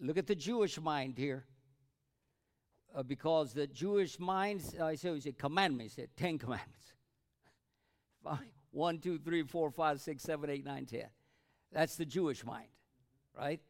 Look 0.00 0.16
at 0.16 0.26
the 0.26 0.34
Jewish 0.34 0.80
mind 0.80 1.18
here 1.18 1.44
uh, 2.96 3.02
because 3.02 3.52
the 3.52 3.66
Jewish 3.66 4.18
minds, 4.18 4.74
uh, 4.80 4.86
I 4.86 4.92
he 4.92 5.20
said 5.20 5.36
commandments, 5.36 5.96
he 5.96 6.00
said 6.00 6.08
Ten 6.16 6.38
Commandments. 6.38 6.94
One, 8.70 9.00
two, 9.00 9.18
three, 9.18 9.42
four, 9.42 9.70
five, 9.70 10.00
six, 10.00 10.22
seven, 10.22 10.48
eight, 10.48 10.64
nine, 10.64 10.86
ten. 10.86 11.08
That's 11.70 11.96
the 11.96 12.06
Jewish 12.06 12.42
mind, 12.42 12.68
right? 13.36 13.60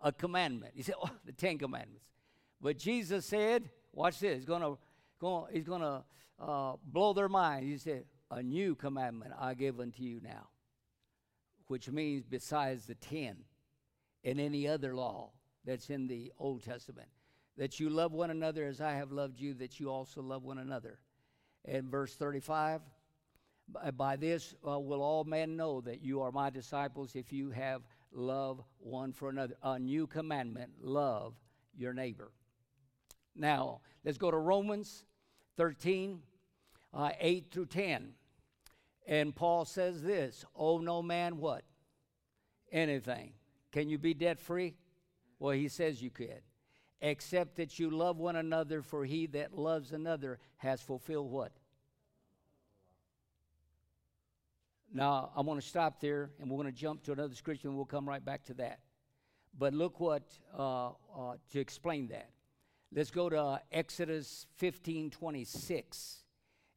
A 0.00 0.12
commandment. 0.12 0.74
He 0.76 0.84
said, 0.84 0.94
oh, 1.02 1.10
the 1.24 1.32
Ten 1.32 1.58
Commandments. 1.58 2.10
But 2.60 2.78
Jesus 2.78 3.26
said, 3.26 3.70
watch 3.92 4.20
this, 4.20 4.36
he's 4.36 4.44
gonna, 4.44 4.76
go, 5.18 5.48
he's 5.52 5.66
gonna 5.66 6.04
uh, 6.38 6.74
blow 6.84 7.12
their 7.12 7.28
mind. 7.28 7.66
He 7.66 7.76
said, 7.76 8.04
a 8.30 8.40
new 8.40 8.76
commandment 8.76 9.32
I 9.36 9.54
give 9.54 9.80
unto 9.80 10.04
you 10.04 10.20
now, 10.22 10.46
which 11.72 11.88
means 11.88 12.22
besides 12.22 12.84
the 12.84 12.94
ten 12.96 13.34
and 14.24 14.38
any 14.38 14.68
other 14.68 14.94
law 14.94 15.30
that's 15.64 15.88
in 15.88 16.06
the 16.06 16.30
Old 16.38 16.62
Testament 16.62 17.08
that 17.56 17.80
you 17.80 17.88
love 17.88 18.12
one 18.12 18.28
another 18.28 18.66
as 18.66 18.82
I 18.82 18.92
have 18.92 19.10
loved 19.10 19.40
you, 19.40 19.54
that 19.54 19.80
you 19.80 19.88
also 19.88 20.20
love 20.20 20.44
one 20.44 20.58
another. 20.58 20.98
And 21.64 21.90
verse 21.90 22.14
35 22.14 22.82
By 23.96 24.16
this 24.16 24.54
uh, 24.68 24.78
will 24.78 25.00
all 25.00 25.24
men 25.24 25.56
know 25.56 25.80
that 25.80 26.02
you 26.02 26.20
are 26.20 26.30
my 26.30 26.50
disciples 26.50 27.16
if 27.16 27.32
you 27.32 27.48
have 27.52 27.80
love 28.12 28.60
one 28.78 29.14
for 29.14 29.30
another. 29.30 29.54
A 29.62 29.78
new 29.78 30.06
commandment 30.06 30.72
love 30.78 31.32
your 31.74 31.94
neighbor. 31.94 32.32
Now, 33.34 33.80
let's 34.04 34.18
go 34.18 34.30
to 34.30 34.36
Romans 34.36 35.06
13 35.56 36.20
uh, 36.92 37.12
8 37.18 37.46
through 37.50 37.66
10. 37.66 38.12
And 39.06 39.34
Paul 39.34 39.64
says 39.64 40.02
this 40.02 40.44
Oh, 40.54 40.78
no 40.78 41.02
man, 41.02 41.38
what? 41.38 41.64
Anything. 42.70 43.32
Can 43.70 43.88
you 43.88 43.98
be 43.98 44.14
debt 44.14 44.40
free? 44.40 44.74
Well, 45.38 45.52
he 45.52 45.68
says 45.68 46.02
you 46.02 46.10
could 46.10 46.42
except 47.02 47.56
that 47.56 47.78
you 47.80 47.90
love 47.90 48.16
one 48.16 48.36
another, 48.36 48.80
for 48.80 49.04
he 49.04 49.26
that 49.26 49.58
loves 49.58 49.92
another 49.92 50.38
has 50.56 50.80
fulfilled 50.80 51.30
what? 51.30 51.52
Now, 54.94 55.30
I'm 55.34 55.46
going 55.46 55.60
to 55.60 55.66
stop 55.66 56.00
there 56.00 56.30
and 56.38 56.48
we're 56.48 56.62
going 56.62 56.72
to 56.72 56.80
jump 56.80 57.02
to 57.04 57.12
another 57.12 57.34
scripture 57.34 57.68
and 57.68 57.76
we'll 57.76 57.86
come 57.86 58.08
right 58.08 58.24
back 58.24 58.44
to 58.44 58.54
that. 58.54 58.80
But 59.58 59.74
look 59.74 60.00
what, 60.00 60.22
uh, 60.56 60.88
uh, 60.88 60.92
to 61.50 61.60
explain 61.60 62.08
that. 62.08 62.30
Let's 62.94 63.10
go 63.10 63.28
to 63.28 63.38
uh, 63.38 63.58
Exodus 63.72 64.46
15 64.56 65.10
26. 65.10 66.18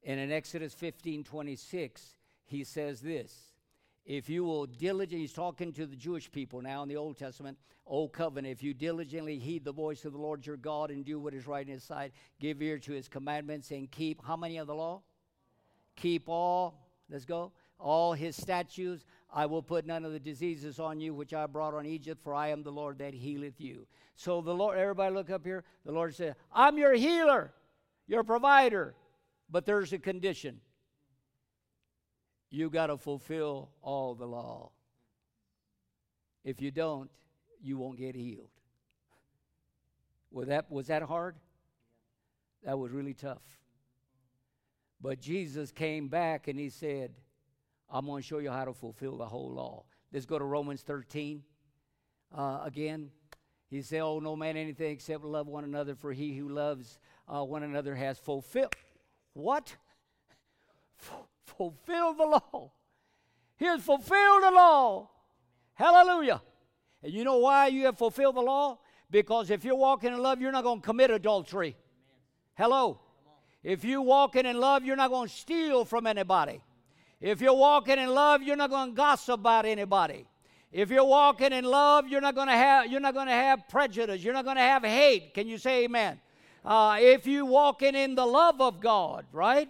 And 0.07 0.19
in 0.19 0.31
Exodus 0.31 0.73
15 0.73 1.23
26, 1.23 2.14
he 2.45 2.63
says 2.63 3.01
this 3.01 3.55
if 4.05 4.29
you 4.29 4.43
will 4.43 4.67
diligently, 4.67 5.21
he's 5.21 5.33
talking 5.33 5.73
to 5.73 5.87
the 5.87 5.95
Jewish 5.95 6.31
people 6.31 6.61
now 6.61 6.83
in 6.83 6.89
the 6.89 6.95
Old 6.95 7.17
Testament, 7.17 7.57
Old 7.87 8.13
Covenant, 8.13 8.51
if 8.51 8.61
you 8.61 8.73
diligently 8.73 9.39
heed 9.39 9.65
the 9.65 9.71
voice 9.71 10.05
of 10.05 10.13
the 10.13 10.19
Lord 10.19 10.45
your 10.45 10.57
God 10.57 10.91
and 10.91 11.03
do 11.03 11.19
what 11.19 11.33
is 11.33 11.47
right 11.47 11.65
in 11.65 11.73
his 11.73 11.83
sight, 11.83 12.13
give 12.39 12.61
ear 12.61 12.77
to 12.79 12.91
his 12.93 13.07
commandments 13.07 13.71
and 13.71 13.89
keep 13.89 14.23
how 14.23 14.35
many 14.35 14.57
of 14.57 14.67
the 14.67 14.75
law? 14.75 15.01
Keep 15.95 16.29
all, 16.29 16.87
let's 17.09 17.25
go, 17.25 17.51
all 17.79 18.13
his 18.13 18.35
statutes. 18.35 19.05
I 19.33 19.47
will 19.47 19.63
put 19.63 19.87
none 19.87 20.05
of 20.05 20.13
the 20.13 20.19
diseases 20.19 20.79
on 20.79 20.99
you 20.99 21.15
which 21.15 21.33
I 21.33 21.47
brought 21.47 21.73
on 21.73 21.87
Egypt, 21.87 22.21
for 22.23 22.35
I 22.35 22.49
am 22.49 22.61
the 22.61 22.71
Lord 22.71 22.99
that 22.99 23.15
healeth 23.15 23.59
you. 23.59 23.87
So 24.15 24.39
the 24.39 24.53
Lord, 24.53 24.77
everybody 24.77 25.13
look 25.15 25.31
up 25.31 25.43
here. 25.43 25.63
The 25.83 25.91
Lord 25.91 26.13
said, 26.13 26.35
I'm 26.53 26.77
your 26.77 26.93
healer, 26.93 27.53
your 28.07 28.23
provider. 28.23 28.93
But 29.49 29.65
there's 29.65 29.93
a 29.93 29.99
condition 29.99 30.59
you 32.55 32.69
got 32.69 32.87
to 32.87 32.97
fulfill 32.97 33.69
all 33.81 34.15
the 34.15 34.25
law. 34.25 34.71
If 36.43 36.61
you 36.61 36.71
don't, 36.71 37.09
you 37.61 37.77
won't 37.77 37.97
get 37.97 38.15
healed. 38.15 38.49
Was 40.31 40.47
that, 40.47 40.71
was 40.71 40.87
that 40.87 41.03
hard? 41.03 41.35
That 42.63 42.79
was 42.79 42.91
really 42.91 43.13
tough. 43.13 43.43
But 45.01 45.19
Jesus 45.19 45.71
came 45.71 46.07
back 46.07 46.47
and 46.47 46.57
he 46.57 46.69
said, 46.69 47.11
I'm 47.89 48.05
going 48.05 48.21
to 48.21 48.27
show 48.27 48.39
you 48.39 48.51
how 48.51 48.65
to 48.65 48.73
fulfill 48.73 49.17
the 49.17 49.25
whole 49.25 49.51
law. 49.51 49.83
Let's 50.13 50.25
go 50.25 50.39
to 50.39 50.45
Romans 50.45 50.81
13 50.81 51.43
uh, 52.35 52.61
again. 52.63 53.11
He 53.69 53.81
said, 53.81 54.01
Oh, 54.01 54.19
no 54.19 54.35
man 54.35 54.55
anything 54.55 54.91
except 54.91 55.23
love 55.23 55.47
one 55.47 55.63
another, 55.63 55.95
for 55.95 56.13
he 56.13 56.37
who 56.37 56.49
loves 56.49 56.99
uh, 57.27 57.43
one 57.43 57.63
another 57.63 57.95
has 57.95 58.17
fulfilled. 58.17 58.73
What? 59.33 59.75
Fulfilled 61.45 62.17
the 62.17 62.25
law. 62.25 62.71
He 63.57 63.65
has 63.65 63.81
fulfilled 63.81 64.43
the 64.43 64.51
law. 64.51 65.09
Hallelujah. 65.73 66.41
And 67.03 67.13
you 67.13 67.23
know 67.23 67.37
why 67.37 67.67
you 67.67 67.85
have 67.85 67.97
fulfilled 67.97 68.35
the 68.35 68.41
law? 68.41 68.79
Because 69.11 69.49
if 69.49 69.63
you're 69.63 69.75
walking 69.75 70.13
in 70.13 70.19
love, 70.19 70.41
you're 70.41 70.51
not 70.51 70.63
going 70.63 70.81
to 70.81 70.85
commit 70.85 71.11
adultery. 71.11 71.75
Hello. 72.55 72.99
If 73.63 73.83
you're 73.83 74.01
walking 74.01 74.45
in 74.45 74.59
love, 74.59 74.83
you're 74.83 74.95
not 74.95 75.09
going 75.09 75.27
to 75.27 75.33
steal 75.33 75.85
from 75.85 76.05
anybody. 76.07 76.61
If 77.21 77.41
you're 77.41 77.55
walking 77.55 77.97
in 77.97 78.09
love, 78.09 78.43
you're 78.43 78.55
not 78.55 78.69
going 78.69 78.91
to 78.91 78.95
gossip 78.95 79.39
about 79.39 79.65
anybody. 79.65 80.27
If 80.71 80.89
you're 80.89 81.05
walking 81.05 81.53
in 81.53 81.63
love, 81.63 82.07
you're 82.07 82.21
not 82.21 82.35
going 82.35 82.47
to 82.47 82.53
have 82.53 82.91
you're 82.91 82.99
not 82.99 83.13
going 83.13 83.27
to 83.27 83.33
have 83.33 83.67
prejudice. 83.69 84.21
You're 84.21 84.33
not 84.33 84.43
going 84.43 84.57
to 84.57 84.61
have 84.61 84.83
hate. 84.83 85.33
Can 85.33 85.47
you 85.47 85.57
say 85.57 85.85
amen? 85.85 86.19
Uh, 86.65 86.97
if 86.99 87.25
you're 87.25 87.45
walking 87.45 87.95
in 87.95 88.15
the 88.15 88.25
love 88.25 88.59
of 88.59 88.81
God, 88.81 89.25
right? 89.31 89.69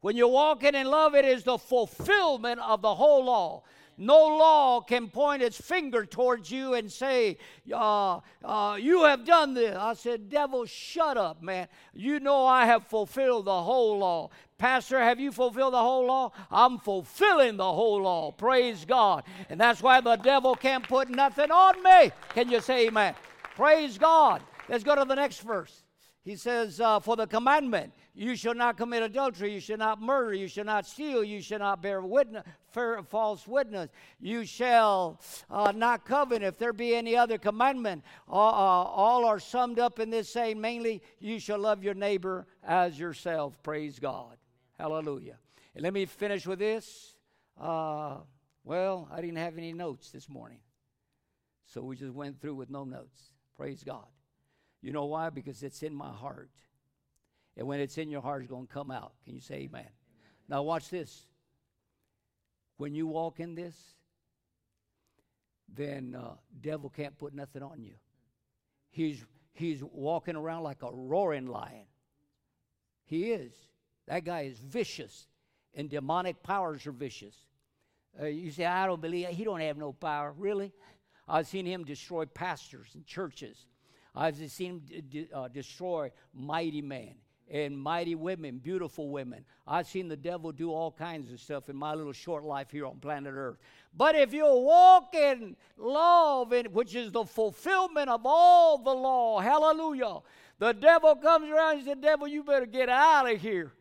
When 0.00 0.16
you're 0.16 0.28
walking 0.28 0.74
in 0.74 0.86
love, 0.86 1.14
it 1.14 1.24
is 1.24 1.44
the 1.44 1.58
fulfillment 1.58 2.60
of 2.60 2.82
the 2.82 2.94
whole 2.94 3.24
law. 3.24 3.62
No 4.00 4.14
law 4.36 4.80
can 4.80 5.08
point 5.08 5.42
its 5.42 5.60
finger 5.60 6.06
towards 6.06 6.52
you 6.52 6.74
and 6.74 6.90
say, 6.90 7.36
uh, 7.72 8.20
uh, 8.44 8.78
You 8.80 9.02
have 9.02 9.24
done 9.24 9.54
this. 9.54 9.76
I 9.76 9.94
said, 9.94 10.30
Devil, 10.30 10.66
shut 10.66 11.16
up, 11.16 11.42
man. 11.42 11.66
You 11.92 12.20
know 12.20 12.46
I 12.46 12.64
have 12.64 12.86
fulfilled 12.86 13.46
the 13.46 13.62
whole 13.62 13.98
law. 13.98 14.30
Pastor, 14.56 15.00
have 15.00 15.18
you 15.18 15.32
fulfilled 15.32 15.74
the 15.74 15.82
whole 15.82 16.06
law? 16.06 16.30
I'm 16.48 16.78
fulfilling 16.78 17.56
the 17.56 17.72
whole 17.72 18.02
law. 18.02 18.30
Praise 18.30 18.84
God. 18.84 19.24
And 19.48 19.60
that's 19.60 19.82
why 19.82 20.00
the 20.00 20.16
devil 20.16 20.54
can't 20.54 20.86
put 20.86 21.08
nothing 21.08 21.50
on 21.50 21.82
me. 21.82 22.12
Can 22.30 22.48
you 22.50 22.60
say 22.60 22.86
amen? 22.86 23.16
Praise 23.56 23.98
God. 23.98 24.42
Let's 24.68 24.84
go 24.84 24.94
to 24.94 25.04
the 25.04 25.16
next 25.16 25.40
verse. 25.40 25.82
He 26.22 26.36
says, 26.36 26.80
uh, 26.80 27.00
For 27.00 27.16
the 27.16 27.26
commandment, 27.26 27.92
you 28.18 28.34
shall 28.34 28.54
not 28.54 28.76
commit 28.76 29.04
adultery, 29.04 29.54
you 29.54 29.60
shall 29.60 29.76
not 29.76 30.02
murder, 30.02 30.34
you 30.34 30.48
shall 30.48 30.64
not 30.64 30.84
steal, 30.84 31.22
you 31.22 31.40
shall 31.40 31.60
not 31.60 31.80
bear 31.80 32.02
witness, 32.02 32.42
false 33.08 33.46
witness, 33.46 33.90
you 34.18 34.44
shall 34.44 35.20
uh, 35.48 35.72
not 35.72 36.04
covet. 36.04 36.42
If 36.42 36.58
there 36.58 36.72
be 36.72 36.96
any 36.96 37.16
other 37.16 37.38
commandment, 37.38 38.02
uh, 38.28 38.32
all 38.32 39.24
are 39.24 39.38
summed 39.38 39.78
up 39.78 40.00
in 40.00 40.10
this 40.10 40.28
saying 40.28 40.60
mainly, 40.60 41.00
you 41.20 41.38
shall 41.38 41.60
love 41.60 41.84
your 41.84 41.94
neighbor 41.94 42.48
as 42.64 42.98
yourself. 42.98 43.62
Praise 43.62 44.00
God. 44.00 44.36
Hallelujah. 44.76 45.38
And 45.76 45.84
let 45.84 45.92
me 45.94 46.04
finish 46.04 46.44
with 46.44 46.58
this. 46.58 47.14
Uh, 47.56 48.16
well, 48.64 49.08
I 49.12 49.20
didn't 49.20 49.36
have 49.36 49.56
any 49.56 49.72
notes 49.72 50.10
this 50.10 50.28
morning. 50.28 50.58
So 51.66 51.82
we 51.82 51.94
just 51.94 52.14
went 52.14 52.40
through 52.40 52.56
with 52.56 52.68
no 52.68 52.82
notes. 52.82 53.30
Praise 53.56 53.84
God. 53.84 54.06
You 54.82 54.92
know 54.92 55.04
why? 55.04 55.30
Because 55.30 55.62
it's 55.62 55.84
in 55.84 55.94
my 55.94 56.10
heart. 56.10 56.50
And 57.58 57.66
when 57.66 57.80
it's 57.80 57.98
in 57.98 58.08
your 58.08 58.22
heart, 58.22 58.42
it's 58.42 58.50
going 58.50 58.68
to 58.68 58.72
come 58.72 58.92
out. 58.92 59.12
Can 59.24 59.34
you 59.34 59.40
say 59.40 59.56
amen? 59.56 59.88
Now, 60.48 60.62
watch 60.62 60.88
this. 60.90 61.26
When 62.76 62.94
you 62.94 63.08
walk 63.08 63.40
in 63.40 63.56
this, 63.56 63.74
then 65.74 66.16
uh, 66.18 66.34
devil 66.60 66.88
can't 66.88 67.18
put 67.18 67.34
nothing 67.34 67.62
on 67.64 67.82
you. 67.82 67.94
He's, 68.90 69.24
he's 69.52 69.82
walking 69.82 70.36
around 70.36 70.62
like 70.62 70.82
a 70.82 70.90
roaring 70.92 71.48
lion. 71.48 71.86
He 73.04 73.32
is. 73.32 73.52
That 74.06 74.24
guy 74.24 74.42
is 74.42 74.58
vicious, 74.58 75.26
and 75.74 75.90
demonic 75.90 76.42
powers 76.44 76.86
are 76.86 76.92
vicious. 76.92 77.34
Uh, 78.20 78.26
you 78.26 78.52
say, 78.52 78.66
I 78.66 78.86
don't 78.86 79.02
believe 79.02 79.28
he 79.28 79.42
don't 79.42 79.60
have 79.60 79.76
no 79.76 79.92
power. 79.92 80.32
Really? 80.38 80.72
I've 81.26 81.48
seen 81.48 81.66
him 81.66 81.84
destroy 81.84 82.24
pastors 82.24 82.90
and 82.94 83.04
churches. 83.04 83.66
I've 84.14 84.36
seen 84.50 84.70
him 84.70 84.82
d- 84.86 85.00
d- 85.00 85.28
uh, 85.34 85.48
destroy 85.48 86.12
mighty 86.32 86.80
men 86.80 87.16
and 87.50 87.78
mighty 87.78 88.14
women, 88.14 88.58
beautiful 88.58 89.10
women. 89.10 89.44
I've 89.66 89.86
seen 89.86 90.08
the 90.08 90.16
devil 90.16 90.52
do 90.52 90.72
all 90.72 90.92
kinds 90.92 91.32
of 91.32 91.40
stuff 91.40 91.68
in 91.68 91.76
my 91.76 91.94
little 91.94 92.12
short 92.12 92.44
life 92.44 92.70
here 92.70 92.86
on 92.86 92.98
planet 92.98 93.32
Earth. 93.34 93.58
But 93.96 94.14
if 94.14 94.32
you 94.32 94.44
walk 94.44 95.14
in 95.14 95.56
love, 95.76 96.52
which 96.72 96.94
is 96.94 97.12
the 97.12 97.24
fulfillment 97.24 98.08
of 98.08 98.22
all 98.24 98.78
the 98.78 98.94
law, 98.94 99.40
hallelujah, 99.40 100.18
the 100.58 100.72
devil 100.72 101.16
comes 101.16 101.50
around 101.50 101.76
and 101.76 101.84
says, 101.84 101.96
Devil, 102.00 102.28
you 102.28 102.42
better 102.42 102.66
get 102.66 102.88
out 102.88 103.30
of 103.30 103.40
here 103.40 103.72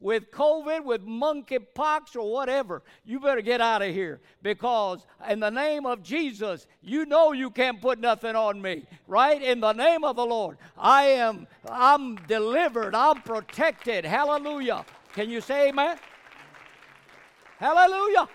with 0.00 0.30
COVID, 0.30 0.84
with 0.84 1.06
monkeypox, 1.06 2.16
or 2.16 2.30
whatever, 2.30 2.82
you 3.04 3.18
better 3.18 3.40
get 3.40 3.60
out 3.60 3.82
of 3.82 3.94
here 3.94 4.20
because 4.42 5.06
in 5.28 5.40
the 5.40 5.50
name 5.50 5.86
of 5.86 6.02
Jesus, 6.02 6.66
you 6.82 7.06
know 7.06 7.32
you 7.32 7.50
can't 7.50 7.80
put 7.80 7.98
nothing 7.98 8.36
on 8.36 8.60
me, 8.60 8.84
right? 9.06 9.42
In 9.42 9.60
the 9.60 9.72
name 9.72 10.04
of 10.04 10.16
the 10.16 10.26
Lord, 10.26 10.58
I 10.76 11.04
am 11.04 11.46
I'm 11.70 12.16
delivered, 12.26 12.94
I'm 12.94 13.22
protected. 13.22 14.04
Hallelujah. 14.04 14.84
Can 15.14 15.30
you 15.30 15.40
say 15.40 15.68
amen? 15.68 15.98
Hallelujah. 17.58 18.28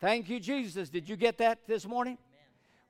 Thank 0.00 0.28
you, 0.28 0.38
Jesus. 0.38 0.90
Did 0.90 1.08
you 1.08 1.16
get 1.16 1.38
that 1.38 1.66
this 1.66 1.86
morning? 1.86 2.18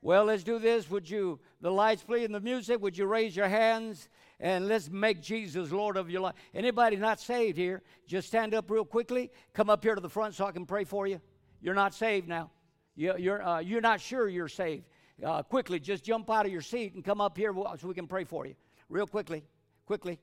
Well, 0.03 0.25
let's 0.25 0.43
do 0.43 0.59
this. 0.59 0.91
Would 0.91 1.09
you, 1.09 1.39
the 1.61 1.71
lights 1.71 2.03
please, 2.03 2.25
and 2.27 2.35
the 2.35 2.41
music, 2.41 2.83
would 2.83 2.99
you 2.99 3.07
raise 3.07 3.37
your 3.37 3.49
hands 3.49 4.09
and 4.41 4.69
let's 4.69 4.91
make 4.91 5.23
Jesus 5.23 5.71
Lord 5.71 5.97
of 5.97 6.11
your 6.11 6.21
life. 6.21 6.35
Anybody 6.55 6.97
not 6.97 7.21
saved 7.21 7.57
here, 7.57 7.83
just 8.07 8.29
stand 8.29 8.55
up 8.55 8.71
real 8.71 8.85
quickly. 8.85 9.31
Come 9.53 9.71
up 9.71 9.83
here 9.83 9.95
to 9.95 10.01
the 10.01 10.09
front 10.09 10.35
so 10.35 10.47
I 10.47 10.53
can 10.53 10.67
pray 10.67 10.85
for 10.85 11.07
you. 11.07 11.21
You're 11.61 11.75
not 11.75 11.95
saved 11.95 12.29
now. 12.29 12.51
You, 12.97 13.15
you're, 13.19 13.43
uh, 13.43 13.61
you're 13.61 13.81
not 13.81 14.01
sure 14.01 14.29
you're 14.29 14.49
saved. 14.49 14.85
Uh, 15.25 15.43
quickly, 15.43 15.79
just 15.79 16.05
jump 16.05 16.29
out 16.31 16.47
of 16.47 16.53
your 16.53 16.61
seat 16.61 16.95
and 16.95 17.05
come 17.05 17.21
up 17.21 17.37
here 17.37 17.55
so 17.79 17.89
we 17.89 17.95
can 17.95 18.07
pray 18.07 18.25
for 18.25 18.47
you. 18.47 18.55
Real 18.89 19.07
quickly, 19.07 19.45
quickly, 19.87 20.19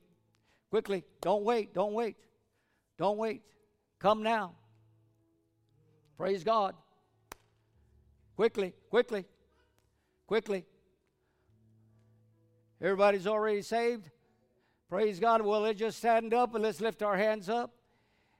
quickly. 0.70 1.04
Don't 1.20 1.44
wait, 1.44 1.74
don't 1.74 1.94
wait, 1.94 2.16
don't 2.98 3.16
wait. 3.16 3.42
Come 3.98 4.22
now. 4.22 4.54
Praise 6.16 6.44
God. 6.44 6.74
Quickly, 8.36 8.74
quickly, 8.90 9.24
quickly. 10.26 10.64
Everybody's 12.82 13.28
already 13.28 13.62
saved? 13.62 14.10
Praise 14.88 15.20
God. 15.20 15.40
Well, 15.40 15.60
let's 15.60 15.78
just 15.78 15.98
stand 15.98 16.34
up 16.34 16.56
and 16.56 16.64
let's 16.64 16.80
lift 16.80 17.00
our 17.00 17.16
hands 17.16 17.48
up. 17.48 17.70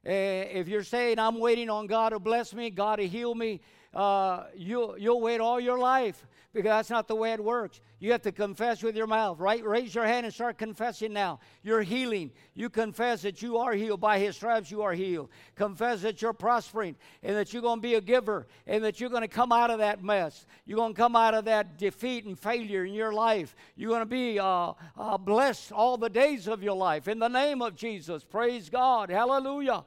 Uh, 0.05 0.11
if 0.11 0.67
you're 0.67 0.83
saying, 0.83 1.21
I'm 1.21 1.39
waiting 1.39 1.71
on 1.71 1.87
God 1.87 2.09
to 2.09 2.19
bless 2.19 2.53
me, 2.53 2.69
God 2.69 2.97
to 2.97 3.07
heal 3.07 3.37
me, 3.37 3.61
uh, 3.95 4.47
you, 4.57 4.97
you'll 4.99 5.21
wait 5.21 5.41
all 5.41 5.61
your 5.61 5.79
life 5.79 6.27
because 6.53 6.71
that's 6.71 6.91
not 6.91 7.07
the 7.07 7.15
way 7.15 7.33
it 7.33 7.43
works. 7.43 7.81
You 8.03 8.11
have 8.11 8.23
to 8.23 8.33
confess 8.33 8.83
with 8.83 8.97
your 8.97 9.07
mouth, 9.07 9.39
right? 9.39 9.65
Raise 9.65 9.95
your 9.95 10.05
hand 10.05 10.27
and 10.27 10.35
start 10.35 10.59
confessing 10.59 11.13
now. 11.13 11.39
You're 11.63 11.83
healing. 11.83 12.33
You 12.53 12.69
confess 12.69 13.23
that 13.23 13.43
you 13.43 13.59
are 13.59 13.75
healed. 13.75 14.01
By 14.01 14.19
his 14.19 14.35
stripes, 14.35 14.73
you 14.73 14.83
are 14.83 14.93
healed. 14.93 15.29
Confess 15.55 16.03
that 16.03 16.21
you're 16.21 16.33
prospering 16.33 16.97
and 17.23 17.37
that 17.37 17.53
you're 17.53 17.63
going 17.63 17.79
to 17.79 17.81
be 17.81 17.95
a 17.95 18.01
giver 18.01 18.49
and 18.67 18.83
that 18.83 18.99
you're 18.99 19.09
going 19.09 19.23
to 19.23 19.29
come 19.29 19.53
out 19.53 19.71
of 19.71 19.79
that 19.79 20.03
mess. 20.03 20.47
You're 20.67 20.79
going 20.79 20.95
to 20.95 21.01
come 21.01 21.15
out 21.15 21.35
of 21.35 21.45
that 21.45 21.79
defeat 21.79 22.25
and 22.25 22.37
failure 22.37 22.85
in 22.85 22.93
your 22.93 23.13
life. 23.13 23.55
You're 23.77 23.91
going 23.91 24.01
to 24.01 24.07
be 24.07 24.37
uh, 24.37 24.73
uh, 24.99 25.17
blessed 25.17 25.71
all 25.71 25.97
the 25.97 26.11
days 26.11 26.49
of 26.49 26.61
your 26.61 26.77
life. 26.77 27.07
In 27.07 27.21
the 27.21 27.29
name 27.29 27.63
of 27.63 27.77
Jesus. 27.77 28.25
Praise 28.25 28.69
God. 28.69 29.11
Hallelujah. 29.11 29.85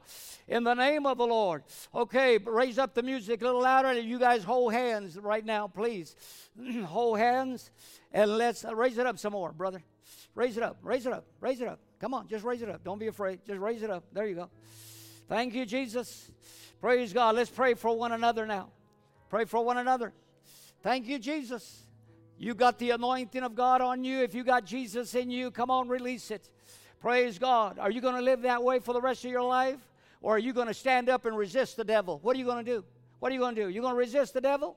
In 0.48 0.64
the 0.64 0.72
name 0.72 1.04
of 1.04 1.18
the 1.18 1.26
Lord. 1.26 1.64
Okay, 1.94 2.38
raise 2.38 2.78
up 2.78 2.94
the 2.94 3.02
music 3.02 3.42
a 3.42 3.44
little 3.44 3.60
louder. 3.60 3.92
You 3.92 4.18
guys 4.18 4.42
hold 4.42 4.72
hands 4.72 5.18
right 5.18 5.44
now, 5.44 5.68
please. 5.68 6.16
hold 6.84 7.18
hands. 7.18 7.70
And 8.12 8.38
let's 8.38 8.64
uh, 8.64 8.74
raise 8.74 8.98
it 8.98 9.06
up 9.06 9.18
some 9.18 9.32
more, 9.32 9.52
brother. 9.52 9.82
Raise 10.34 10.56
it 10.56 10.62
up, 10.62 10.78
raise 10.82 11.06
it 11.06 11.12
up, 11.12 11.24
raise 11.40 11.60
it 11.60 11.68
up. 11.68 11.80
Come 12.00 12.14
on, 12.14 12.28
just 12.28 12.44
raise 12.44 12.62
it 12.62 12.68
up. 12.68 12.84
Don't 12.84 12.98
be 12.98 13.06
afraid. 13.06 13.40
Just 13.46 13.60
raise 13.60 13.82
it 13.82 13.90
up. 13.90 14.04
There 14.12 14.26
you 14.26 14.34
go. 14.34 14.50
Thank 15.28 15.54
you, 15.54 15.64
Jesus. 15.64 16.30
Praise 16.80 17.12
God. 17.12 17.34
Let's 17.34 17.50
pray 17.50 17.74
for 17.74 17.96
one 17.96 18.12
another 18.12 18.46
now. 18.46 18.68
Pray 19.30 19.44
for 19.44 19.64
one 19.64 19.78
another. 19.78 20.12
Thank 20.82 21.06
you, 21.06 21.18
Jesus. 21.18 21.84
You 22.38 22.54
got 22.54 22.78
the 22.78 22.90
anointing 22.90 23.42
of 23.42 23.54
God 23.54 23.80
on 23.80 24.04
you. 24.04 24.22
If 24.22 24.34
you 24.34 24.44
got 24.44 24.66
Jesus 24.66 25.14
in 25.14 25.30
you, 25.30 25.50
come 25.50 25.70
on, 25.70 25.88
release 25.88 26.30
it. 26.30 26.50
Praise 27.00 27.38
God. 27.38 27.78
Are 27.78 27.90
you 27.90 28.00
going 28.00 28.14
to 28.14 28.20
live 28.20 28.42
that 28.42 28.62
way 28.62 28.78
for 28.78 28.92
the 28.92 29.00
rest 29.00 29.24
of 29.24 29.30
your 29.30 29.42
life? 29.42 29.80
Or 30.20 30.36
are 30.36 30.38
you 30.38 30.52
going 30.52 30.66
to 30.66 30.74
stand 30.74 31.08
up 31.08 31.24
and 31.24 31.36
resist 31.36 31.76
the 31.76 31.84
devil? 31.84 32.18
What 32.22 32.36
are 32.36 32.38
you 32.38 32.44
going 32.44 32.64
to 32.64 32.70
do? 32.70 32.84
What 33.18 33.32
are 33.32 33.34
you 33.34 33.40
going 33.40 33.54
to 33.54 33.62
do? 33.62 33.68
You 33.68 33.80
going 33.80 33.94
to 33.94 33.98
resist 33.98 34.34
the 34.34 34.40
devil? 34.40 34.76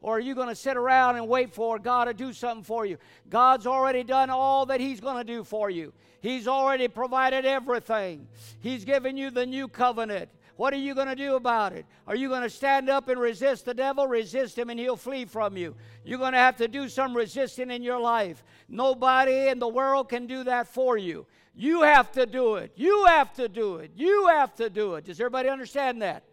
Or 0.00 0.16
are 0.16 0.20
you 0.20 0.34
going 0.34 0.48
to 0.48 0.54
sit 0.54 0.76
around 0.76 1.16
and 1.16 1.28
wait 1.28 1.52
for 1.52 1.78
God 1.78 2.04
to 2.04 2.14
do 2.14 2.32
something 2.32 2.62
for 2.62 2.86
you? 2.86 2.98
God's 3.28 3.66
already 3.66 4.04
done 4.04 4.30
all 4.30 4.66
that 4.66 4.80
He's 4.80 5.00
going 5.00 5.16
to 5.16 5.24
do 5.24 5.42
for 5.42 5.70
you. 5.70 5.92
He's 6.20 6.46
already 6.46 6.86
provided 6.88 7.44
everything. 7.44 8.28
He's 8.60 8.84
given 8.84 9.16
you 9.16 9.30
the 9.30 9.46
new 9.46 9.68
covenant. 9.68 10.30
What 10.56 10.74
are 10.74 10.78
you 10.78 10.94
going 10.94 11.08
to 11.08 11.16
do 11.16 11.36
about 11.36 11.72
it? 11.72 11.86
Are 12.06 12.14
you 12.14 12.28
going 12.28 12.42
to 12.42 12.50
stand 12.50 12.90
up 12.90 13.08
and 13.08 13.18
resist 13.18 13.64
the 13.64 13.72
devil? 13.72 14.06
Resist 14.06 14.58
him 14.58 14.68
and 14.68 14.78
he'll 14.78 14.94
flee 14.94 15.24
from 15.24 15.56
you. 15.56 15.74
You're 16.04 16.18
going 16.18 16.34
to 16.34 16.38
have 16.38 16.56
to 16.58 16.68
do 16.68 16.86
some 16.88 17.16
resisting 17.16 17.70
in 17.70 17.82
your 17.82 17.98
life. 17.98 18.44
Nobody 18.68 19.48
in 19.48 19.58
the 19.58 19.68
world 19.68 20.10
can 20.10 20.26
do 20.26 20.44
that 20.44 20.68
for 20.68 20.98
you. 20.98 21.26
You 21.54 21.80
have 21.80 22.12
to 22.12 22.26
do 22.26 22.56
it. 22.56 22.72
You 22.76 23.06
have 23.06 23.32
to 23.34 23.48
do 23.48 23.76
it. 23.76 23.92
You 23.96 24.26
have 24.26 24.54
to 24.56 24.68
do 24.68 24.96
it. 24.96 25.06
Does 25.06 25.18
everybody 25.18 25.48
understand 25.48 26.02
that? 26.02 26.24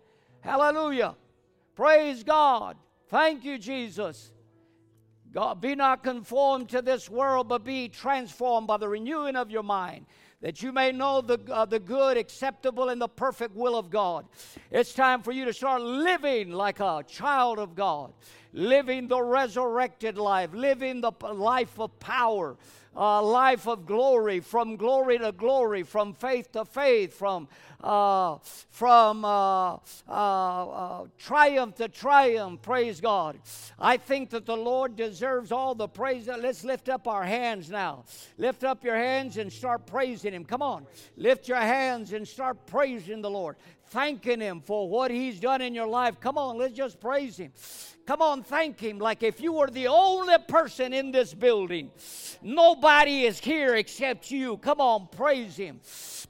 Hallelujah. 0.42 1.16
Praise 1.78 2.24
God. 2.24 2.76
Thank 3.10 3.46
you, 3.46 3.60
Jesus. 3.60 4.32
God, 5.32 5.62
be 5.62 5.76
not 5.76 6.02
conformed 6.02 6.70
to 6.70 6.82
this 6.82 7.08
world, 7.08 7.48
but 7.48 7.64
be 7.64 7.88
transformed 7.88 8.66
by 8.66 8.78
the 8.78 8.90
renewing 8.90 9.36
of 9.36 9.52
your 9.52 9.62
mind, 9.62 10.08
that 10.42 10.64
you 10.64 10.72
may 10.72 10.92
know 10.92 11.22
the, 11.22 11.40
uh, 11.52 11.66
the 11.66 11.80
good, 11.80 12.18
acceptable, 12.18 12.90
and 12.90 13.00
the 13.00 13.08
perfect 13.08 13.56
will 13.56 13.78
of 13.78 13.92
God. 13.92 14.26
It's 14.72 14.92
time 14.92 15.22
for 15.22 15.32
you 15.32 15.46
to 15.46 15.54
start 15.54 15.84
living 15.84 16.50
like 16.50 16.80
a 16.80 17.04
child 17.08 17.60
of 17.60 17.76
God 17.76 18.12
living 18.54 19.08
the 19.08 19.22
resurrected 19.22 20.18
life, 20.18 20.50
living 20.54 21.02
the 21.02 21.12
life 21.32 21.80
of 21.80 21.98
power, 22.00 22.58
uh, 22.98 23.22
life 23.22 23.68
of 23.68 23.86
glory, 23.86 24.40
from 24.40 24.76
glory 24.76 25.20
to 25.20 25.32
glory, 25.32 25.84
from 25.84 26.14
faith 26.14 26.52
to 26.54 26.66
faith, 26.66 27.14
from 27.14 27.48
uh, 27.82 28.38
from 28.72 29.24
uh, 29.24 29.76
uh, 29.76 29.78
uh, 30.10 31.06
triumph 31.20 31.76
to 31.76 31.88
triumph. 31.88 32.62
Praise 32.64 33.00
God. 33.00 33.38
I 33.80 33.98
think 33.98 34.32
that 34.32 34.48
the 34.48 34.58
Lord 34.58 34.96
deserves 34.96 35.52
all 35.52 35.76
the 35.76 35.88
praise. 35.88 36.28
Let's 36.28 36.64
lift 36.64 36.90
up 36.90 37.08
our 37.08 37.24
hands 37.24 37.70
now. 37.70 38.06
Lift 38.38 38.64
up 38.64 38.84
your 38.84 38.96
hands 38.96 39.38
and 39.38 39.54
start 39.54 39.86
praising 39.86 40.34
Him. 40.34 40.44
Come 40.44 40.64
on. 40.64 40.88
Lift 41.18 41.48
your 41.48 41.58
hands 41.58 42.14
and 42.14 42.28
start 42.28 42.66
praising 42.66 43.22
the 43.22 43.30
Lord 43.30 43.58
thanking 43.90 44.40
Him 44.40 44.62
for 44.62 44.90
what 44.90 45.12
He's 45.12 45.40
done 45.40 45.62
in 45.62 45.74
your 45.74 45.88
life. 45.88 46.20
Come 46.20 46.38
on, 46.38 46.58
let's 46.58 46.74
just 46.74 47.00
praise 47.00 47.38
Him. 47.38 47.52
Come 48.06 48.22
on, 48.22 48.44
thank 48.44 48.80
Him 48.80 49.00
like 49.00 49.22
if 49.22 49.42
you 49.42 49.52
were 49.52 49.70
the 49.70 49.88
only 49.88 50.38
person 50.48 50.94
in 50.94 51.12
this 51.12 51.34
building. 51.34 51.92
Nobody 52.42 53.26
is 53.26 53.40
here 53.40 53.76
except 53.76 54.32
you. 54.32 54.58
Come 54.58 54.80
on, 54.80 55.10
praise 55.12 55.58
Him. 55.58 55.82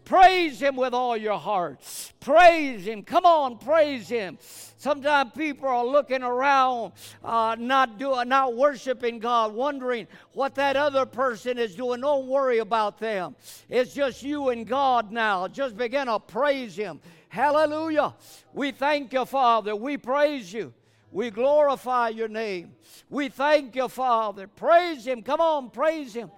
Praise 0.03 0.60
Him 0.60 0.76
with 0.76 0.93
all 0.93 1.16
your 1.16 1.38
heart. 1.38 1.80
Praise 2.20 2.88
Him. 2.88 3.03
Come 3.03 3.26
on, 3.26 3.58
praise 3.58 4.08
Him. 4.08 4.39
Sometimes 4.78 5.32
people 5.36 5.68
are 5.68 5.86
looking 5.86 6.24
around, 6.24 6.93
uh, 7.24 7.55
not 7.60 7.97
doing, 7.97 8.30
not 8.30 8.55
worshiping 8.55 9.20
God, 9.20 9.53
wondering 9.53 10.08
what 10.34 10.55
that 10.55 10.76
other 10.76 11.05
person 11.05 11.58
is 11.58 11.76
doing. 11.76 12.01
Don't 12.01 12.28
worry 12.28 12.60
about 12.60 12.99
them. 12.99 13.36
It's 13.70 13.93
just 13.93 14.24
you 14.24 14.49
and 14.49 14.66
God 14.66 15.12
now. 15.12 15.47
Just 15.47 15.78
begin 15.78 16.08
to 16.08 16.20
praise 16.20 16.76
Him. 16.76 17.01
Hallelujah. 17.30 18.16
We 18.54 18.72
thank 18.72 19.14
you, 19.14 19.26
Father. 19.26 19.76
We 19.76 19.98
praise 19.98 20.52
you. 20.52 20.74
We 21.12 21.30
glorify 21.30 22.10
your 22.10 22.28
name. 22.28 22.76
We 23.10 23.30
thank 23.30 23.76
you, 23.76 23.88
Father. 23.88 24.48
Praise 24.48 25.06
Him. 25.06 25.22
Come 25.22 25.42
on, 25.42 25.70
praise 25.70 26.14
Him. 26.14 26.32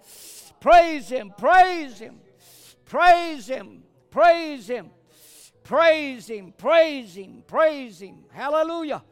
Praise 0.59 1.09
Him. 1.09 1.31
Praise 1.37 1.99
Him. 1.99 2.19
Praise 2.85 3.47
Him. 3.47 3.83
Praise 4.11 4.67
Him. 4.67 4.89
Praise 5.63 6.27
Him. 6.27 6.53
Praise 6.57 7.15
Him. 7.15 7.43
Praise 7.47 8.01
Him. 8.01 8.25
Hallelujah. 8.31 9.03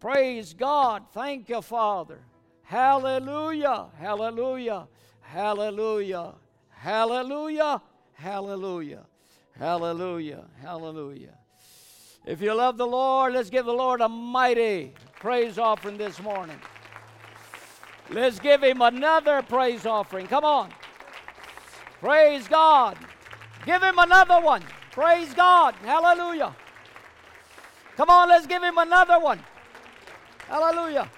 Praise 0.00 0.54
God. 0.54 1.04
Thank 1.12 1.48
you, 1.48 1.62
Father. 1.62 2.20
Hallelujah. 2.62 3.86
Hallelujah. 3.98 4.88
Hallelujah. 5.20 6.34
Hallelujah. 6.70 7.82
Hallelujah. 8.14 9.06
Hallelujah. 9.58 10.44
Hallelujah. 10.60 11.34
If 12.24 12.40
you 12.40 12.54
love 12.54 12.76
the 12.76 12.86
Lord, 12.86 13.34
let's 13.34 13.50
give 13.50 13.66
the 13.66 13.72
Lord 13.72 14.00
a 14.00 14.08
mighty 14.08 14.92
praise 15.18 15.58
offering 15.58 15.96
this 15.96 16.20
morning. 16.20 16.58
Let's 18.10 18.38
give 18.38 18.62
him 18.62 18.82
another 18.82 19.42
praise 19.42 19.86
offering. 19.86 20.26
Come 20.26 20.44
on. 20.44 20.70
Praise 22.00 22.46
God. 22.48 22.98
Give 23.64 23.82
him 23.82 23.98
another 23.98 24.40
one. 24.40 24.62
Praise 24.90 25.32
God. 25.34 25.74
Hallelujah. 25.82 26.54
Come 27.96 28.10
on, 28.10 28.28
let's 28.28 28.46
give 28.46 28.62
him 28.62 28.78
another 28.78 29.20
one. 29.20 29.40
Hallelujah. 30.48 31.10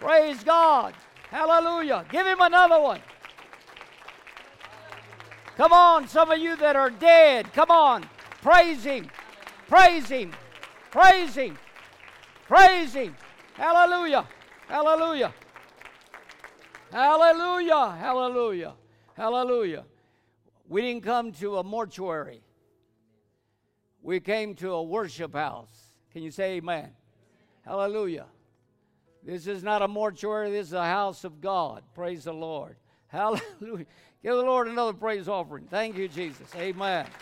Praise 0.00 0.42
God. 0.44 0.94
Hallelujah. 1.30 2.04
Give 2.10 2.26
him 2.26 2.40
another 2.40 2.80
one. 2.80 3.00
Come 5.56 5.72
on, 5.72 6.08
some 6.08 6.30
of 6.30 6.38
you 6.38 6.56
that 6.56 6.76
are 6.76 6.90
dead, 6.90 7.52
come 7.52 7.70
on. 7.70 8.04
Praise 8.40 8.84
him. 8.84 9.08
Praise 9.68 10.08
him. 10.08 10.32
Praise 10.90 11.34
him. 11.34 11.58
Praise 12.48 12.94
him. 12.94 13.14
Hallelujah. 13.54 14.26
Hallelujah. 14.66 15.32
Hallelujah. 16.90 17.96
Hallelujah. 17.98 18.74
Hallelujah. 19.14 19.84
We 20.68 20.82
didn't 20.82 21.02
come 21.04 21.32
to 21.32 21.58
a 21.58 21.64
mortuary. 21.64 22.42
We 24.02 24.20
came 24.20 24.54
to 24.56 24.72
a 24.72 24.82
worship 24.82 25.34
house. 25.34 25.70
Can 26.12 26.22
you 26.22 26.30
say 26.30 26.56
amen? 26.56 26.90
Hallelujah. 27.64 28.26
This 29.22 29.46
is 29.46 29.62
not 29.62 29.82
a 29.82 29.88
mortuary, 29.88 30.50
this 30.50 30.68
is 30.68 30.72
a 30.72 30.84
house 30.84 31.24
of 31.24 31.40
God. 31.40 31.82
Praise 31.94 32.24
the 32.24 32.32
Lord. 32.32 32.76
Hallelujah. 33.06 33.86
Give 34.22 34.36
the 34.36 34.42
Lord 34.42 34.68
another 34.68 34.92
praise 34.92 35.28
offering. 35.28 35.66
Thank 35.70 35.96
you, 35.96 36.08
Jesus. 36.08 36.48
Amen. 36.56 37.06